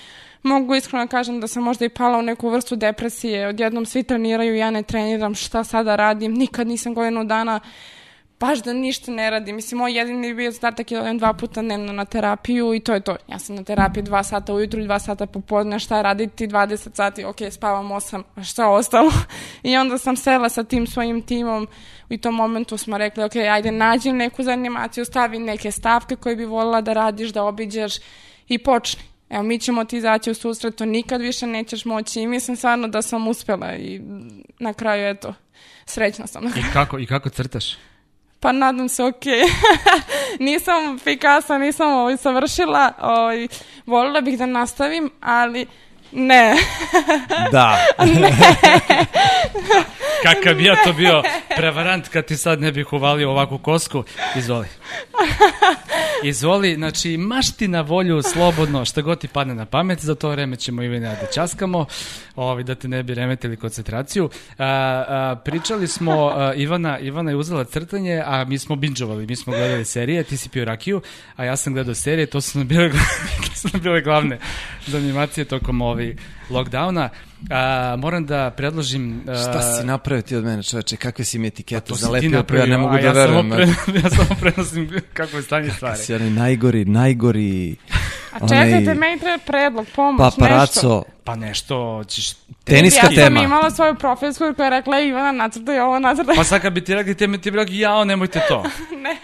Mogu 0.43 0.75
iskreno 0.75 1.05
da 1.05 1.11
kažem 1.11 1.41
da 1.41 1.47
sam 1.47 1.63
možda 1.63 1.85
i 1.85 1.89
pala 1.89 2.19
u 2.19 2.23
neku 2.23 2.49
vrstu 2.49 2.77
depresije. 2.77 3.49
Odjednom 3.49 3.87
svi 3.87 4.03
treniraju, 4.03 4.57
ja 4.57 4.71
ne 4.71 4.83
treniram, 4.83 5.35
šta 5.35 5.65
sada 5.65 5.97
radim. 5.97 6.35
Nikad 6.35 6.67
nisam 6.67 6.95
godinu 6.95 7.25
dana 7.25 7.61
baš 8.41 8.63
da 8.63 8.73
ništa 8.73 9.13
ne 9.13 9.31
radim. 9.31 9.57
Mislim, 9.57 9.79
moj 9.79 9.99
jedini 9.99 10.35
bio 10.35 10.51
zadatak 10.51 10.91
je 10.91 10.97
da 10.97 11.03
odem 11.03 11.19
dva 11.19 11.33
puta 11.33 11.63
dnevno 11.63 11.93
na 11.93 12.05
terapiju 12.05 12.75
i 12.75 12.81
to 12.81 12.95
je 12.95 13.01
to. 13.01 13.17
Ja 13.29 13.39
sam 13.39 13.57
na 13.57 13.65
terapiji 13.65 14.03
dva 14.03 14.23
sata 14.23 14.55
ujutru 14.55 14.81
i 14.81 14.85
dva 14.85 14.99
sata 14.99 15.27
popodne, 15.27 15.79
šta 15.79 16.03
raditi 16.03 16.49
20 16.49 16.95
sati, 16.95 17.25
ok, 17.25 17.37
spavam 17.51 17.89
8, 17.89 18.23
a 18.37 18.45
šta 18.45 18.69
ostalo? 18.69 19.11
I 19.63 19.77
onda 19.77 19.99
sam 19.99 20.17
sela 20.17 20.49
sa 20.49 20.65
tim 20.65 20.87
svojim 20.87 21.23
timom 21.23 21.69
i 22.09 22.19
tom 22.19 22.35
momentu 22.35 22.77
smo 22.77 22.99
rekli, 22.99 23.25
ok, 23.25 23.37
ajde 23.37 23.71
nađi 23.71 24.13
neku 24.13 24.43
zanimaciju, 24.43 25.05
stavi 25.05 25.39
neke 25.39 25.71
stavke 25.71 26.17
koje 26.17 26.37
bi 26.37 26.45
volila 26.45 26.81
da 26.81 26.93
radiš, 26.93 27.31
da 27.31 27.45
obiđeš 27.45 27.95
i 28.49 28.59
počni. 28.59 29.10
Evo 29.31 29.43
mi 29.43 29.59
ćemo 29.59 29.85
ti 29.85 29.97
izaći 29.97 30.31
u 30.31 30.35
susret, 30.35 30.77
to 30.77 30.85
nikad 30.85 31.21
više 31.21 31.47
nećeš 31.47 31.85
moći 31.85 32.21
i 32.21 32.27
mislim 32.27 32.57
stvarno 32.57 32.89
da 32.89 33.03
sam 33.03 33.29
uspjela 33.29 33.77
i 33.77 34.01
na 34.59 34.73
kraju 34.73 35.09
eto, 35.09 35.35
srećna 35.85 36.27
sam. 36.27 36.47
I 36.47 36.73
kako, 36.73 36.99
i 36.99 37.07
kako 37.07 37.29
crtaš? 37.29 37.77
Pa 38.41 38.53
nadam 38.53 38.89
se, 38.89 39.05
ok. 39.05 39.25
nisam 40.47 40.99
Pikasa, 41.05 41.59
nisam 41.59 41.93
ovaj, 41.93 42.17
savršila. 42.17 42.93
Ovaj, 43.01 43.49
volila 43.87 44.21
bih 44.21 44.39
da 44.39 44.47
nastavim, 44.47 45.11
ali 45.21 45.67
ne. 46.13 46.57
Da. 47.53 47.77
Kakav 50.25 50.55
bi 50.55 50.65
ja 50.65 50.77
to 50.85 50.93
bio 50.93 51.23
prevarant 51.57 52.09
kad 52.09 52.27
ti 52.27 52.37
sad 52.37 52.61
ne 52.61 52.73
bih 52.73 52.93
uvalio 52.93 53.31
ovakvu 53.31 53.59
kosku. 53.59 54.05
Izvoli. 54.37 54.67
Izvoli, 56.23 56.75
znači 56.75 57.17
maš 57.17 57.53
ti 57.53 57.69
na 57.69 57.81
volju 57.81 58.23
slobodno 58.23 58.85
šta 58.85 59.01
god 59.01 59.19
ti 59.21 59.29
padne 59.29 59.55
na 59.55 59.67
pamet, 59.67 60.01
za 60.01 60.15
to 60.15 60.29
vreme 60.29 60.57
ćemo 60.57 60.83
i 60.83 61.01
da 61.01 61.27
časkamo, 61.35 61.87
ovaj, 62.37 62.63
da 62.63 62.75
te 62.75 62.89
ne 62.89 63.03
bi 63.03 63.15
remetili 63.15 63.57
koncentraciju. 63.57 64.31
A, 64.59 64.65
a, 64.65 65.37
pričali 65.45 65.89
smo, 65.89 66.29
a, 66.29 66.55
Ivana, 66.55 66.99
Ivana 66.99 67.31
je 67.31 67.37
uzela 67.37 67.65
crtanje, 67.65 68.23
a 68.27 68.45
mi 68.45 68.59
smo 68.59 68.77
binđovali, 68.77 69.27
mi 69.27 69.37
smo 69.37 69.53
gledali 69.53 69.85
serije, 69.85 70.25
ti 70.25 70.37
si 70.37 70.49
pio 70.49 70.65
rakiju, 70.65 71.01
a 71.37 71.45
ja 71.45 71.57
sam 71.57 71.75
gledao 71.75 71.95
serije, 71.95 72.27
to 72.27 72.41
su 72.41 72.59
nam 72.59 72.69
bile, 72.69 72.91
to 73.47 73.55
su 73.55 73.69
nam 73.73 73.83
bile 73.83 74.01
glavne 74.01 74.39
zanimacije 74.87 75.45
tokom 75.45 75.81
ovaj 75.81 76.15
lockdowna. 76.51 77.09
A, 77.51 77.97
moram 77.99 78.27
da 78.27 78.51
predložim... 78.51 79.21
A, 79.29 79.35
Šta 79.35 79.63
si 79.63 79.87
napravio 79.87 80.23
ti 80.23 80.37
od 80.37 80.45
mene, 80.45 80.63
čoveče? 80.63 80.97
Kakve 80.97 81.25
si 81.25 81.39
mi 81.39 81.47
etikete 81.47 81.93
ti 81.93 81.99
zalepio? 81.99 82.45
Pa 82.45 82.57
ja 82.57 82.67
ne 82.67 82.79
mogu 82.79 82.95
da 82.95 83.01
ja 83.01 83.13
verujem. 83.13 83.51
Samo 83.51 83.55
pre, 83.55 84.01
ja 84.03 84.11
samo 84.11 84.41
prenosim 84.41 84.91
kako 85.13 85.37
je 85.37 85.43
stanje 85.43 85.71
stvari. 85.71 85.99
Si 86.11 86.15
onaj 86.15 86.31
najgori, 86.31 86.85
najgori 86.85 87.77
A 88.33 88.39
čekajte, 88.41 88.95
meni 88.95 89.21
treba 89.21 89.39
predlog, 89.39 89.87
pomoć, 89.97 90.25
nešto. 90.27 90.41
paparaco. 90.41 91.05
Pa 91.25 91.37
nešto 91.37 92.05
ćeš... 92.09 92.33
Teniska 92.65 93.01
ja 93.01 93.05
sam 93.05 93.15
tema. 93.15 93.43
imala 93.43 93.71
svoju 93.71 93.95
profilsku 93.95 94.45
koja 94.57 94.67
je 94.67 94.71
rekla 94.71 95.01
Ivana 95.01 95.33
nacrtaj 95.33 95.81
ovo, 95.81 95.99
nacrtaj. 95.99 96.37
Pa 96.37 96.45
sad 96.45 96.63
kad 96.63 96.73
bi 96.73 96.85
ti 96.85 96.95
rekli, 96.95 97.15
te 97.15 97.27
mi 97.27 97.41
ti 97.41 97.51
bi 97.51 97.57
rekli, 97.57 97.79
jao, 97.79 98.05
nemojte 98.05 98.41
to. 98.49 98.63
ne, 99.05 99.17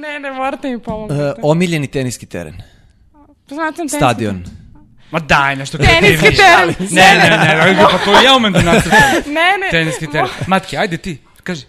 ne, 0.00 0.20
ne, 0.20 0.32
morate 0.32 0.70
mi 0.70 0.78
pomoći. 0.78 1.14
Uh, 1.14 1.20
omiljeni 1.42 1.86
teniski 1.86 2.26
teren. 2.26 2.54
Znate, 3.48 3.76
tenis- 3.76 3.96
Stadion. 3.96 4.44
Ma 5.10 5.18
daj 5.20 5.56
nešto 5.56 5.78
Teniski 5.78 6.00
kreativnije. 6.18 6.36
teren. 6.36 6.74
Ne, 6.90 7.18
ne, 7.18 7.36
ne, 7.38 7.74
ne, 7.74 7.82
pa 7.82 7.98
to 7.98 8.20
ja 8.20 8.36
umem 8.36 8.52
da 8.52 8.62
nacrtam. 8.72 9.00
Ne, 9.26 9.32
ne. 9.34 9.70
Teniski 9.70 10.06
teren. 10.06 10.28
Matke, 10.46 10.78
ajde 10.78 10.96
ti, 10.96 11.18
kaži. 11.42 11.64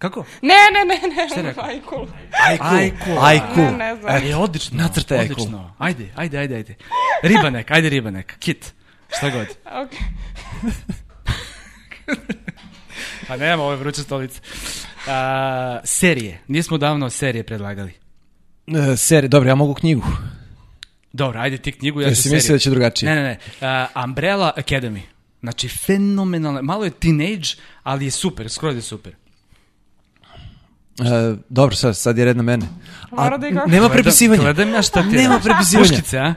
Kako? 0.00 0.24
Ne, 0.42 0.54
ne, 0.74 0.84
ne, 0.94 1.16
ne. 1.16 1.28
Šta 1.28 1.40
rekao? 1.40 1.64
Ajkul. 1.64 2.06
Ajku. 2.48 2.64
Ajku. 2.64 3.10
Ajku. 3.20 3.60
Ne, 3.60 3.72
ne 3.72 3.96
znam. 3.96 4.16
E, 4.16 4.36
odlično. 4.36 4.82
Nacrtaj 4.82 5.18
ajku. 5.18 5.32
Odlično. 5.32 5.74
Ajde, 5.78 6.08
ajde, 6.16 6.38
ajde, 6.38 6.54
ajde. 6.56 6.74
Ribanek, 7.22 7.70
ajde 7.70 7.88
ribanek. 7.88 8.36
Kit. 8.38 8.72
Šta 9.16 9.30
god. 9.30 9.46
Ok. 9.82 9.90
Pa 13.28 13.36
nema, 13.36 13.62
ovo 13.62 13.72
je 13.72 13.76
vruća 13.76 14.02
stolica. 14.02 14.40
A, 15.08 15.80
serije. 15.84 16.40
Nismo 16.48 16.78
davno 16.78 17.10
serije 17.10 17.44
predlagali. 17.44 17.92
Uh, 18.66 18.98
seri, 18.98 19.28
dobro, 19.28 19.48
ja 19.48 19.54
mogu 19.54 19.74
knjigu. 19.74 20.06
Dobro, 21.12 21.40
ajde 21.40 21.58
ti 21.58 21.72
knjigu, 21.72 22.00
ja 22.00 22.06
ću 22.06 22.10
Jesi 22.10 22.22
seriju. 22.22 22.36
mislio 22.36 22.54
da 22.54 22.58
će 22.58 22.70
drugačije? 22.70 23.14
Ne, 23.14 23.22
ne, 23.22 23.22
ne. 23.22 23.38
Uh, 23.94 24.04
Umbrella 24.04 24.52
Academy. 24.56 25.00
Znači, 25.40 25.68
fenomenalno. 25.68 26.62
Malo 26.62 26.84
je 26.84 26.90
teenage, 26.90 27.48
ali 27.82 28.04
je 28.04 28.10
super, 28.10 28.50
skoro 28.50 28.72
je 28.72 28.82
super. 28.82 29.19
Uh, 30.98 31.06
dobro, 31.48 31.76
sad, 31.76 31.96
sad 31.96 32.18
je 32.18 32.24
red 32.24 32.36
na 32.36 32.42
mene. 32.42 32.66
Mora 33.12 33.38
da 33.38 33.66
nema 33.66 33.88
prepisivanja. 33.88 34.42
Gledam 34.42 34.74
ja 34.74 34.82
šta 34.82 35.02
ti 35.02 35.08
Nema 35.08 35.38
prepisivanja. 35.38 35.88
Puškice, 35.88 36.18
a? 36.18 36.34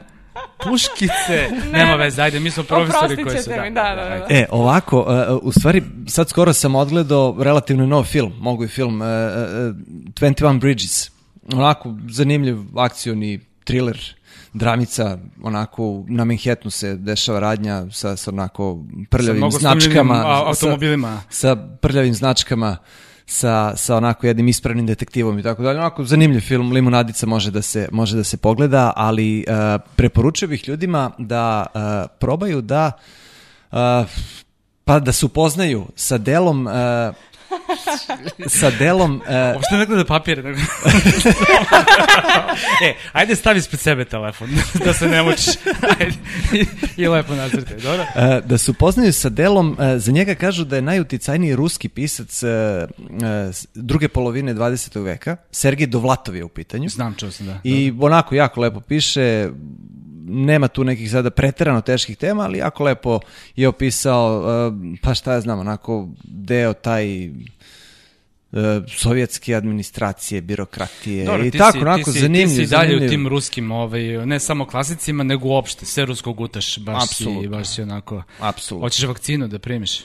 Puškice. 0.64 1.50
Nema 1.72 1.96
veze, 1.96 2.22
ajde, 2.22 2.40
mi 2.40 2.52
smo 2.52 2.64
profesori 2.64 3.24
koji 3.24 3.38
su... 3.38 3.44
ćete 3.44 3.62
mi, 3.62 3.72
da, 3.72 3.84
da, 3.84 3.96
da. 3.96 4.02
ajde. 4.02 4.26
E, 4.30 4.46
ovako, 4.52 5.00
uh, 5.00 5.40
u 5.42 5.52
stvari, 5.52 5.84
sad 6.08 6.30
skoro 6.30 6.54
sam 6.54 6.76
odgledao 6.76 7.36
relativno 7.40 7.86
nov 7.86 8.04
film, 8.04 8.34
mogu 8.40 8.64
i 8.64 8.68
film, 8.68 9.02
uh, 9.02 9.08
uh, 9.08 9.76
21 10.14 10.60
Bridges. 10.60 11.12
Onako, 11.54 11.96
zanimljiv 12.10 12.58
akcioni 12.78 13.40
thriller, 13.64 14.16
dramica, 14.54 15.18
onako, 15.44 16.04
na 16.08 16.26
Manhattanu 16.26 16.72
se 16.72 16.96
dešava 16.96 17.40
radnja 17.40 17.86
sa, 17.92 18.16
sa 18.16 18.32
onako 18.32 18.78
Sa 18.92 19.06
prljavim 19.10 19.52
snimljenim 19.52 19.82
značkama. 19.82 20.14
a- 20.16 20.24
sa- 20.24 20.48
automobilima. 20.48 21.22
sa 21.30 21.56
prljavim 21.56 22.14
značkama, 22.14 22.78
sa, 23.26 23.74
sa 23.76 23.96
onako 23.96 24.28
jednim 24.28 24.48
ispravnim 24.48 24.86
detektivom 24.86 25.40
i 25.40 25.44
tako 25.44 25.64
dalje. 25.64 25.80
Onako 25.80 26.04
zanimljiv 26.04 26.42
film, 26.42 26.72
Limunadica 26.72 27.26
može 27.26 27.52
da 27.52 27.62
se, 27.62 27.90
može 27.92 28.16
da 28.18 28.24
se 28.24 28.38
pogleda, 28.38 28.94
ali 28.96 29.46
uh, 29.48 29.82
preporučio 29.96 30.48
bih 30.48 30.68
ljudima 30.68 31.12
da 31.18 31.66
uh, 31.74 31.82
probaju 32.20 32.62
da 32.62 32.92
uh, 33.72 33.78
pa 34.86 35.00
da 35.00 35.12
se 35.12 35.26
upoznaju 35.26 35.86
sa 35.96 36.18
delom 36.18 36.68
uh, 36.68 36.72
sa 38.48 38.72
delom 38.72 39.16
uh, 39.16 39.56
Uopšte 39.56 39.76
ne 39.76 39.86
gleda 39.86 40.06
papire. 40.06 40.44
Nego... 40.44 40.60
e, 42.84 42.94
ajde 43.12 43.36
stavi 43.36 43.60
ispred 43.60 43.80
sebe 43.80 44.06
telefon, 44.06 44.50
da 44.86 44.94
se 44.94 45.08
ne 45.08 45.24
mučiš. 45.24 45.56
Ajde. 46.00 46.14
I, 46.54 46.66
I 47.04 47.08
lepo 47.08 47.36
nacrtaj, 47.36 47.78
dobro? 47.78 48.06
E, 48.16 48.42
da 48.46 48.58
se 48.58 48.72
upoznaju 48.72 49.14
sa 49.14 49.30
delom, 49.30 49.78
e, 49.80 50.00
za 50.00 50.12
njega 50.12 50.36
kažu 50.36 50.66
da 50.66 50.76
je 50.76 50.82
najuticajniji 50.82 51.56
ruski 51.56 51.90
pisac 51.90 52.44
e, 52.44 52.48
druge 53.76 54.08
polovine 54.08 54.54
20. 54.54 55.04
veka. 55.04 55.38
Sergej 55.52 55.88
Dovlatov 55.88 56.36
je 56.36 56.44
u 56.44 56.50
pitanju. 56.50 56.90
Znam, 56.90 57.16
čuo 57.16 57.32
sam 57.32 57.46
da. 57.46 57.60
I 57.64 57.94
onako 58.00 58.36
jako 58.36 58.62
lepo 58.62 58.80
piše, 58.80 59.50
nema 60.26 60.68
tu 60.68 60.84
nekih 60.84 61.12
sada 61.12 61.30
preterano 61.30 61.82
teških 61.82 62.18
tema, 62.18 62.44
ali 62.44 62.58
jako 62.58 62.84
lepo 62.84 63.20
je 63.56 63.68
opisao, 63.68 64.44
pa 65.02 65.14
šta 65.14 65.34
ja 65.34 65.42
znam, 65.42 65.60
onako 65.60 66.10
deo 66.24 66.74
taj 66.74 67.30
sovjetske 68.88 69.56
administracije, 69.56 70.42
birokratije 70.42 71.26
Dobro, 71.26 71.46
i 71.46 71.52
tako, 71.52 71.72
si, 71.72 71.78
onako, 71.80 72.04
ti 72.04 72.12
si, 72.12 72.20
zanimljiv. 72.20 72.48
Ti 72.48 72.66
si 72.66 72.66
dalje 72.66 72.88
zanimljiv. 72.88 73.08
u 73.08 73.10
tim 73.10 73.28
ruskim, 73.28 73.72
ovaj, 73.72 74.02
ne 74.26 74.40
samo 74.40 74.66
klasicima, 74.66 75.24
nego 75.24 75.48
uopšte, 75.48 75.86
sve 75.86 76.06
rusko 76.06 76.34
gutaš, 76.34 76.80
baš 76.80 77.08
si, 77.08 77.24
Apsolutno. 77.24 77.50
baš 77.50 77.68
si 77.68 77.82
onako... 77.82 78.24
Apsolutno. 78.40 78.86
Hoćeš 78.86 79.08
vakcinu 79.08 79.48
da 79.48 79.60
primiš? 79.60 80.00
E, 80.00 80.04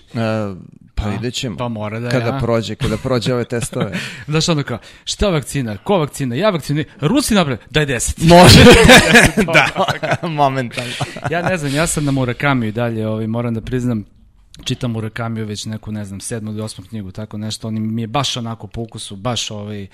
pa 0.95 1.15
ide 1.15 1.31
ćemo. 1.31 1.57
pa 1.57 1.69
mora 1.69 2.01
da, 2.01 2.09
Kada 2.09 2.27
ja. 2.27 2.39
prođe, 2.39 2.75
kada 2.75 2.97
prođe 2.97 3.35
ove 3.35 3.45
testove. 3.45 3.93
Znaš 4.29 4.49
ono 4.49 4.63
kao, 4.63 4.79
šta 5.05 5.29
vakcina, 5.29 5.77
ko 5.77 5.99
vakcina, 5.99 6.35
ja 6.35 6.51
vakcina, 6.51 6.85
Rusi 7.01 7.35
naprave, 7.35 7.59
daj 7.71 7.87
deset. 7.87 8.19
Može. 8.19 8.59
da, 9.55 10.29
momentalno. 10.29 10.93
ja 11.31 11.43
ne 11.43 11.57
znam, 11.57 11.75
ja 11.75 11.87
sam 11.87 12.05
na 12.05 12.11
Murakamiju 12.13 12.69
i 12.69 12.73
dalje, 12.73 13.09
ovaj, 13.09 13.27
moram 13.27 13.55
da 13.55 13.61
priznam, 13.61 14.05
čitam 14.65 14.91
Murakamiju 14.91 15.47
već 15.47 15.67
neku, 15.67 15.93
ne 15.93 16.05
znam, 16.05 16.21
sedmu 16.21 16.51
ili 16.51 16.61
osmu 16.61 16.85
knjigu, 16.89 17.13
tako 17.13 17.39
nešto, 17.39 17.69
on 17.69 17.95
mi 17.95 18.03
je 18.03 18.07
baš 18.07 18.37
onako 18.37 18.67
po 18.67 18.81
ukusu, 18.81 19.17
baš 19.17 19.51
ovaj, 19.51 19.87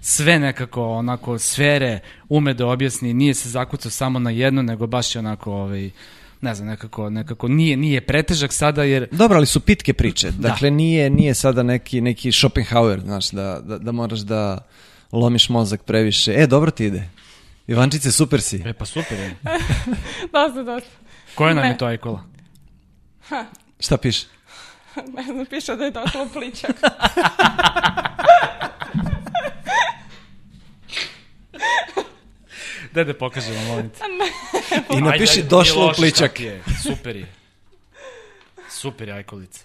sve 0.00 0.38
nekako 0.38 0.88
onako 0.88 1.38
sfere 1.38 2.00
ume 2.28 2.54
da 2.54 2.66
objasni, 2.66 3.14
nije 3.14 3.34
se 3.34 3.48
zakucao 3.48 3.90
samo 3.90 4.18
na 4.18 4.30
jedno, 4.30 4.62
nego 4.62 4.86
baš 4.86 5.14
je 5.14 5.18
onako 5.18 5.52
ovaj, 5.52 5.90
ne 6.40 6.54
znam, 6.54 6.68
nekako, 6.68 7.10
nekako 7.10 7.48
nije, 7.48 7.76
nije 7.76 8.00
pretežak 8.00 8.52
sada 8.52 8.82
jer 8.82 9.08
Dobro, 9.12 9.36
ali 9.36 9.46
su 9.46 9.60
pitke 9.60 9.92
priče. 9.92 10.30
Dakle, 10.30 10.70
nije, 10.70 11.10
nije 11.10 11.34
sada 11.34 11.62
neki, 11.62 12.00
neki 12.00 12.32
Schopenhauer, 12.32 13.00
znaš, 13.00 13.30
da, 13.30 13.60
da, 13.64 13.78
da 13.78 13.92
moraš 13.92 14.20
da 14.20 14.58
lomiš 15.12 15.48
mozak 15.48 15.82
previše. 15.82 16.34
E, 16.36 16.46
dobro 16.46 16.70
ti 16.70 16.84
ide. 16.84 17.08
Ivančice, 17.66 18.12
super 18.12 18.40
si. 18.40 18.62
E 18.66 18.72
pa 18.72 18.84
super 18.84 19.18
je. 19.18 19.36
Dosta, 20.32 20.62
dosta. 20.62 20.90
Koja 21.34 21.54
nam 21.54 21.62
Ne. 21.64 21.68
je 21.70 21.78
to 21.78 21.86
ajkola? 21.86 22.24
Šta 23.80 23.96
piše? 23.96 24.26
Ne 25.14 25.22
znam, 25.22 25.46
piše 25.46 25.76
da 25.76 25.84
je 25.84 25.90
došlo 25.90 26.28
pličak. 26.28 26.76
Daj 32.92 33.04
da 33.04 33.14
pokažemo, 33.14 33.60
molim 33.62 33.90
te. 33.90 33.98
I 34.96 35.00
napiši 35.00 35.30
Ajde, 35.30 35.40
ajde, 35.40 35.42
došlo 35.42 35.86
u 35.86 35.92
pličak. 35.92 36.40
je, 36.40 36.62
Super 36.82 37.16
je. 37.16 37.26
Super 38.70 39.08
je 39.08 39.14
ajkolica. 39.14 39.64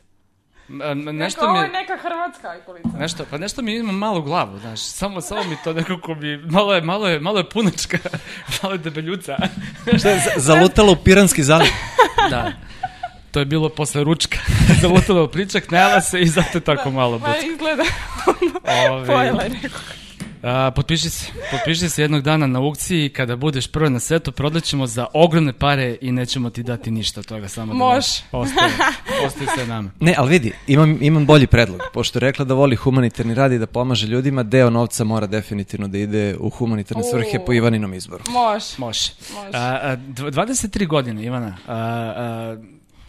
Nešto 1.13 1.41
Ovo 1.41 1.53
mi 1.53 1.59
je 1.59 1.63
je... 1.63 1.69
neka 1.71 1.97
hrvatska 1.97 2.47
ajkolica. 2.49 2.89
Nešto, 2.97 3.25
pa 3.31 3.37
nešto 3.37 3.61
mi 3.61 3.75
ima 3.75 3.91
malo 3.91 4.19
u 4.19 4.23
glavu, 4.23 4.59
znaš, 4.59 4.81
samo, 4.81 5.21
samo 5.21 5.43
mi 5.43 5.57
to 5.63 5.73
nekako 5.73 6.15
mi, 6.15 6.37
malo 6.37 6.73
je, 6.75 6.81
malo 6.81 7.07
je, 7.07 7.19
malo 7.19 7.37
je 7.37 7.49
punačka, 7.49 7.97
malo 8.63 8.73
je 8.73 8.79
debeljuca. 8.79 9.37
Šta 9.97 10.09
je, 10.09 10.19
za- 10.19 10.31
zalutalo 10.37 10.91
u 10.91 10.95
Piranski 10.95 11.43
zaliv? 11.43 11.71
da. 12.29 12.51
To 13.33 13.39
je 13.39 13.45
bilo 13.45 13.69
posle 13.69 14.03
ručka. 14.03 14.37
Zalutalo 14.81 15.23
u 15.23 15.29
najela 15.71 16.01
se 16.01 16.21
i 16.21 16.27
zato 16.27 16.57
je 16.57 16.61
tako 16.61 16.91
malo 16.91 17.19
Pa 17.19 17.27
bucka. 17.27 17.45
izgleda 17.53 17.83
Ove, 18.91 19.05
pojela 19.07 19.43
je 19.43 19.49
neko. 19.49 19.79
A, 20.43 20.71
potpiši 20.71 21.09
se. 21.09 21.25
Potpiši 21.51 21.89
se 21.89 22.01
jednog 22.01 22.21
dana 22.21 22.47
na 22.47 22.59
aukciji 22.59 23.09
kada 23.09 23.35
budeš 23.35 23.67
prvo 23.67 23.89
na 23.89 23.99
svetu, 23.99 24.31
prodaćemo 24.31 24.87
za 24.87 25.05
ogromne 25.13 25.53
pare 25.53 25.97
i 26.01 26.11
nećemo 26.11 26.49
ti 26.49 26.63
dati 26.63 26.91
ništa 26.91 27.19
od 27.19 27.25
toga. 27.25 27.47
Samo 27.47 27.73
Može. 27.73 28.07
Da 28.31 28.37
ostaje, 28.37 28.71
ostaje 29.25 29.47
sve 29.55 29.67
nama. 29.67 29.91
Ne, 29.99 30.15
ali 30.17 30.29
vidi, 30.29 30.51
imam, 30.67 30.97
imam 31.01 31.25
bolji 31.25 31.47
predlog. 31.47 31.81
Pošto 31.93 32.19
je 32.19 32.21
rekla 32.21 32.45
da 32.45 32.53
voli 32.53 32.75
humanitarni 32.75 33.33
rad 33.33 33.51
i 33.51 33.59
da 33.59 33.65
pomaže 33.67 34.07
ljudima, 34.07 34.43
deo 34.43 34.69
novca 34.69 35.03
mora 35.03 35.27
definitivno 35.27 35.87
da 35.87 35.97
ide 35.97 36.35
u 36.39 36.49
humanitarne 36.49 37.03
svrhe 37.03 37.39
po 37.45 37.53
Ivaninom 37.53 37.93
izboru. 37.93 38.23
Može. 38.29 38.65
Može. 38.77 39.11
Može. 39.35 39.57
A, 39.57 39.79
a, 39.83 39.95
dv- 39.97 40.31
23 40.31 40.87
godine, 40.87 41.23
Ivana. 41.23 41.57
A, 41.67 41.75
a, 41.75 42.57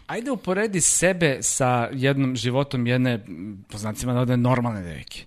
ajde 0.06 0.30
uporedi 0.30 0.80
sebe 0.80 1.38
sa 1.42 1.88
jednom 1.92 2.36
životom 2.36 2.86
jedne, 2.86 3.20
po 3.68 3.78
znacima 3.78 4.12
navode, 4.12 4.36
normalne 4.36 4.82
devike. 4.82 5.24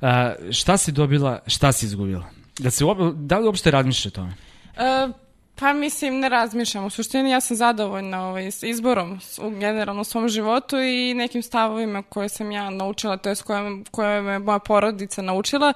A, 0.00 0.32
šta 0.50 0.76
si 0.76 0.92
dobila, 0.92 1.38
šta 1.46 1.72
si 1.72 1.86
izgubila? 1.86 2.24
Da, 2.58 2.70
se, 2.70 2.84
da 3.14 3.38
li 3.38 3.46
uopšte 3.46 3.70
razmišljaš 3.70 4.12
o 4.12 4.16
tome? 4.16 4.34
E, 4.76 5.08
pa 5.54 5.72
mislim, 5.72 6.20
ne 6.20 6.28
razmišljam. 6.28 6.84
U 6.84 6.90
suštini 6.90 7.30
ja 7.30 7.40
sam 7.40 7.56
zadovoljna 7.56 8.28
ovaj, 8.28 8.50
s 8.50 8.62
izborom 8.62 9.20
u 9.40 9.50
generalno 9.50 10.00
u 10.00 10.04
svom 10.04 10.28
životu 10.28 10.76
i 10.78 11.14
nekim 11.14 11.42
stavovima 11.42 12.02
koje 12.02 12.28
sam 12.28 12.50
ja 12.50 12.70
naučila, 12.70 13.16
to 13.16 13.28
je 13.28 13.36
koje, 13.46 13.82
koje 13.90 14.22
me 14.22 14.38
moja 14.38 14.58
porodica 14.58 15.22
naučila. 15.22 15.72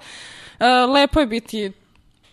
E, 0.58 0.66
lepo 0.66 1.20
je 1.20 1.26
biti 1.26 1.72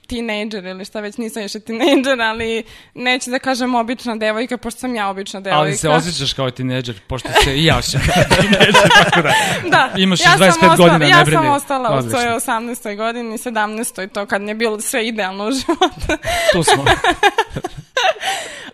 tinejdžer 0.07 0.65
ili 0.65 0.85
šta 0.85 0.99
već 0.99 1.17
nisam 1.17 1.41
više 1.43 1.59
tinejdžer, 1.59 2.21
ali 2.21 2.63
neću 2.93 3.29
da 3.29 3.39
kažem 3.39 3.75
obična 3.75 4.15
devojka, 4.15 4.57
pošto 4.57 4.79
sam 4.79 4.95
ja 4.95 5.09
obična 5.09 5.39
devojka. 5.39 5.59
Ali 5.59 5.77
se 5.77 5.89
osjećaš 5.89 6.33
kao 6.33 6.51
tineđer, 6.51 6.99
pošto 7.07 7.29
se 7.43 7.55
i 7.55 7.65
ja 7.65 7.77
osjećam 7.79 8.01
kao 8.05 8.37
tineđer, 8.37 8.73
tako 8.95 9.21
da 9.21 9.33
Da, 9.65 9.89
imaš 9.97 10.19
ja 10.19 10.31
još 10.31 10.39
25 10.41 10.51
sam 10.51 10.69
ostala, 10.69 10.75
godina, 10.89 11.05
ja 11.07 11.17
ne 11.17 11.25
brini. 11.25 11.37
sam 11.37 11.47
ostala 11.47 11.89
u 11.89 11.93
Odlično. 11.93 12.19
svojoj 12.19 12.35
18. 12.35 12.95
godini, 12.97 13.37
17. 13.37 14.09
to 14.09 14.25
kad 14.25 14.41
mi 14.41 14.51
je 14.51 14.55
bilo 14.55 14.81
sve 14.81 15.07
idealno 15.07 15.47
u 15.47 15.51
životu. 15.51 16.23
Tu 16.53 16.63
smo. 16.63 16.85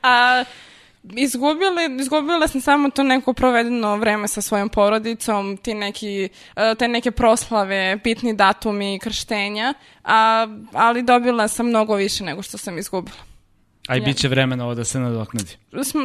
A, 0.03 0.43
izgubila, 1.03 1.81
izgubila 1.99 2.47
sam 2.47 2.61
samo 2.61 2.89
to 2.89 3.03
neko 3.03 3.33
provedeno 3.33 3.97
vreme 3.97 4.27
sa 4.27 4.41
svojom 4.41 4.69
porodicom, 4.69 5.57
ti 5.57 5.73
neki, 5.73 6.29
e, 6.55 6.75
te 6.75 6.87
neke 6.87 7.11
proslave, 7.11 7.99
bitni 8.03 8.33
datumi, 8.33 8.99
krštenja, 8.99 9.73
a, 10.03 10.47
ali 10.73 11.03
dobila 11.03 11.47
sam 11.47 11.67
mnogo 11.67 11.95
više 11.95 12.23
nego 12.23 12.41
što 12.41 12.57
sam 12.57 12.77
izgubila. 12.77 13.32
A 13.87 13.95
i 13.95 13.99
Ja. 13.99 14.05
bit 14.05 14.17
će 14.17 14.27
vremena 14.27 14.65
ovo 14.65 14.75
da 14.75 14.83
se 14.83 14.99
nadoknadi. 14.99 15.51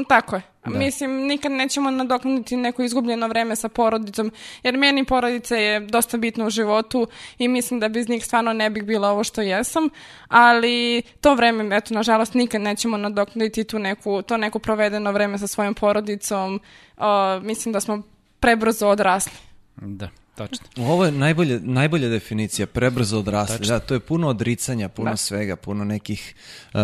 Tako 0.08 0.36
je. 0.36 0.42
Da. 0.64 0.78
Mislim, 0.78 1.10
nikad 1.10 1.52
nećemo 1.52 1.90
nadoknaditi 1.90 2.56
neko 2.56 2.82
izgubljeno 2.82 3.28
vreme 3.28 3.56
sa 3.56 3.68
porodicom, 3.68 4.32
jer 4.62 4.76
meni 4.76 5.04
porodica 5.04 5.56
je 5.56 5.80
dosta 5.80 6.16
bitna 6.16 6.46
u 6.46 6.50
životu 6.50 7.06
i 7.38 7.48
mislim 7.48 7.80
da 7.80 7.88
bez 7.88 8.08
njih 8.08 8.24
stvarno 8.24 8.52
ne 8.52 8.70
bih 8.70 8.84
bila 8.84 9.10
ovo 9.10 9.24
što 9.24 9.42
jesam, 9.42 9.88
ali 10.28 11.02
to 11.20 11.34
vreme, 11.34 11.76
eto, 11.76 11.94
nažalost, 11.94 12.34
nikad 12.34 12.60
nećemo 12.60 12.96
nadoknaditi 12.96 13.64
tu 13.64 13.78
neku, 13.78 14.22
to 14.22 14.36
neko 14.36 14.58
provedeno 14.58 15.12
vreme 15.12 15.38
sa 15.38 15.46
svojom 15.46 15.74
porodicom. 15.74 16.60
O, 16.96 17.40
mislim 17.40 17.72
da 17.72 17.80
smo 17.80 18.02
prebrzo 18.40 18.88
odrasli. 18.88 19.32
Da, 19.76 20.08
tačno. 20.38 20.66
Ovo 20.76 21.04
je 21.04 21.12
najbolje, 21.12 21.60
najbolja 21.60 22.08
definicija, 22.08 22.66
prebrzo 22.66 23.18
odrasli. 23.18 23.58
Tačno. 23.58 23.74
Da, 23.74 23.80
to 23.80 23.94
je 23.94 24.00
puno 24.00 24.28
odricanja, 24.28 24.88
puno 24.88 25.10
Da. 25.10 25.16
svega, 25.16 25.56
puno 25.56 25.84
nekih, 25.84 26.34
uh, 26.74 26.80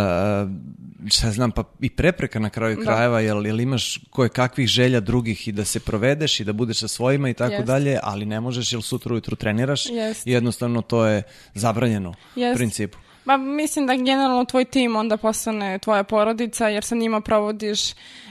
šta 1.11 1.31
znam, 1.31 1.51
pa 1.51 1.65
i 1.81 1.91
prepreka 1.91 2.39
na 2.39 2.51
kraju 2.51 2.77
Da. 2.77 2.83
krajeva, 2.83 3.21
jel, 3.21 3.47
jel 3.47 3.61
imaš 3.61 4.01
koje 4.11 4.29
kakvih 4.29 4.67
želja 4.69 5.01
drugih 5.01 5.49
i 5.49 5.53
da 5.53 5.65
se 5.65 5.81
provedeš 5.81 6.41
i 6.41 6.45
da 6.45 6.53
budeš 6.53 6.81
sa 6.81 6.89
svojima 6.89 7.29
i 7.29 7.35
tako 7.35 7.53
Jest. 7.53 7.67
dalje, 7.67 7.99
ali 8.03 8.25
ne 8.27 8.41
možeš 8.41 8.73
jer 8.73 8.83
sutra 8.83 9.13
ujutru 9.13 9.37
treniraš 9.37 9.87
Jest. 9.87 10.27
i 10.27 10.31
jednostavno 10.31 10.83
to 10.83 11.05
je 11.07 11.23
zabranjeno 11.55 12.11
u 12.37 12.41
Jest. 12.41 12.57
principu. 12.57 12.99
Ma 13.25 13.37
mislim 13.37 13.87
da 13.87 13.95
generalno 13.97 14.45
tvoj 14.45 14.65
tim 14.65 14.97
onda 14.97 15.17
postane 15.17 15.79
tvoja 15.79 16.03
porodica 16.05 16.69
jer 16.69 16.85
sa 16.85 16.95
njima 16.95 17.21
provodiš 17.21 17.81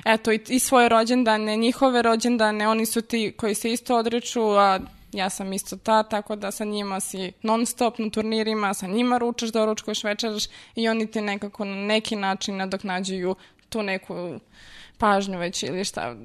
eto 0.05 0.31
i, 0.31 0.39
i 0.49 0.59
svoje 0.59 0.89
rođendane, 0.89 1.57
njihove 1.57 2.01
rođendane, 2.01 2.67
oni 2.67 2.85
su 2.85 3.01
ti 3.01 3.33
koji 3.37 3.55
se 3.55 3.71
isto 3.71 3.97
odriču, 3.97 4.41
a 4.41 4.79
ja 5.13 5.29
sam 5.29 5.53
isto 5.53 5.77
ta, 5.77 6.03
tako 6.03 6.35
da 6.35 6.51
sa 6.51 6.65
njima 6.65 6.99
si 6.99 7.31
non 7.41 7.65
stop 7.65 7.99
na 7.99 8.09
turnirima, 8.09 8.73
sa 8.73 8.87
njima 8.87 9.17
ručaš, 9.17 9.49
doručkuješ, 9.49 10.03
večeraš 10.03 10.43
i 10.75 10.89
oni 10.89 11.11
ti 11.11 11.21
nekako 11.21 11.65
na 11.65 11.75
neki 11.75 12.15
način 12.15 12.57
nadoknađuju 12.57 13.35
tu 13.69 13.83
neku 13.83 14.39
pažnju 14.97 15.39
već 15.39 15.63
ili 15.63 15.85
šta 15.85 16.15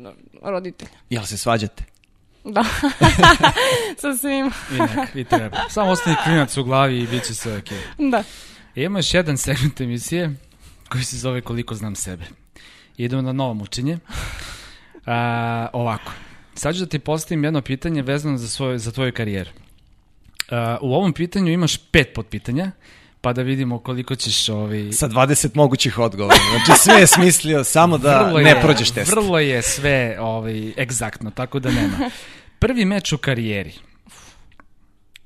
roditelja. 0.42 0.90
Jel 1.10 1.24
se 1.24 1.36
svađate? 1.36 1.84
Da. 2.44 2.64
sa 4.00 4.16
svim. 4.16 4.50
I 4.72 4.78
nek, 4.78 5.14
i 5.14 5.24
treba. 5.24 5.58
Samo 5.68 5.90
ostani 5.90 6.16
klinac 6.24 6.56
u 6.56 6.64
glavi 6.64 6.98
i 6.98 7.06
bit 7.06 7.24
će 7.24 7.34
sve 7.34 7.58
okej. 7.58 7.78
Da. 7.98 8.22
Ima 8.74 8.98
još 8.98 9.14
jedan 9.14 9.36
segment 9.36 9.80
emisije 9.80 10.34
koji 10.88 11.04
se 11.04 11.16
zove 11.16 11.40
Koliko 11.40 11.74
znam 11.74 11.94
sebe. 11.94 12.24
Idemo 12.96 13.22
na 13.22 13.32
novo 13.32 13.54
mučenje. 13.54 13.98
A, 15.06 15.66
ovako. 15.72 16.12
Sad 16.58 16.74
ću 16.74 16.80
da 16.80 16.86
ti 16.86 16.98
postavim 16.98 17.44
jedno 17.44 17.62
pitanje 17.62 18.02
vezano 18.02 18.38
za, 18.38 18.48
svoj, 18.48 18.78
za 18.78 18.92
tvoju 18.92 19.12
karijeru. 19.12 19.50
A, 20.50 20.78
u 20.80 20.94
ovom 20.94 21.12
pitanju 21.12 21.52
imaš 21.52 21.76
pet 21.76 22.08
podpitanja, 22.14 22.70
pa 23.20 23.32
da 23.32 23.42
vidimo 23.42 23.78
koliko 23.78 24.14
ćeš... 24.14 24.48
Ovi, 24.48 24.92
Sa 24.92 25.08
20 25.08 25.48
mogućih 25.54 25.98
odgovora. 25.98 26.36
Znači 26.66 26.80
sve 26.82 26.94
je 26.94 27.06
smislio 27.06 27.64
samo 27.64 27.98
da 27.98 28.22
vrlo 28.22 28.40
ne 28.40 28.50
je, 28.50 28.60
prođeš 28.60 28.90
test. 28.90 29.10
Vrlo 29.10 29.38
je 29.38 29.62
sve 29.62 30.16
ovaj, 30.20 30.72
egzaktno, 30.78 31.30
tako 31.30 31.58
da 31.58 31.70
nema. 31.70 32.10
Prvi 32.58 32.84
meč 32.84 33.12
u 33.12 33.18
karijeri. 33.18 33.72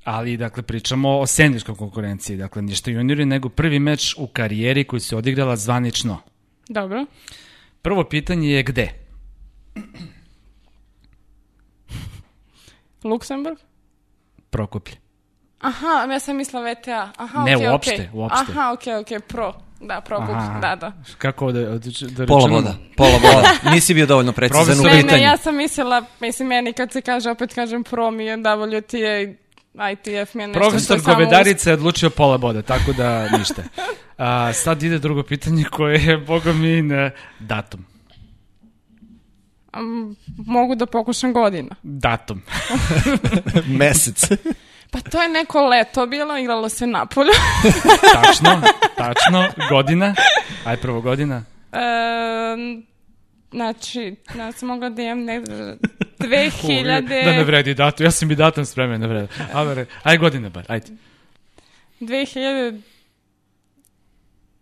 Ali, 0.03 0.37
dakle, 0.37 0.63
pričamo 0.63 1.19
o 1.19 1.27
seniorskoj 1.27 1.75
konkurenciji. 1.75 2.37
Dakle, 2.37 2.61
ništa 2.61 2.91
juniori, 2.91 3.25
nego 3.25 3.49
prvi 3.49 3.79
meč 3.79 4.15
u 4.17 4.27
karijeri 4.27 4.83
koji 4.83 4.99
se 4.99 5.15
odigrala 5.15 5.55
zvanično. 5.55 6.21
Dobro. 6.69 7.05
Prvo 7.81 8.03
pitanje 8.03 8.49
je 8.49 8.63
gde? 8.63 8.89
Luksemburg? 13.03 13.57
Prokuplje. 14.49 14.95
Aha, 15.59 16.07
ja 16.11 16.19
sam 16.19 16.37
mislila 16.37 16.61
VTA. 16.63 17.11
Aha, 17.17 17.43
Ne, 17.43 17.55
okej, 17.55 17.69
uopšte, 17.69 17.93
okej. 17.93 18.09
uopšte. 18.13 18.45
Aha, 18.49 18.71
okej, 18.73 18.95
okej, 18.95 19.19
pro. 19.19 19.53
Da, 19.81 20.01
pro 20.01 20.17
kup, 20.17 20.29
Aha. 20.29 20.59
da, 20.59 20.75
da. 20.75 20.91
Kako 21.17 21.51
da, 21.51 21.59
da, 21.61 21.77
da 22.09 22.25
Pola 22.25 22.47
voda, 22.47 22.75
pola 22.97 23.11
voda. 23.13 23.49
Nisi 23.73 23.93
bio 23.93 24.05
dovoljno 24.05 24.31
precizan 24.31 24.61
u 24.61 24.65
Profesor- 24.65 24.85
Ne, 24.85 24.91
pitanju. 24.91 25.13
ne, 25.13 25.23
ja 25.23 25.37
sam 25.37 25.55
mislila, 25.55 26.05
mislim, 26.19 26.47
meni 26.47 26.73
kad 26.73 26.91
se 26.91 27.01
kaže, 27.01 27.31
opet 27.31 27.53
kažem 27.53 27.83
pro 27.83 28.11
mi 28.11 28.25
je 28.25 28.37
WTA, 28.37 29.33
ITF 29.91 30.33
mi 30.33 30.43
je 30.43 30.47
nešto 30.47 30.59
Profesor 30.59 30.99
što 30.99 31.13
Govedarica 31.13 31.69
je 31.69 31.73
odlučio 31.73 32.09
pola 32.09 32.37
boda, 32.37 32.61
tako 32.61 32.93
da 32.93 33.29
ništa. 33.29 33.63
A, 34.17 34.53
sad 34.53 34.83
ide 34.83 34.99
drugo 34.99 35.23
pitanje 35.23 35.63
koje 35.65 35.99
je, 35.99 36.17
boga 36.17 36.53
mi, 36.53 36.81
na 36.81 37.11
datum. 37.39 37.85
Mogu 40.45 40.75
da 40.75 40.85
pokušam 40.85 41.33
godina. 41.33 41.75
Datum. 41.83 42.41
Mesec. 43.79 44.29
Pa 44.91 44.99
to 44.99 45.21
je 45.21 45.29
neko 45.29 45.67
leto 45.67 46.05
bilo, 46.05 46.37
igralo 46.37 46.69
se 46.69 46.87
napolju. 46.87 47.31
tačno, 48.13 48.61
tačno. 48.97 49.47
Godina. 49.69 50.15
Aj, 50.65 50.77
prvo 50.77 51.01
godina. 51.01 51.43
e, 51.71 52.85
znači, 53.51 54.15
ja 54.35 54.51
sam 54.51 54.67
mogla 54.67 54.89
da 54.89 55.01
imam 55.01 55.23
ne, 55.23 55.41
2000... 55.41 57.23
Da 57.25 57.31
ne 57.31 57.43
vredi 57.43 57.73
datum, 57.73 58.05
ja 58.05 58.11
sam 58.11 58.31
i 58.31 58.35
datum 58.35 58.65
spremen, 58.65 59.01
ne 59.01 59.07
vredi. 59.07 59.27
Ajde, 59.53 59.85
aj 60.03 60.17
godine 60.17 60.49
bar, 60.49 60.65
ajde. 60.67 60.87
2013, 61.99 62.81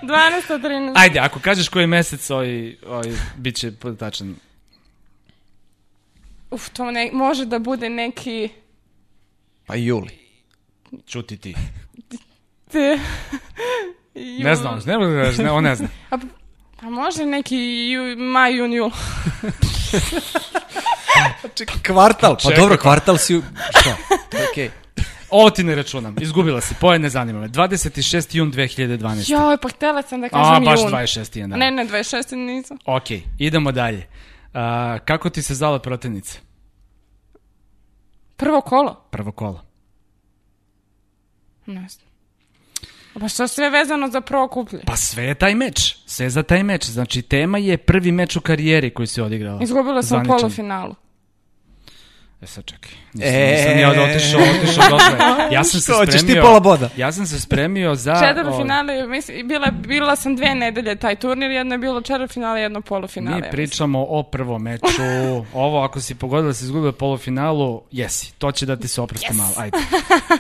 12, 0.02 0.58
13. 0.58 0.92
Ajde, 0.94 1.20
ako 1.20 1.40
kažeš 1.40 1.68
koji 1.68 1.86
mesec, 1.86 2.30
ovaj, 2.30 2.76
ovaj, 2.86 3.12
bit 3.36 3.56
će 3.56 3.72
tačan. 3.98 4.36
Uf, 6.50 6.68
to 6.68 6.90
ne, 6.90 7.10
može 7.12 7.44
da 7.44 7.58
bude 7.58 7.88
neki... 7.88 8.48
Pa 9.66 9.74
juli. 9.74 10.18
Čuti 11.06 11.36
ti. 11.36 11.54
Te, 12.70 12.98
Ne 14.44 14.56
znam, 14.56 14.80
ne 14.86 14.98
mogu 14.98 15.12
da 15.12 15.22
kažeš, 15.22 15.38
ne, 15.38 15.50
on 15.50 15.64
ne 15.64 15.74
zna. 15.74 15.88
A, 16.10 16.16
pa 16.80 16.90
može 16.90 17.26
neki 17.26 17.56
ju, 17.90 18.16
maj, 18.18 18.56
jun, 18.56 18.72
jul. 18.72 18.90
Kvartal, 21.86 22.34
pa 22.34 22.40
Čekaj, 22.40 22.56
dobro, 22.56 22.76
kvartal 22.76 23.16
si. 23.16 23.40
Šta? 23.70 23.96
To 24.30 24.36
je 24.36 24.48
okej. 24.50 24.70
Ovo 25.30 25.50
ti 25.50 25.64
ne 25.64 25.74
računam, 25.74 26.16
izgubila 26.20 26.60
si, 26.60 26.74
poje 26.80 26.98
ne 26.98 27.08
zanima 27.08 27.40
me. 27.40 27.48
26. 27.48 28.36
jun 28.36 28.52
2012. 28.52 29.32
Joj, 29.32 29.56
pa 29.62 29.68
htjela 29.68 30.02
sam 30.02 30.20
da 30.20 30.28
kažem 30.28 30.54
A, 30.54 30.60
baš 30.60 30.80
jun. 30.80 30.92
26. 30.92 31.38
je, 31.38 31.46
da. 31.46 31.56
Ne, 31.56 31.70
ne, 31.70 31.86
26. 31.86 32.34
nisam. 32.36 32.78
Ok, 32.84 33.04
idemo 33.38 33.72
dalje. 33.72 34.06
A, 34.54 34.98
kako 35.04 35.30
ti 35.30 35.42
se 35.42 35.54
zvala 35.54 35.78
protivnica? 35.78 36.38
Prvo 38.36 38.60
kolo? 38.60 38.94
Prvo 39.10 39.32
kolo. 39.32 39.64
Ne 41.66 41.88
znam. 41.88 42.08
Pa 43.20 43.28
što 43.28 43.48
sve 43.48 43.70
vezano 43.70 44.08
za 44.08 44.20
prvo 44.20 44.48
kuplje? 44.48 44.80
Pa 44.86 44.96
sve 44.96 45.24
je 45.24 45.34
taj 45.34 45.54
meč. 45.54 45.96
Sve 46.06 46.26
je 46.26 46.30
za 46.30 46.42
taj 46.42 46.62
meč. 46.62 46.86
Znači, 46.86 47.22
tema 47.22 47.58
je 47.58 47.76
prvi 47.76 48.12
meč 48.12 48.36
u 48.36 48.40
karijeri 48.40 48.94
koji 48.94 49.06
se 49.06 49.22
odigrala. 49.22 49.62
Izgubila 49.62 50.02
sam 50.02 50.22
u 50.22 50.24
polufinalu. 50.24 50.94
E 52.42 52.46
sad 52.46 52.64
čekaj. 52.64 52.92
Nisam, 53.12 53.34
e... 53.34 53.52
nisam 53.52 53.76
ni 53.76 53.84
od 53.84 54.10
otišao, 54.10 54.40
otišao 54.40 54.88
dotle. 54.90 55.18
Ja 55.52 55.64
sam 55.64 55.80
se 55.80 55.92
spremio... 55.92 56.34
ti 56.34 56.40
pola 56.40 56.60
boda? 56.60 56.90
Ja 56.96 57.12
sam 57.12 57.26
se 57.26 57.40
spremio 57.40 57.94
za... 57.94 58.14
Četvrt 58.14 58.56
finale, 58.56 59.06
mislim, 59.06 59.48
bila, 59.48 59.70
bila 59.70 60.16
sam 60.16 60.36
dve 60.36 60.54
nedelje 60.54 60.96
taj 60.96 61.16
turnir, 61.16 61.50
jedno 61.50 61.74
je 61.74 61.78
bilo 61.78 62.00
četvrt 62.00 62.32
finale, 62.32 62.60
jedno 62.60 62.80
polufinale. 62.80 63.40
Mi 63.40 63.50
pričamo 63.50 64.06
o 64.08 64.22
prvom 64.22 64.62
meču. 64.62 64.86
Ovo, 65.52 65.82
ako 65.82 66.00
si 66.00 66.14
pogodila 66.14 66.46
da 66.46 66.54
si 66.54 66.64
izgubila 66.64 66.92
polufinalu, 66.92 67.82
jesi. 67.90 68.32
To 68.38 68.52
će 68.52 68.66
da 68.66 68.76
ti 68.76 68.88
se 68.88 69.00
oprosti 69.00 69.32
yes. 69.32 69.36
malo. 69.36 69.52
Ajde. 69.56 69.78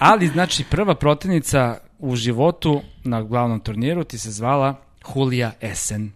Ali, 0.00 0.28
znači, 0.28 0.64
prva 0.64 0.94
protivnica 0.94 1.78
u 1.98 2.16
životu 2.16 2.82
na 3.04 3.22
glavnom 3.22 3.60
turniru 3.60 4.04
ti 4.04 4.18
se 4.18 4.30
zvala 4.30 4.74
Julija 5.14 5.52
Esen. 5.60 6.12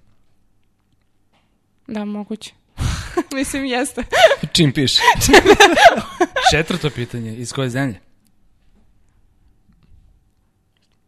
Da, 1.86 2.04
moguće. 2.04 2.61
Mislim, 3.34 3.64
jeste. 3.64 4.04
Čim 4.52 4.72
piše? 4.72 5.00
Četvrto 6.52 6.90
pitanje, 6.90 7.34
iz 7.34 7.52
koje 7.52 7.70
zemlje? 7.70 8.00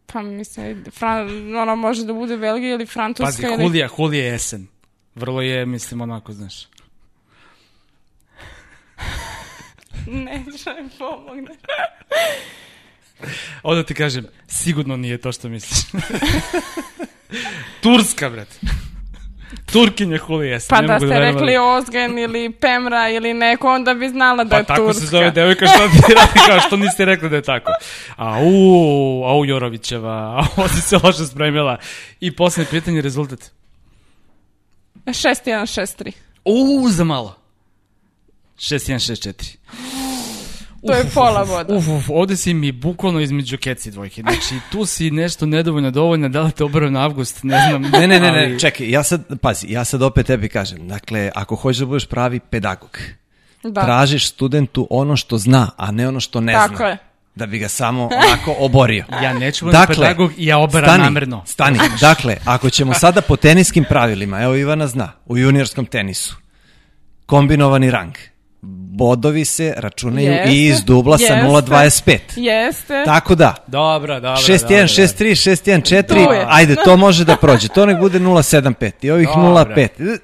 Pa 0.05 0.21
mislim, 0.21 0.85
Fran, 0.91 1.55
ona 1.55 1.75
može 1.75 2.05
da 2.05 2.13
bude 2.13 2.37
Belgija 2.37 2.73
ili 2.73 2.85
Francuska. 2.85 3.25
Pazi, 3.25 3.43
ili... 3.43 3.63
Hulija, 3.63 3.87
Hulija 3.87 4.25
je 4.25 4.35
esen. 4.35 4.67
Vrlo 5.15 5.41
je, 5.41 5.65
mislim, 5.65 6.01
onako, 6.01 6.33
znaš. 6.33 6.67
ne, 10.25 10.45
što 10.57 10.73
mi 10.73 10.89
pomogne. 10.99 11.55
Onda 13.63 13.83
ti 13.83 13.93
kažem, 13.93 14.27
sigurno 14.47 14.97
nije 14.97 15.17
to 15.17 15.31
što 15.31 15.49
misliš. 15.49 15.79
Turska, 17.81 18.29
brate. 18.29 18.55
Turkinja 19.71 20.17
Hulija. 20.17 20.59
Pa 20.69 20.81
da 20.81 20.99
ste 20.99 21.07
da 21.07 21.19
rekli 21.19 21.57
Ozgen 21.57 22.19
ili 22.19 22.51
Pemra 22.51 23.09
ili 23.09 23.33
neko, 23.33 23.69
onda 23.69 23.93
bi 23.93 24.09
znala 24.09 24.43
da 24.43 24.49
pa 24.49 24.57
je 24.57 24.63
Turska. 24.63 24.73
Pa 24.73 24.87
tako 24.87 24.93
se 24.93 25.05
zove 25.05 25.31
devojka, 25.31 25.65
što 25.67 25.87
ti 25.87 26.13
radi 26.13 26.39
kao, 26.47 26.59
što 26.59 26.77
niste 26.77 27.05
rekli 27.05 27.29
da 27.29 27.35
je 27.35 27.41
tako. 27.41 27.71
Au, 28.15 29.23
au 29.23 29.45
Jorovićeva, 29.45 30.45
au, 30.57 30.67
si 30.67 30.81
se 30.81 30.99
loše 31.03 31.25
spremila. 31.25 31.77
I 32.19 32.35
poslednje 32.35 32.69
pitanje, 32.71 33.01
rezultat. 33.01 33.51
6-1-6-3. 35.05 36.11
U, 36.45 36.89
za 36.89 37.03
malo. 37.03 37.35
6-1-6-4. 38.57 39.57
To 40.87 40.93
je 40.93 41.05
pola 41.13 41.43
voda. 41.43 41.73
Uf, 41.73 41.87
uf, 41.87 42.09
ovde 42.09 42.37
si 42.37 42.53
mi 42.53 42.71
bukvalno 42.71 43.19
između 43.19 43.57
keci 43.57 43.91
dvojke. 43.91 44.21
Znači, 44.21 44.55
tu 44.71 44.85
si 44.85 45.11
nešto 45.11 45.45
nedovoljno 45.45 45.91
dovoljno, 45.91 46.29
da 46.29 46.41
li 46.41 46.51
te 46.51 46.63
obrao 46.63 46.89
na 46.89 47.03
avgust, 47.03 47.43
ne 47.43 47.57
znam. 47.69 47.81
Ne, 47.81 48.07
ne, 48.07 48.19
ne, 48.19 48.31
ne, 48.31 48.45
ali... 48.45 48.59
čekaj, 48.59 48.89
ja 48.89 49.03
sad, 49.03 49.39
pazi, 49.41 49.67
ja 49.69 49.85
sad 49.85 50.01
opet 50.01 50.25
tebi 50.27 50.49
kažem, 50.49 50.87
dakle, 50.87 51.31
ako 51.35 51.55
hoćeš 51.55 51.79
da 51.79 51.85
budeš 51.85 52.05
pravi 52.05 52.39
pedagog, 52.39 52.99
da. 53.63 53.81
tražiš 53.81 54.29
studentu 54.29 54.87
ono 54.89 55.15
što 55.15 55.37
zna, 55.37 55.71
a 55.77 55.91
ne 55.91 56.07
ono 56.07 56.19
što 56.19 56.41
ne 56.41 56.53
Tako 56.53 56.75
zna. 56.75 56.85
je 56.85 56.97
da 57.35 57.45
bi 57.45 57.59
ga 57.59 57.67
samo 57.67 58.09
onako 58.27 58.55
oborio. 58.59 59.05
Ja 59.23 59.33
neću 59.33 59.65
biti 59.65 59.77
dakle, 59.77 59.95
pedagog 59.95 60.31
i 60.37 60.45
ja 60.45 60.57
oberam 60.57 60.89
stani, 60.89 61.03
namerno. 61.03 61.43
Stani, 61.45 61.79
dakle, 62.01 62.37
ako 62.45 62.69
ćemo 62.69 62.93
sada 62.93 63.21
po 63.21 63.35
teniskim 63.35 63.83
pravilima, 63.89 64.41
evo 64.41 64.55
Ivana 64.55 64.87
zna, 64.87 65.11
u 65.25 65.37
juniorskom 65.37 65.85
tenisu, 65.85 66.35
kombinovani 67.25 67.91
rang, 67.91 68.13
bodovi 68.97 69.45
se 69.45 69.73
računaju 69.77 70.31
Jeste, 70.31 70.53
i 70.53 70.65
iz 70.65 70.83
dubla 70.83 71.17
sa 71.17 71.33
jeste, 71.33 71.47
0,25. 71.47 72.19
Jeste. 72.35 73.03
Tako 73.05 73.35
da, 73.35 73.55
Dobro, 73.67 74.13
dobro. 74.19 74.41
6-1, 74.41 74.67
6-3, 74.67 75.51
6-1, 75.51 76.05
4, 76.13 76.45
ajde, 76.49 76.75
to 76.75 76.97
može 76.97 77.25
da 77.25 77.35
prođe. 77.35 77.67
To 77.67 77.85
nek 77.85 77.99
bude 77.99 78.19
0,75 78.19 78.91
i 79.01 79.11
ovih 79.11 79.27
Dobro. 79.27 79.63
0,5. 79.63 80.17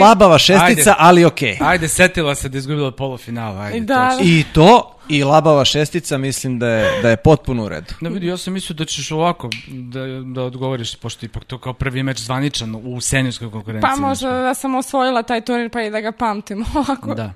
Labava 0.00 0.38
šestica, 0.38 0.90
Ajde. 0.90 0.94
ali 0.98 1.24
okej. 1.24 1.56
Okay. 1.60 1.68
Ajde, 1.68 1.88
setila 1.88 2.34
se 2.34 2.48
da 2.48 2.56
je 2.56 2.58
izgubila 2.58 2.90
polufinal, 2.90 3.60
ajde. 3.60 3.80
Da. 3.80 4.18
I 4.22 4.44
to, 4.52 4.99
i 5.10 5.24
labava 5.24 5.64
šestica, 5.64 6.18
mislim 6.18 6.58
da 6.58 6.68
je, 6.68 7.02
da 7.02 7.10
je 7.10 7.16
potpuno 7.16 7.64
u 7.64 7.68
redu. 7.68 7.94
Ne 8.00 8.10
vidi, 8.10 8.26
ja 8.26 8.36
sam 8.36 8.52
mislio 8.52 8.74
da 8.74 8.84
ćeš 8.84 9.12
ovako 9.12 9.50
da, 9.68 10.00
da 10.34 10.42
odgovoriš, 10.42 10.96
pošto 10.96 11.26
ipak 11.26 11.44
to 11.44 11.58
kao 11.58 11.72
prvi 11.72 12.02
meč 12.02 12.18
zvaničan 12.18 12.74
u 12.84 13.00
senijskoj 13.00 13.50
konkurenciji. 13.50 13.90
Pa 13.90 13.96
možda 13.96 14.30
da 14.30 14.54
sam 14.54 14.74
osvojila 14.74 15.22
taj 15.22 15.40
turnir 15.40 15.70
pa 15.70 15.82
i 15.82 15.90
da 15.90 16.00
ga 16.00 16.12
pamtim 16.12 16.64
ovako. 16.74 17.14
Da. 17.14 17.32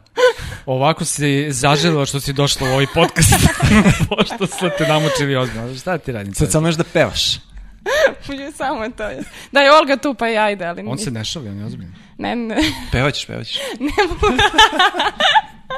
Ovako 0.66 1.04
si 1.04 1.52
zaželila 1.52 2.06
što 2.06 2.20
si 2.20 2.32
došla 2.32 2.68
u 2.68 2.72
ovaj 2.72 2.86
podcast, 2.94 3.34
pošto 4.16 4.46
smo 4.46 4.68
te 4.78 4.86
namučili 4.88 5.36
ozbiljno. 5.36 5.74
Šta 5.74 5.98
ti 5.98 6.12
radim? 6.12 6.34
Sad 6.34 6.52
samo 6.52 6.68
još 6.68 6.76
da 6.76 6.84
pevaš. 6.84 7.36
Može 8.28 8.52
samo 8.52 8.88
to. 8.96 9.04
je. 9.04 9.22
Da 9.52 9.60
je 9.60 9.72
Olga 9.72 9.96
tu 9.96 10.14
pa 10.14 10.28
i 10.28 10.36
ajde, 10.36 10.64
ali... 10.64 10.82
On 10.86 10.98
se 10.98 11.10
ne 11.10 11.24
šali, 11.24 11.48
on 11.48 11.58
je 11.58 11.64
ozbiljno. 11.64 11.94
Ne, 12.18 12.36
ne. 12.36 12.56
Pevaćeš, 12.92 13.26
pevaćeš. 13.26 13.58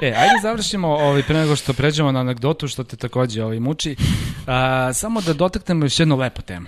E, 0.02 0.06
ajde 0.06 0.34
završimo 0.42 0.88
ovaj, 0.88 1.22
pre 1.22 1.38
nego 1.38 1.56
što 1.56 1.72
pređemo 1.72 2.12
na 2.12 2.20
anegdotu 2.20 2.68
što 2.68 2.84
te 2.84 2.96
takođe 2.96 3.44
ovaj, 3.44 3.60
muči. 3.60 3.96
A, 4.46 4.92
samo 4.92 5.20
da 5.20 5.32
dotaknemo 5.32 5.84
još 5.84 6.00
jednu 6.00 6.16
lepu 6.16 6.42
temu. 6.42 6.66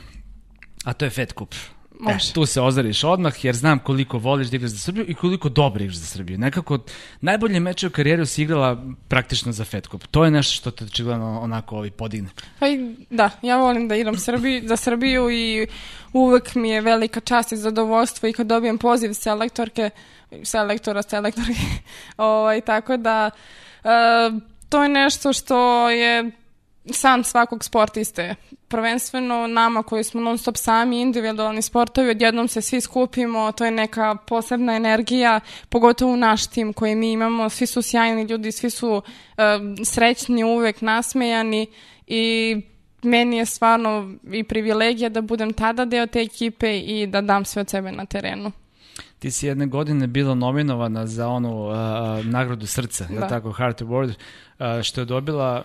A 0.85 0.93
to 0.93 1.05
je 1.05 1.11
Fed 1.11 1.33
Cup. 1.39 1.55
Može. 2.01 2.31
E, 2.31 2.33
tu 2.33 2.47
se 2.47 2.61
ozariš 2.61 3.05
odmah 3.05 3.45
jer 3.45 3.57
znam 3.57 3.79
koliko 3.79 4.19
voliš 4.19 4.49
da 4.49 4.57
igraš 4.57 4.71
za 4.71 4.79
Srbiju 4.79 5.05
i 5.09 5.15
koliko 5.15 5.49
dobro 5.49 5.83
igraš 5.83 5.97
za 5.97 6.07
Srbiju. 6.07 6.39
Nekako 6.39 6.79
najbolje 7.21 7.61
meče 7.61 7.87
u 7.87 7.91
karijeru 7.91 8.27
si 8.27 8.43
igrala 8.43 8.85
praktično 9.09 9.53
za 9.53 9.65
Fed 9.65 9.87
Cup. 9.91 10.07
To 10.07 10.25
je 10.25 10.31
nešto 10.31 10.55
što 10.55 10.71
te 10.71 10.85
očigledno 10.85 11.41
onako 11.41 11.77
ovaj, 11.77 11.91
podigne. 11.91 12.29
Pa 12.59 12.69
i, 12.69 12.95
da, 13.11 13.31
ja 13.43 13.57
volim 13.57 13.89
da 13.89 13.97
igram 13.97 14.19
Srbiju, 14.19 14.63
za 14.69 14.77
Srbiju 14.77 15.31
i 15.31 15.67
uvek 16.13 16.55
mi 16.55 16.71
je 16.71 16.81
velika 16.81 17.21
čast 17.21 17.53
i 17.53 17.57
zadovoljstvo 17.57 18.29
i 18.29 18.33
kad 18.33 18.47
dobijem 18.47 18.79
poziv 18.79 19.13
selektorke, 19.13 19.91
selektora, 20.43 21.03
selektorke, 21.03 21.53
ovaj, 22.17 22.61
tako 22.61 22.97
da 22.97 23.31
e, 23.85 23.89
to 24.69 24.83
je 24.83 24.89
nešto 24.89 25.33
što 25.33 25.91
je 25.91 26.31
san 26.93 27.25
svakog 27.25 27.65
sportiste. 27.65 28.35
Prvenstveno 28.69 29.47
nama 29.47 29.83
koji 29.83 30.05
smo 30.05 30.21
non 30.21 30.39
stop 30.39 30.57
sami, 30.57 31.01
individualni 31.01 31.63
sportovi, 31.63 32.11
odjednom 32.11 32.49
se 32.49 32.63
svi 32.63 32.81
skupimo, 32.81 33.53
to 33.53 33.65
je 33.65 33.71
neka 33.71 34.17
posebna 34.27 34.77
energija, 34.77 35.41
pogotovo 35.69 36.17
naš 36.17 36.47
tim 36.47 36.73
koji 36.73 36.95
mi 36.95 37.13
imamo, 37.13 37.49
svi 37.49 37.67
su 37.67 37.83
sjajni 37.83 38.23
ljudi, 38.23 38.53
svi 38.53 38.71
su 38.71 38.91
uh, 38.91 39.03
srećni, 39.85 40.45
uvek 40.45 40.81
nasmejani 40.81 41.67
i 42.07 42.57
meni 43.03 43.37
je 43.37 43.47
stvarno 43.47 44.15
i 44.33 44.45
privilegija 44.45 45.09
da 45.09 45.21
budem 45.21 45.53
tada 45.53 45.85
deo 45.85 46.07
te 46.07 46.21
ekipe 46.21 46.79
i 46.79 47.07
da 47.07 47.21
dam 47.21 47.45
sve 47.45 47.61
od 47.61 47.71
sebe 47.71 47.93
na 47.93 48.07
terenu. 48.07 48.53
Ti 49.19 49.31
si 49.31 49.47
jedne 49.47 49.67
godine 49.67 50.07
bila 50.07 50.35
nominovana 50.35 51.07
za 51.07 51.29
onu 51.29 51.67
uh, 51.67 51.75
nagradu 52.27 52.67
srca, 52.67 53.05
je 53.05 53.19
Da. 53.19 53.25
li 53.25 53.29
tako, 53.29 53.53
Heart 53.53 53.83
Award, 53.83 54.09
uh, 54.09 54.83
što 54.83 55.01
je 55.01 55.05
dobila 55.05 55.65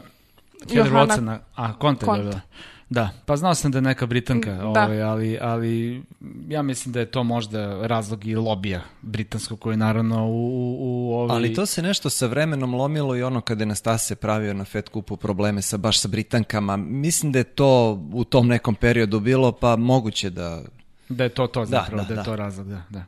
Heather 0.73 0.93
Watson, 0.93 1.37
a 1.55 1.73
Conte 1.81 2.05
je 2.05 2.07
Conte. 2.07 2.23
dobila. 2.23 2.41
Da, 2.89 3.09
pa 3.25 3.35
znao 3.37 3.55
sam 3.55 3.71
da 3.71 3.77
je 3.77 3.81
neka 3.81 4.05
Britanka, 4.05 4.51
Da. 4.53 4.67
ovaj, 4.67 5.01
ali, 5.01 5.37
ali 5.41 6.03
ja 6.47 6.61
mislim 6.61 6.93
da 6.93 6.99
je 6.99 7.05
to 7.05 7.23
možda 7.23 7.87
razlog 7.87 8.25
i 8.25 8.35
lobija 8.35 8.81
britanskog 9.01 9.59
koji 9.59 9.73
je 9.73 9.77
naravno 9.77 10.25
u, 10.25 10.29
u, 10.29 11.09
u 11.09 11.13
ovaj... 11.13 11.35
Ali 11.37 11.53
to 11.53 11.65
se 11.65 11.81
nešto 11.81 12.09
sa 12.09 12.27
vremenom 12.27 12.75
lomilo 12.75 13.15
i 13.15 13.23
ono 13.23 13.41
kada 13.41 13.61
je 13.61 13.65
Nastase 13.65 14.15
pravio 14.15 14.53
na 14.53 14.65
Fed 14.65 14.89
kupu 14.89 15.17
probleme 15.17 15.61
sa 15.61 15.77
baš 15.77 15.99
sa 15.99 16.07
Britankama. 16.07 16.77
Mislim 16.77 17.31
da 17.31 17.39
je 17.39 17.43
to 17.43 18.01
u 18.13 18.23
tom 18.23 18.47
nekom 18.47 18.75
periodu 18.75 19.19
bilo, 19.19 19.51
pa 19.51 19.75
moguće 19.75 20.29
da... 20.29 20.61
Da 21.09 21.23
je 21.23 21.29
to 21.29 21.47
to 21.47 21.65
zapravo, 21.65 22.03
da, 22.03 22.07
da, 22.07 22.07
da, 22.07 22.13
je 22.13 22.17
da. 22.17 22.23
to 22.23 22.35
razlog, 22.35 22.67
da, 22.67 22.81
da. 22.89 23.03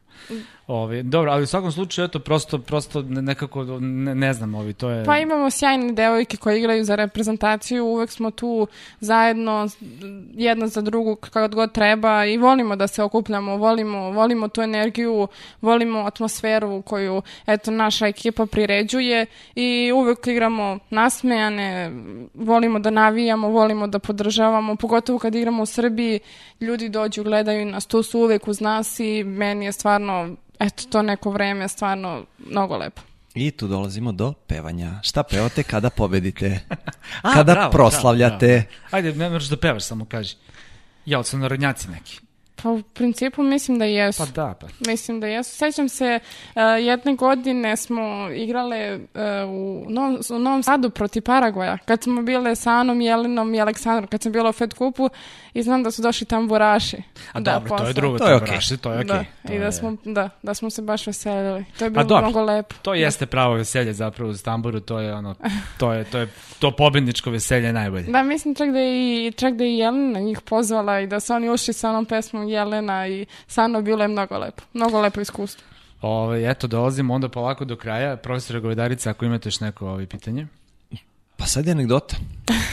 Ovi, 0.67 1.03
dobro, 1.03 1.31
ali 1.31 1.43
u 1.43 1.47
svakom 1.47 1.71
slučaju, 1.71 2.05
eto, 2.05 2.19
prosto, 2.19 2.59
prosto 2.59 3.01
ne- 3.01 3.21
nekako, 3.21 3.63
ne, 3.79 4.15
ne 4.15 4.33
znam, 4.33 4.55
ovi, 4.55 4.73
to 4.73 4.89
je... 4.89 5.05
Pa 5.05 5.17
imamo 5.17 5.49
sjajne 5.49 5.93
devojke 5.93 6.37
koje 6.37 6.59
igraju 6.59 6.83
za 6.83 6.95
reprezentaciju, 6.95 7.85
uvek 7.85 8.11
smo 8.11 8.31
tu 8.31 8.67
zajedno, 8.99 9.67
jedna 10.33 10.67
za 10.67 10.81
drugu 10.81 11.15
kad 11.15 11.55
god 11.55 11.71
treba 11.71 12.25
i 12.25 12.37
volimo 12.37 12.75
da 12.75 12.87
se 12.87 13.03
okupljamo, 13.03 13.57
volimo, 13.57 14.11
volimo 14.11 14.47
tu 14.47 14.61
energiju, 14.61 15.27
volimo 15.61 15.99
atmosferu 15.99 16.81
koju 16.81 17.21
eto 17.47 17.71
naša 17.71 18.07
ekipa 18.07 18.45
priređuje 18.45 19.25
i 19.55 19.91
uvek 19.95 20.27
igramo 20.27 20.79
nasmejane, 20.89 21.91
volimo 22.33 22.79
da 22.79 22.89
navijamo, 22.89 23.49
volimo 23.49 23.87
da 23.87 23.99
podržavamo, 23.99 24.75
pogotovo 24.75 25.19
kad 25.19 25.35
igramo 25.35 25.63
u 25.63 25.65
Srbiji, 25.65 26.19
ljudi 26.61 26.89
dođu, 26.89 27.23
gledaju 27.23 27.65
nas, 27.65 27.85
tu 27.85 28.03
su 28.03 28.19
uvek 28.19 28.47
uz 28.47 28.61
nas 28.61 28.99
i 28.99 29.23
meni 29.23 29.65
je 29.65 29.71
stvarno, 29.71 30.35
eto 30.59 30.83
to 30.89 31.01
neko 31.01 31.31
vreme 31.31 31.67
stvarno 31.67 32.25
mnogo 32.37 32.77
lepo. 32.77 33.01
I 33.33 33.51
tu 33.51 33.67
dolazimo 33.67 34.11
do 34.11 34.33
pevanja. 34.33 34.99
Šta 35.03 35.23
pevate 35.23 35.63
kada 35.63 35.89
pobedite? 35.89 36.59
A, 37.21 37.33
kada 37.33 37.53
bravo, 37.53 37.71
proslavljate? 37.71 38.47
bravo, 38.47 38.63
bravo. 38.89 38.95
Ajde, 38.95 39.13
ne 39.15 39.29
moraš 39.29 39.45
da 39.45 39.57
pevaš, 39.57 39.83
samo 39.83 40.05
kaži. 40.05 40.35
Jel 41.05 41.23
su 41.23 41.37
narodnjaci 41.37 41.89
neki? 41.89 42.19
Pa 42.65 42.71
u 42.71 42.81
principu 42.83 43.43
mislim 43.43 43.79
da 43.79 43.85
jesu. 43.85 44.17
Pa 44.19 44.31
da, 44.37 44.53
pa. 44.61 44.67
Mislim 44.87 45.19
da 45.19 45.27
jesu. 45.27 45.51
Sećam 45.51 45.89
se, 45.89 46.19
uh, 46.47 46.61
jedne 46.79 47.15
godine 47.15 47.77
smo 47.77 48.01
igrale 48.29 48.95
uh, 48.95 48.99
u, 49.47 49.85
Novom, 49.89 50.19
u 50.31 50.39
Novom 50.39 50.63
Sadu 50.63 50.89
proti 50.89 51.21
Paragoja, 51.21 51.77
kad 51.77 52.03
smo 52.03 52.21
bile 52.21 52.55
sa 52.55 52.71
Anom, 52.71 53.01
Jelinom 53.01 53.53
i 53.53 53.61
Aleksandrom, 53.61 54.07
kad 54.07 54.21
sam 54.21 54.31
bila 54.31 54.49
u 54.49 54.53
Fed 54.53 54.73
kupu 54.73 55.09
i 55.53 55.63
znam 55.63 55.83
da 55.83 55.91
su 55.91 56.01
došli 56.01 56.27
tamburaši. 56.27 56.97
A 57.33 57.39
da, 57.39 57.53
dobro, 57.53 57.77
to 57.77 57.87
je 57.87 57.93
drugo, 57.93 58.17
To 58.17 58.27
je 58.27 58.35
okej. 58.35 58.45
tamburaši, 58.45 58.77
to 58.77 58.91
je 58.91 58.95
okej. 58.95 59.07
Da, 59.07 59.25
To 59.47 59.53
i 59.53 59.59
da 59.59 59.65
je- 59.65 59.71
smo, 59.71 59.97
da, 60.05 60.29
da 60.43 60.53
smo 60.53 60.69
se 60.69 60.81
baš 60.81 61.07
veselili. 61.07 61.65
To 61.79 61.85
je 61.85 61.89
Pa 61.89 61.93
bilo 61.93 62.03
dobro. 62.05 62.21
mnogo 62.21 62.41
lepo. 62.43 62.75
To 62.81 62.93
jeste 62.93 63.25
pravo 63.25 63.53
veselje 63.53 63.93
zapravo 63.93 64.29
uz 64.29 64.43
tamburu, 64.43 64.79
to 64.79 64.99
je 64.99 65.13
ono, 65.13 65.35
to 65.77 65.93
je, 65.93 66.03
to 66.03 66.17
je, 66.17 66.27
to 66.59 66.71
pobedničko 66.71 67.29
veselje 67.29 67.65
je 67.65 67.73
najbolje. 67.73 68.03
Da, 68.03 68.23
mislim 68.23 68.55
čak 68.55 68.71
da 68.71 68.79
je 68.79 68.95
i, 69.27 69.31
čak 69.31 69.53
da 69.53 69.63
je 69.63 69.71
i 69.71 69.77
Jelena 69.77 70.19
njih 70.19 70.41
pozvala 70.41 70.99
i 70.99 71.07
da 71.07 71.19
su 71.19 71.33
oni 71.33 71.49
ušli 71.49 71.73
sa 71.73 71.89
onom 71.89 72.05
pesmom 72.05 72.47
Jelena 72.55 73.07
i 73.07 73.25
Sano 73.47 73.81
bilo 73.81 74.03
je 74.03 74.07
mnogo 74.07 74.37
lepo. 74.37 74.63
Mnogo 74.73 75.01
lepo 75.01 75.21
iskustvo. 75.21 75.67
Ove, 76.01 76.51
eto, 76.51 76.67
dolazimo 76.67 77.13
onda 77.13 77.29
polako 77.29 77.65
do 77.65 77.75
kraja. 77.75 78.17
Profesora 78.17 78.59
Govedarica, 78.59 79.09
ako 79.09 79.25
imate 79.25 79.47
još 79.47 79.59
neko 79.59 79.87
ovaj, 79.87 80.05
pitanje. 80.05 80.47
Pa 81.37 81.45
sad 81.45 81.65
je 81.65 81.71
anegdota. 81.71 82.15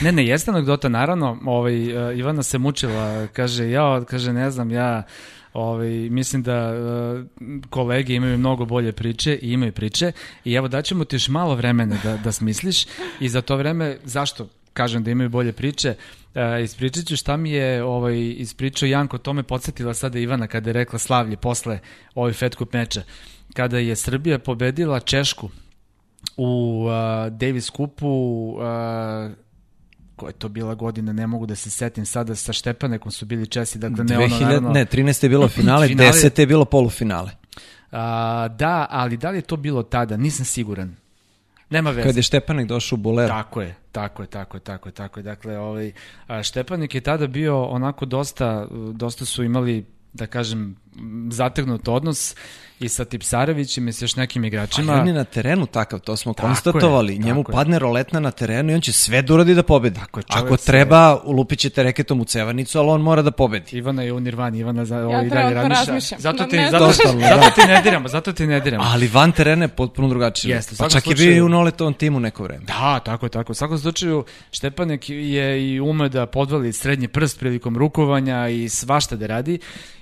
Ne, 0.02 0.12
ne, 0.12 0.26
jeste 0.26 0.50
anegdota, 0.50 0.88
naravno, 0.88 1.38
ovaj, 1.46 2.10
uh, 2.10 2.18
Ivana 2.18 2.42
se 2.42 2.58
mučila, 2.58 3.26
kaže, 3.32 3.70
ja, 3.70 4.04
kaže, 4.04 4.32
ne 4.32 4.50
znam, 4.50 4.70
ja, 4.70 5.02
ovaj, 5.52 5.90
mislim 5.90 6.42
da 6.42 6.72
uh, 6.72 7.24
kolege 7.70 8.14
imaju 8.14 8.38
mnogo 8.38 8.64
bolje 8.64 8.92
priče 8.92 9.38
i 9.42 9.52
imaju 9.52 9.72
priče 9.72 10.12
i 10.44 10.54
evo 10.54 10.68
daćemo 10.68 11.04
ti 11.04 11.16
još 11.16 11.28
malo 11.28 11.54
vremena 11.54 11.96
da, 12.04 12.16
da 12.16 12.32
smisliš 12.32 12.86
i 13.20 13.28
za 13.28 13.42
to 13.42 13.56
vreme, 13.56 13.98
zašto 14.04 14.48
kažem 14.72 15.04
da 15.04 15.10
imaju 15.10 15.28
bolje 15.28 15.52
priče, 15.52 15.94
uh, 16.34 16.64
ispričat 16.64 17.06
ću 17.06 17.16
šta 17.16 17.36
mi 17.36 17.50
je 17.50 17.84
ovaj, 17.84 18.34
ispričao 18.36 18.86
Janko, 18.86 19.18
to 19.18 19.32
me 19.32 19.42
podsjetila 19.42 19.94
sada 19.94 20.18
Ivana 20.18 20.46
kada 20.46 20.70
je 20.70 20.74
rekla 20.74 20.98
slavlje 20.98 21.36
posle 21.36 21.78
ovih 22.14 22.36
Fed 22.36 22.54
Cup 22.54 22.72
meča, 22.72 23.02
kada 23.54 23.78
je 23.78 23.96
Srbija 23.96 24.38
pobedila 24.38 25.00
Češku 25.00 25.50
u 26.36 26.84
uh, 26.86 27.32
Davis 27.32 27.70
Cupu 27.70 28.08
uh, 28.08 28.62
koja 30.16 30.28
je 30.28 30.38
to 30.38 30.48
bila 30.48 30.74
godina, 30.74 31.12
ne 31.12 31.26
mogu 31.26 31.46
da 31.46 31.54
se 31.54 31.70
setim 31.70 32.06
sada, 32.06 32.34
sa 32.34 32.52
Štepanekom 32.52 33.12
su 33.12 33.26
bili 33.26 33.46
Česi, 33.46 33.78
dakle 33.78 34.04
ne 34.04 34.18
ono 34.18 34.26
2000, 34.26 34.40
naravno... 34.40 34.70
ne, 34.70 34.86
13. 34.86 35.24
je 35.24 35.28
bilo 35.28 35.48
finale, 35.58 35.88
Finale- 35.88 36.12
10. 36.12 36.40
je 36.40 36.46
bilo 36.46 36.64
polufinale. 36.64 37.30
A, 37.92 38.48
da, 38.48 38.86
ali 38.90 39.16
da 39.16 39.30
li 39.30 39.38
je 39.38 39.42
to 39.42 39.56
bilo 39.56 39.82
tada? 39.82 40.16
Nisam 40.16 40.44
siguran. 40.44 40.96
Nema 41.72 41.90
veze. 41.90 42.08
Kad 42.08 42.16
je 42.16 42.22
Štepanek 42.22 42.68
došao 42.68 42.96
u 42.96 43.00
Bolero. 43.00 43.28
Tako 43.28 43.60
je, 43.60 43.74
tako 43.92 44.22
je, 44.22 44.26
tako 44.26 44.56
je, 44.56 44.60
tako 44.60 44.88
je, 44.88 44.92
tako 44.92 45.20
je. 45.20 45.24
Dakle, 45.24 45.58
ovaj, 45.58 45.92
Štepanik 46.42 46.94
je 46.94 47.00
tada 47.00 47.26
bio 47.26 47.64
onako 47.64 48.06
dosta, 48.06 48.66
dosta 48.92 49.24
su 49.24 49.44
imali, 49.44 49.84
da 50.12 50.26
kažem, 50.26 50.76
zategnut 51.28 51.88
odnos 51.88 52.34
i 52.80 52.88
sa 52.88 53.04
Tipsarevićem 53.04 53.88
i 53.88 53.92
sa 53.92 54.04
još 54.04 54.16
nekim 54.16 54.44
igračima. 54.44 54.92
Ali 54.92 55.00
on 55.00 55.08
je 55.08 55.14
na 55.14 55.24
terenu 55.24 55.66
takav, 55.66 55.98
to 55.98 56.16
smo 56.16 56.32
Tako 56.32 56.46
konstatovali. 56.46 57.12
je, 57.12 57.18
Njemu 57.18 57.40
tako 57.40 57.52
je. 57.52 57.54
padne 57.54 57.78
roletna 57.78 58.20
na 58.20 58.30
terenu 58.30 58.72
i 58.72 58.74
on 58.74 58.80
će 58.80 58.92
sve 58.92 59.22
da 59.22 59.34
uradi 59.34 59.54
da 59.54 59.62
pobedi. 59.62 60.00
Tako 60.00 60.20
je, 60.20 60.24
Ako 60.28 60.56
se- 60.56 60.66
treba, 60.66 61.20
ulupit 61.24 61.58
ćete 61.58 61.82
reketom 61.82 62.20
u 62.20 62.24
cevanicu, 62.24 62.78
ali 62.78 62.88
on 62.88 63.00
mora 63.00 63.22
da 63.22 63.30
pobedi. 63.30 63.76
Ivana 63.76 64.02
je 64.02 64.12
u 64.12 64.20
Nirvani, 64.20 64.58
Ivana 64.58 64.84
za, 64.84 64.98
ovaj, 64.98 65.28
trenutno 65.28 65.54
dalje 65.54 65.68
razmišlja. 65.68 66.16
Zato 66.20 66.38
Da 66.38 66.46
ti, 66.46 66.56
ne 66.56 66.70
zato, 66.70 66.92
znam. 66.92 67.20
zato 67.20 67.50
ti 67.52 67.68
ne 67.68 67.82
diramo, 67.82 68.08
zato 68.08 68.32
ti 68.32 68.46
ne 68.46 68.60
diramo. 68.60 68.84
Ali 68.86 69.08
van 69.08 69.32
terena 69.32 69.64
je 69.64 69.68
potpuno 69.68 70.08
drugačije. 70.08 70.54
Jeste, 70.54 70.74
u 70.74 70.78
pa 70.78 70.84
čak 70.84 70.94
je 70.96 71.00
slučaju- 71.02 71.28
bio 71.28 71.36
i 71.36 71.42
u 71.42 71.48
Noletovom 71.48 71.94
timu 71.94 72.20
neko 72.20 72.42
vreme. 72.42 72.64
Da, 72.64 73.00
tako 73.00 73.26
je, 73.26 73.30
tako. 73.30 73.50
je. 73.50 73.52
U 73.52 73.56
svakom 73.56 73.78
slučaju, 73.78 74.24
Štepanek 74.52 75.08
je 75.08 75.68
i 75.68 75.80
ume 75.80 76.08
da 76.08 76.26
podvali 76.26 76.72
srednji 76.72 77.08
prst 77.08 77.38
prilikom 77.38 77.76
rukovanja 77.76 78.48
i 78.48 78.68
svašta 78.68 79.16
da 79.16 79.26
radi. 79.26 79.58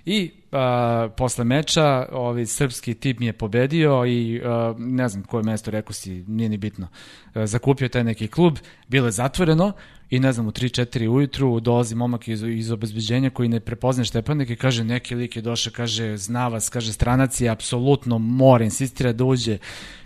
I 0.06 0.30
a, 0.52 1.08
posle 1.16 1.44
meča 1.44 2.06
ovaj 2.12 2.46
srpski 2.46 2.94
tip 2.94 3.18
mi 3.18 3.26
je 3.26 3.32
pobedio 3.32 4.04
i 4.06 4.40
a, 4.44 4.74
ne 4.78 5.08
znam 5.08 5.24
koje 5.24 5.42
mesto 5.42 5.70
rekao 5.70 5.92
si, 5.92 6.24
nije 6.26 6.48
ni 6.48 6.56
bitno. 6.56 6.88
A, 7.34 7.46
zakupio 7.46 7.88
taj 7.88 8.04
neki 8.04 8.28
klub, 8.28 8.58
bilo 8.88 9.06
je 9.06 9.12
zatvoreno 9.12 9.72
i 10.10 10.20
ne 10.20 10.32
znam, 10.32 10.46
u 10.46 10.50
3-4 10.50 11.08
ujutru 11.08 11.60
dolazi 11.60 11.94
momak 11.94 12.28
iz, 12.28 12.42
iz 12.42 12.70
obezbeđenja 12.70 13.30
koji 13.30 13.48
ne 13.48 13.60
prepozne 13.60 14.04
Štepanek 14.04 14.50
i 14.50 14.56
kaže 14.56 14.84
neki 14.84 15.14
lik 15.14 15.36
je 15.36 15.42
došao, 15.42 15.72
kaže 15.76 16.16
zna 16.16 16.48
vas, 16.48 16.68
kaže 16.68 16.92
stranac 16.92 17.40
je 17.40 17.48
apsolutno 17.48 18.18
mora, 18.18 18.64
insistira 18.64 19.12
da 19.12 19.24
uđe 19.24 19.58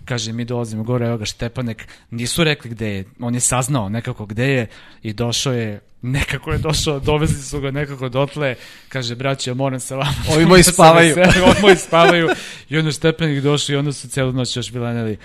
kaže 0.05 0.32
mi 0.32 0.44
dolazimo 0.44 0.82
gore, 0.82 1.07
evo 1.07 1.16
ga 1.16 1.24
Štepanek, 1.24 1.88
nisu 2.11 2.44
rekli 2.44 2.70
gde 2.70 2.88
je, 2.88 3.05
on 3.20 3.34
je 3.34 3.40
saznao 3.40 3.88
nekako 3.88 4.26
gde 4.26 4.48
je 4.48 4.66
i 5.02 5.12
došao 5.12 5.52
je, 5.52 5.80
nekako 6.02 6.52
je 6.52 6.59
došao, 6.59 7.00
dovezli 7.00 7.42
su 7.42 7.61
ga 7.61 7.70
nekako 7.70 8.09
dotle, 8.09 8.55
kaže 8.88 9.14
braće, 9.14 9.50
ja 9.50 9.55
moram 9.55 9.80
sa 9.80 9.96
vama. 9.96 10.14
Ovi 10.34 10.46
moji 10.46 10.62
spavaju. 10.72 11.16
Ovi 11.46 11.61
moji 11.62 11.76
spavaju 11.76 12.28
i 12.68 12.78
onda 12.78 12.92
Štepanek 12.92 13.42
došao 13.42 13.74
i 13.74 13.76
onda 13.76 13.92
su 13.92 14.09
celu 14.09 14.32
noć 14.32 14.57
još 14.57 14.72
bilaneli 14.72 15.18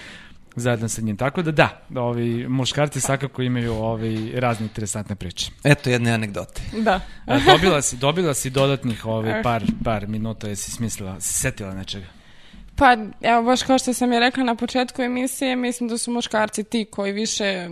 zajedno 0.55 0.89
sa 0.89 1.01
njim. 1.01 1.17
Tako 1.17 1.41
da 1.41 1.51
da, 1.51 1.86
ovi 1.95 2.47
muškarci 2.47 3.01
svakako 3.01 3.41
imaju 3.41 3.73
ovi 3.73 4.32
razne 4.36 4.65
interesantne 4.65 5.15
priče. 5.15 5.51
Eto 5.63 5.89
jedne 5.89 6.11
anegdote. 6.11 6.61
Da. 6.73 7.01
A, 7.25 7.39
dobila 7.39 7.82
si, 7.82 7.97
dobila 7.97 8.34
si 8.34 8.49
dodatnih 8.49 9.05
ovaj, 9.05 9.43
par, 9.43 9.63
par 9.84 10.07
minuta, 10.07 10.47
jesi 10.47 10.71
smislila, 10.71 11.21
si 11.21 11.34
setila 11.34 11.73
nečega? 11.73 12.18
Pa, 12.80 12.97
evo, 13.21 13.43
baš 13.43 13.63
kao 13.63 13.77
što 13.77 13.93
sam 13.93 14.11
je 14.11 14.19
rekla 14.19 14.43
na 14.43 14.55
početku 14.55 15.01
emisije, 15.01 15.55
mislim 15.55 15.89
da 15.89 15.97
su 15.97 16.11
muškarci 16.11 16.63
ti 16.63 16.86
koji 16.86 17.11
više 17.11 17.69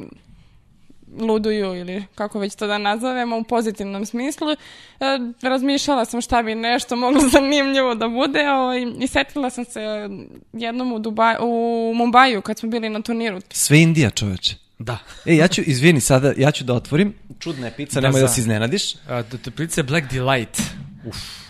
luduju 1.19 1.75
ili 1.75 2.03
kako 2.15 2.39
već 2.39 2.55
to 2.55 2.67
da 2.67 2.77
nazovemo 2.77 3.37
u 3.37 3.43
pozitivnom 3.43 4.05
smislu. 4.05 4.47
E, 4.51 4.55
razmišljala 5.41 6.05
sam 6.05 6.21
šta 6.21 6.43
bi 6.43 6.55
nešto 6.55 6.95
moglo 6.95 7.21
zanimljivo 7.35 7.95
da 7.95 8.07
bude 8.07 8.49
ovaj, 8.49 8.85
i 8.99 9.07
setila 9.07 9.49
sam 9.49 9.65
se 9.65 9.81
jednom 10.53 10.93
u, 10.93 10.99
Dubaj, 10.99 11.35
u 11.41 11.93
Mumbaju 11.95 12.41
kad 12.41 12.59
smo 12.59 12.69
bili 12.69 12.89
na 12.89 13.01
turniru. 13.01 13.41
Sve 13.49 13.81
Indija, 13.81 14.09
čoveče. 14.09 14.55
Da. 14.79 14.97
E, 15.25 15.35
ja 15.35 15.47
ću, 15.47 15.61
izvini, 15.65 16.01
sada, 16.01 16.33
ja 16.37 16.51
ću 16.51 16.63
da 16.63 16.73
otvorim. 16.73 17.13
Čudna 17.39 17.65
je 17.65 17.73
pizza, 17.73 18.01
Da, 18.01 18.07
nemoj 18.07 18.21
da 18.21 18.27
se 18.27 18.41
iznenadiš. 18.41 18.95
A, 19.07 19.23
to 19.23 19.37
teplice 19.37 19.83
Black 19.83 20.11
Delight. 20.11 20.61
Uf. 21.05 21.46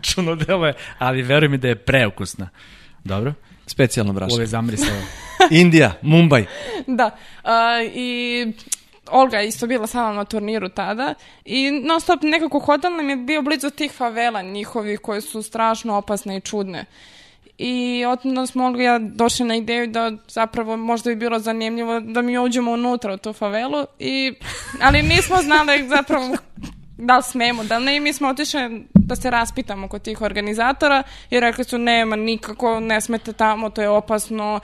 Čuno 0.14 0.34
delo 0.34 0.66
je, 0.66 0.74
ali 0.98 1.22
veruj 1.22 1.48
mi 1.48 1.58
da 1.58 1.68
je 1.68 1.74
preukusna. 1.74 2.48
Dobro? 3.04 3.32
Specijalno 3.66 4.12
brašno. 4.12 4.36
Ove 4.36 4.46
zamrisao. 4.46 4.96
Indija, 5.50 5.92
Mumbai. 6.02 6.46
Da, 6.86 7.10
a, 7.42 7.82
i 7.94 8.46
Olga 9.10 9.38
je 9.38 9.48
isto 9.48 9.66
bila 9.66 9.86
sama 9.86 10.12
na 10.12 10.24
turniru 10.24 10.68
tada 10.68 11.14
i 11.44 11.70
non 11.70 12.00
stop 12.00 12.22
nekako 12.22 12.58
hotel 12.58 12.96
nam 12.96 13.10
je 13.10 13.16
bio 13.16 13.42
blizu 13.42 13.70
tih 13.70 13.92
favela 13.92 14.42
njihovih 14.42 15.00
koje 15.00 15.20
su 15.20 15.42
strašno 15.42 15.96
opasne 15.96 16.36
i 16.36 16.40
čudne. 16.40 16.84
I 17.58 18.04
onda 18.04 18.46
smo 18.46 18.64
Olga 18.64 18.82
i 18.82 18.84
ja 18.84 18.98
došli 18.98 19.46
na 19.46 19.56
ideju 19.56 19.86
da 19.86 20.12
zapravo 20.28 20.76
možda 20.76 21.10
bi 21.10 21.16
bilo 21.16 21.38
zanimljivo 21.38 22.00
da 22.00 22.22
mi 22.22 22.38
uđemo 22.38 22.72
unutra 22.72 23.14
u 23.14 23.18
tu 23.18 23.32
favelu, 23.32 23.86
i, 23.98 24.34
ali 24.80 25.02
nismo 25.02 25.36
znali 25.42 25.88
zapravo 25.88 26.36
da 26.98 27.16
li 27.16 27.22
smemo, 27.22 27.64
da 27.64 27.78
li 27.78 27.84
ne, 27.84 27.96
i 27.96 28.00
mi 28.00 28.12
smo 28.12 28.28
otišli 28.28 28.60
da 29.06 29.16
se 29.16 29.30
raspitamo 29.30 29.88
kod 29.88 30.02
tih 30.02 30.22
organizatora 30.22 31.02
i 31.30 31.40
rekli 31.40 31.64
su 31.64 31.78
nema 31.78 32.16
nikako, 32.16 32.80
ne 32.80 33.00
smete 33.00 33.32
tamo, 33.32 33.70
to 33.70 33.82
je 33.82 33.88
opasno, 33.88 34.60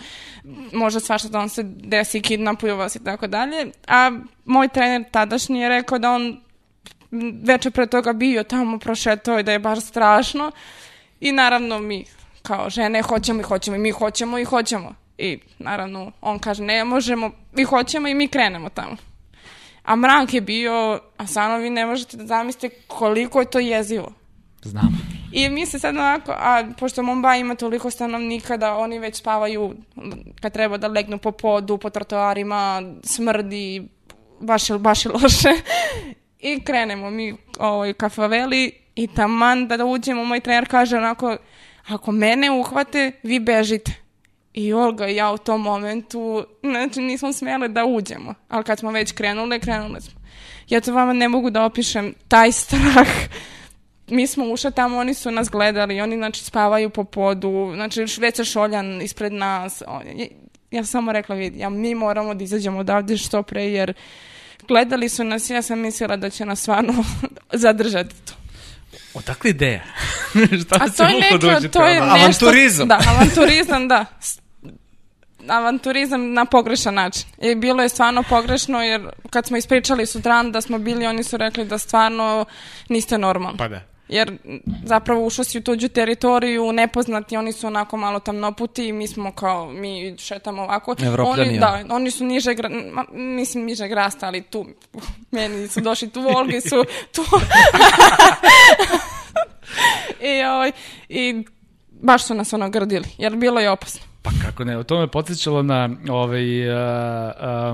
može 0.72 1.00
svašta 1.00 1.28
da 1.28 1.38
vam 1.38 1.48
se 1.48 1.62
desi, 1.64 2.20
kidnapuju 2.20 2.76
vas 2.76 2.96
i 2.96 3.04
tako 3.04 3.26
dalje. 3.26 3.66
A 3.86 4.10
moj 4.44 4.68
trener 4.68 5.04
tadašnji 5.10 5.60
je 5.60 5.68
rekao 5.68 5.98
da 5.98 6.10
on 6.10 6.40
veče 7.42 7.70
pre 7.70 7.86
toga 7.86 8.12
bio 8.12 8.44
tamo, 8.44 8.78
prošetao 8.78 9.38
i 9.38 9.42
da 9.42 9.52
je 9.52 9.58
baš 9.58 9.80
strašno. 9.80 10.50
I 11.20 11.32
naravno 11.32 11.78
mi 11.78 12.04
kao 12.42 12.70
žene 12.70 13.02
hoćemo 13.02 13.40
i 13.40 13.42
hoćemo 13.42 13.76
i 13.76 13.80
mi 13.80 13.90
hoćemo 13.90 14.38
i 14.38 14.44
hoćemo. 14.44 14.94
I 15.18 15.38
naravno 15.58 16.12
on 16.20 16.38
kaže 16.38 16.62
ne 16.62 16.84
možemo, 16.84 17.30
mi 17.52 17.64
hoćemo 17.64 18.08
i 18.08 18.14
mi 18.14 18.28
krenemo 18.28 18.68
tamo. 18.68 18.96
A 19.84 19.96
mrak 19.96 20.34
je 20.34 20.40
bio, 20.40 21.00
a 21.16 21.26
samo 21.26 21.56
vi 21.56 21.70
ne 21.70 21.86
možete 21.86 22.16
da 22.16 22.26
zamislite 22.26 22.76
koliko 22.86 23.40
je 23.40 23.50
to 23.50 23.58
jezivo. 23.58 24.12
Znam. 24.62 24.98
I 25.32 25.48
mi 25.48 25.66
se 25.66 25.78
sad 25.78 25.96
onako, 25.96 26.32
a 26.32 26.64
pošto 26.78 27.02
Mumbai 27.02 27.40
ima 27.40 27.54
toliko 27.54 27.90
stanovnika 27.90 28.56
da 28.56 28.76
oni 28.76 28.98
već 28.98 29.16
spavaju 29.16 29.74
kad 30.40 30.52
treba 30.52 30.76
da 30.76 30.88
legnu 30.88 31.18
po 31.18 31.32
podu, 31.32 31.78
po 31.78 31.90
trotoarima, 31.90 32.82
smrdi, 33.04 33.88
baš 34.40 34.70
je, 34.70 34.78
baš 34.78 35.04
je 35.04 35.12
loše. 35.12 35.52
I 36.38 36.60
krenemo 36.64 37.10
mi 37.10 37.34
ovaj, 37.58 37.92
ka 37.92 38.08
faveli 38.08 38.72
i 38.94 39.06
taman 39.06 39.68
da, 39.68 39.76
da 39.76 39.84
uđemo, 39.84 40.24
moj 40.24 40.40
trener 40.40 40.68
kaže 40.68 40.96
onako, 40.96 41.36
ako 41.88 42.12
mene 42.12 42.50
uhvate, 42.50 43.12
vi 43.22 43.40
bežite. 43.40 43.92
I 44.54 44.72
Olga 44.72 45.08
i 45.08 45.16
ja 45.16 45.30
u 45.30 45.38
tom 45.38 45.60
momentu, 45.60 46.44
znači 46.62 47.00
nismo 47.00 47.32
smjeli 47.32 47.68
da 47.68 47.84
uđemo, 47.84 48.34
ali 48.48 48.64
kad 48.64 48.78
smo 48.78 48.90
već 48.90 49.12
krenule, 49.12 49.60
krenule 49.60 50.00
smo. 50.00 50.20
Ja 50.68 50.80
to 50.80 50.94
vama 50.94 51.12
ne 51.12 51.28
mogu 51.28 51.50
da 51.50 51.64
opišem, 51.64 52.14
taj 52.28 52.52
strah 52.52 53.08
mi 54.12 54.26
smo 54.26 54.44
ušli 54.46 54.72
tamo, 54.72 54.98
oni 54.98 55.14
su 55.14 55.30
nas 55.30 55.50
gledali, 55.50 56.00
oni 56.00 56.16
znači 56.16 56.44
spavaju 56.44 56.90
po 56.90 57.04
podu, 57.04 57.72
znači 57.74 58.04
već 58.18 58.36
se 58.36 58.44
šoljan 58.44 59.02
ispred 59.02 59.32
nas. 59.32 59.82
Je- 60.16 60.28
Ja 60.70 60.84
sam 60.84 60.86
samo 60.86 61.12
rekla, 61.12 61.34
vidi, 61.36 61.58
ja, 61.58 61.70
mi 61.70 61.94
moramo 61.94 62.34
da 62.34 62.44
izađemo 62.44 62.78
odavde 62.78 63.16
što 63.16 63.42
pre, 63.42 63.64
jer 63.64 63.92
gledali 64.68 65.08
su 65.08 65.24
nas, 65.24 65.50
ja 65.50 65.62
sam 65.62 65.78
mislila 65.78 66.16
da 66.16 66.30
će 66.30 66.44
nas 66.44 66.60
stvarno 66.60 67.04
zadržati 67.52 68.14
tu. 68.24 68.32
Odakle 69.14 69.50
ideja? 69.50 69.82
Šta 70.64 70.76
A 70.80 70.88
se 70.88 70.96
to 70.96 71.02
je 71.04 71.14
neko, 71.14 71.38
to 71.38 71.86
je 71.86 72.00
nešto... 72.00 72.10
Avanturizam. 72.10 72.88
Da, 72.88 73.00
avanturizam, 73.08 73.88
da. 73.88 74.04
Avanturizam 75.48 76.32
na 76.32 76.44
pogrešan 76.44 76.94
način. 76.94 77.24
I 77.42 77.54
bilo 77.54 77.82
je 77.82 77.88
stvarno 77.88 78.22
pogrešno 78.22 78.82
jer 78.82 79.00
kad 79.30 79.46
smo 79.46 79.56
ispričali 79.56 80.06
sutran 80.06 80.52
da 80.52 80.60
smo 80.60 80.78
bili, 80.78 81.06
oni 81.06 81.24
su 81.24 81.36
rekli 81.36 81.64
da 81.64 81.78
stvarno 81.78 82.44
niste 82.88 83.18
normalni. 83.18 83.58
Pa 83.58 83.68
da. 83.68 83.80
Jer 84.08 84.38
zapravo 84.84 85.26
ušao 85.26 85.44
si 85.44 85.58
u 85.58 85.62
tuđu 85.62 85.88
teritoriju, 85.88 86.72
nepoznati, 86.72 87.36
oni 87.36 87.52
su 87.52 87.66
onako 87.66 87.96
malo 87.96 88.20
tamnoputi 88.20 88.88
i 88.88 88.92
mi 88.92 89.08
smo 89.08 89.32
kao, 89.32 89.72
mi 89.72 90.14
šetamo 90.18 90.62
ovako. 90.62 90.94
Evropljani, 91.02 91.50
Oni, 91.50 91.58
da, 91.58 91.84
oni 91.94 92.10
su 92.10 92.24
niže, 92.24 92.54
ma, 92.92 93.04
mislim 93.12 93.64
niže 93.64 93.88
rasta, 93.88 94.26
ali 94.26 94.42
tu, 94.42 94.66
meni 95.30 95.68
su 95.68 95.80
došli 95.80 96.10
tu, 96.10 96.20
Olgi 96.36 96.60
su 96.60 96.84
tu. 97.12 97.22
I, 100.38 100.44
ovaj, 100.44 100.72
I 101.08 101.44
baš 101.90 102.24
su 102.24 102.34
nas 102.34 102.52
ono 102.52 102.70
grdili, 102.70 103.08
jer 103.18 103.36
bilo 103.36 103.60
je 103.60 103.70
opasno. 103.70 104.11
Pa 104.22 104.30
kako 104.46 104.64
ne, 104.64 104.84
to 104.84 105.00
me 105.00 105.06
podsjećalo 105.06 105.62
na 105.62 105.88
ovaj, 106.10 106.68
uh, 106.70 106.76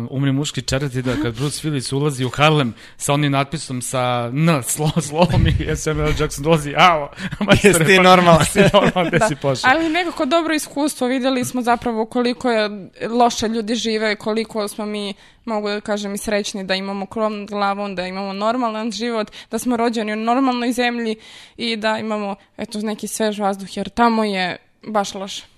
uh, 0.00 0.06
umri 0.10 0.32
muški 0.32 0.62
četvrti 0.62 1.02
da 1.02 1.14
kad 1.22 1.34
Bruce 1.34 1.68
Willis 1.68 1.94
ulazi 1.94 2.24
u 2.24 2.28
Harlem 2.28 2.74
sa 2.96 3.12
onim 3.14 3.32
natpisom 3.32 3.82
sa 3.82 4.30
N 4.32 4.62
slo, 4.62 4.90
slovom 5.00 5.46
i 5.46 5.76
Samuel 5.76 6.12
Jackson 6.20 6.44
dolazi, 6.44 6.74
ao, 6.76 7.10
majstore, 7.40 7.74
Jesi 7.74 7.84
ti 7.84 7.96
pa- 7.96 8.02
normalan? 8.02 8.44
si 8.44 8.60
normalan, 8.72 9.08
gde 9.08 9.18
si 9.28 9.36
pošao? 9.36 9.70
Ali 9.70 9.88
nekako 9.88 10.24
dobro 10.24 10.54
iskustvo, 10.54 11.06
videli 11.06 11.44
smo 11.44 11.62
zapravo 11.62 12.06
koliko 12.06 12.50
je 12.50 12.88
loše 13.10 13.48
ljudi 13.48 13.74
žive, 13.74 14.16
koliko 14.16 14.68
smo 14.68 14.86
mi, 14.86 15.14
mogu 15.44 15.68
da 15.68 15.80
kažem, 15.80 16.14
i 16.14 16.18
srećni 16.18 16.64
da 16.64 16.74
imamo 16.74 17.06
krov 17.06 17.30
nad 17.30 17.48
glavom, 17.48 17.94
da 17.94 18.06
imamo 18.06 18.32
normalan 18.32 18.90
život, 18.92 19.30
da 19.50 19.58
smo 19.58 19.76
rođeni 19.76 20.12
u 20.12 20.16
normalnoj 20.16 20.72
zemlji 20.72 21.16
i 21.56 21.76
da 21.76 21.98
imamo 21.98 22.36
eto, 22.56 22.78
neki 22.78 23.08
svež 23.08 23.38
vazduh, 23.38 23.76
jer 23.76 23.88
tamo 23.88 24.24
je 24.24 24.56
baš 24.86 25.14
loše. 25.14 25.57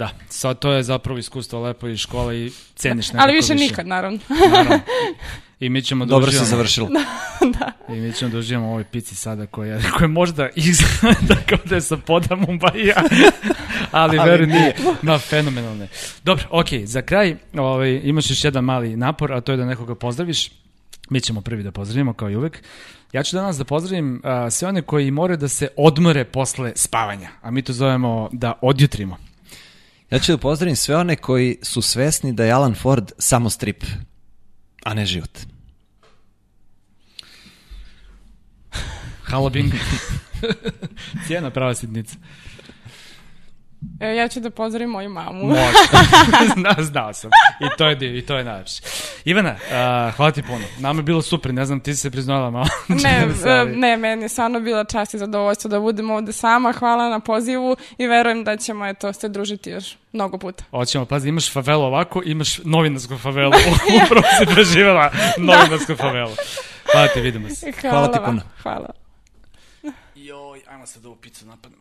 Da, 0.00 0.10
sad 0.28 0.58
to 0.58 0.72
je 0.72 0.82
zapravo 0.82 1.18
iskustvo 1.18 1.60
lepo 1.62 1.88
iz 1.88 1.98
škole 1.98 2.38
i 2.40 2.50
ceniš 2.74 3.06
nekako 3.08 3.24
Ali 3.24 3.36
više 3.36 3.54
nikad, 3.54 3.86
naravno. 3.86 4.18
Naravno. 4.50 4.80
I 5.60 5.68
mi 5.68 5.82
ćemo 5.82 6.04
da 6.06 6.10
Dobro 6.10 6.26
se 6.30 6.36
uživamo. 6.36 6.50
završilo. 6.50 6.88
I 7.96 8.00
mi 8.00 8.12
ćemo 8.12 8.30
da 8.30 8.38
uživamo 8.38 8.66
u 8.66 8.70
ovoj 8.70 8.84
pici 8.84 9.14
sada 9.14 9.46
koja, 9.46 9.80
koja 9.96 10.08
možda 10.08 10.48
izgleda 10.54 11.36
kao 11.48 11.58
da 11.64 11.74
je 11.74 11.80
sa 11.80 11.96
poda 11.96 12.36
Mumbaija, 12.36 13.02
ali, 13.90 14.18
Ali 14.18 14.30
veruj 14.30 14.46
mi, 14.46 14.52
nije. 14.52 14.74
ma 15.02 15.18
fenomenalne. 15.18 15.88
Dobro, 16.24 16.44
okej, 16.50 16.86
za 16.86 17.02
kraj 17.02 17.36
ovaj, 17.54 18.00
imaš 18.04 18.30
još 18.30 18.44
jedan 18.44 18.64
mali 18.64 18.96
napor, 18.96 19.32
a 19.32 19.40
to 19.40 19.52
je 19.52 19.56
da 19.58 19.64
nekoga 19.64 19.94
pozdraviš. 19.94 20.50
Mi 21.10 21.20
ćemo 21.20 21.40
prvi 21.40 21.62
da 21.62 21.70
pozdravimo, 21.72 22.12
kao 22.12 22.30
i 22.30 22.36
uvek. 22.36 22.62
Ja 23.12 23.22
ću 23.22 23.36
danas 23.36 23.58
da 23.58 23.64
pozdravim 23.64 24.20
a, 24.24 24.50
sve 24.50 24.68
one 24.68 24.82
koji 24.82 25.10
moraju 25.10 25.36
da 25.36 25.48
se 25.48 25.68
odmore 25.76 26.24
posle 26.24 26.72
spavanja, 26.76 27.28
a 27.42 27.50
mi 27.50 27.62
to 27.62 27.72
zovemo 27.72 28.28
da 28.32 28.52
odjutrimo. 28.62 29.29
Ja 30.10 30.18
ću 30.18 30.32
da 30.32 30.38
pozdravim 30.38 30.76
sve 30.76 30.96
one 30.96 31.16
koji 31.16 31.58
su 31.62 31.82
svesni 31.82 32.32
da 32.32 32.44
je 32.44 32.52
Alan 32.52 32.74
Ford 32.74 33.12
samo 33.18 33.50
strip, 33.50 33.84
a 34.84 34.94
ne 34.94 35.06
život. 35.06 35.38
Halabing. 39.22 39.72
Cijena 41.26 41.50
prava 41.50 41.74
sitnica. 41.74 42.16
E, 44.00 44.14
ja 44.14 44.28
ću 44.28 44.40
da 44.40 44.50
pozdravim 44.50 44.90
moju 44.90 45.10
mamu. 45.10 45.44
Može. 45.46 45.60
Zna, 46.56 46.74
znao 46.78 47.12
sam. 47.12 47.30
I 47.60 47.76
to 47.78 47.88
je, 47.88 47.96
div- 47.98 48.18
i 48.18 48.26
to 48.26 48.36
je 48.36 48.44
najlepše. 48.44 48.82
Ivana, 49.24 49.50
uh, 49.50 50.14
hvala 50.16 50.30
ti 50.32 50.42
puno. 50.42 50.64
Nama 50.78 50.98
je 50.98 51.02
bilo 51.02 51.22
super, 51.22 51.54
ne 51.54 51.64
znam, 51.64 51.80
ti 51.80 51.94
si 51.94 52.00
se 52.00 52.10
priznala 52.10 52.50
malo. 52.50 52.66
Ne, 52.88 53.26
e, 53.46 53.64
ne, 53.64 53.96
meni 53.96 54.22
je 54.22 54.28
stvarno 54.28 54.60
bila 54.60 54.84
čast 54.84 55.14
i 55.14 55.18
zadovoljstvo 55.18 55.68
da 55.68 55.80
budem 55.80 56.10
ovde 56.10 56.32
sama. 56.32 56.72
Hvala 56.72 57.08
na 57.08 57.20
pozivu 57.20 57.76
i 57.98 58.06
verujem 58.06 58.44
da 58.44 58.56
ćemo 58.56 58.86
eto, 58.86 59.12
se 59.12 59.28
družiti 59.28 59.70
još 59.70 59.96
mnogo 60.12 60.38
puta. 60.38 60.64
Hoćemo, 60.70 61.04
pazi, 61.04 61.28
imaš 61.28 61.52
favelu 61.52 61.82
ovako, 61.82 62.22
imaš 62.24 62.58
novinarsku 62.64 63.18
favelu. 63.18 63.52
Upravo 64.04 64.26
si 64.38 64.54
preživjela 64.54 65.10
novinarsku 65.38 65.96
favelu. 65.96 66.32
Hvala 66.92 67.08
ti, 67.08 67.20
vidimo 67.20 67.48
se. 67.48 67.72
Hvala, 67.80 68.12
ti 68.12 68.18
vam. 68.18 68.26
puno. 68.26 68.42
Hvala. 68.62 68.88
Joj, 70.14 70.60
ajmo 70.70 70.86
sad 70.86 71.06
ovu 71.06 71.16
picu 71.16 71.46
napadnem. 71.46 71.79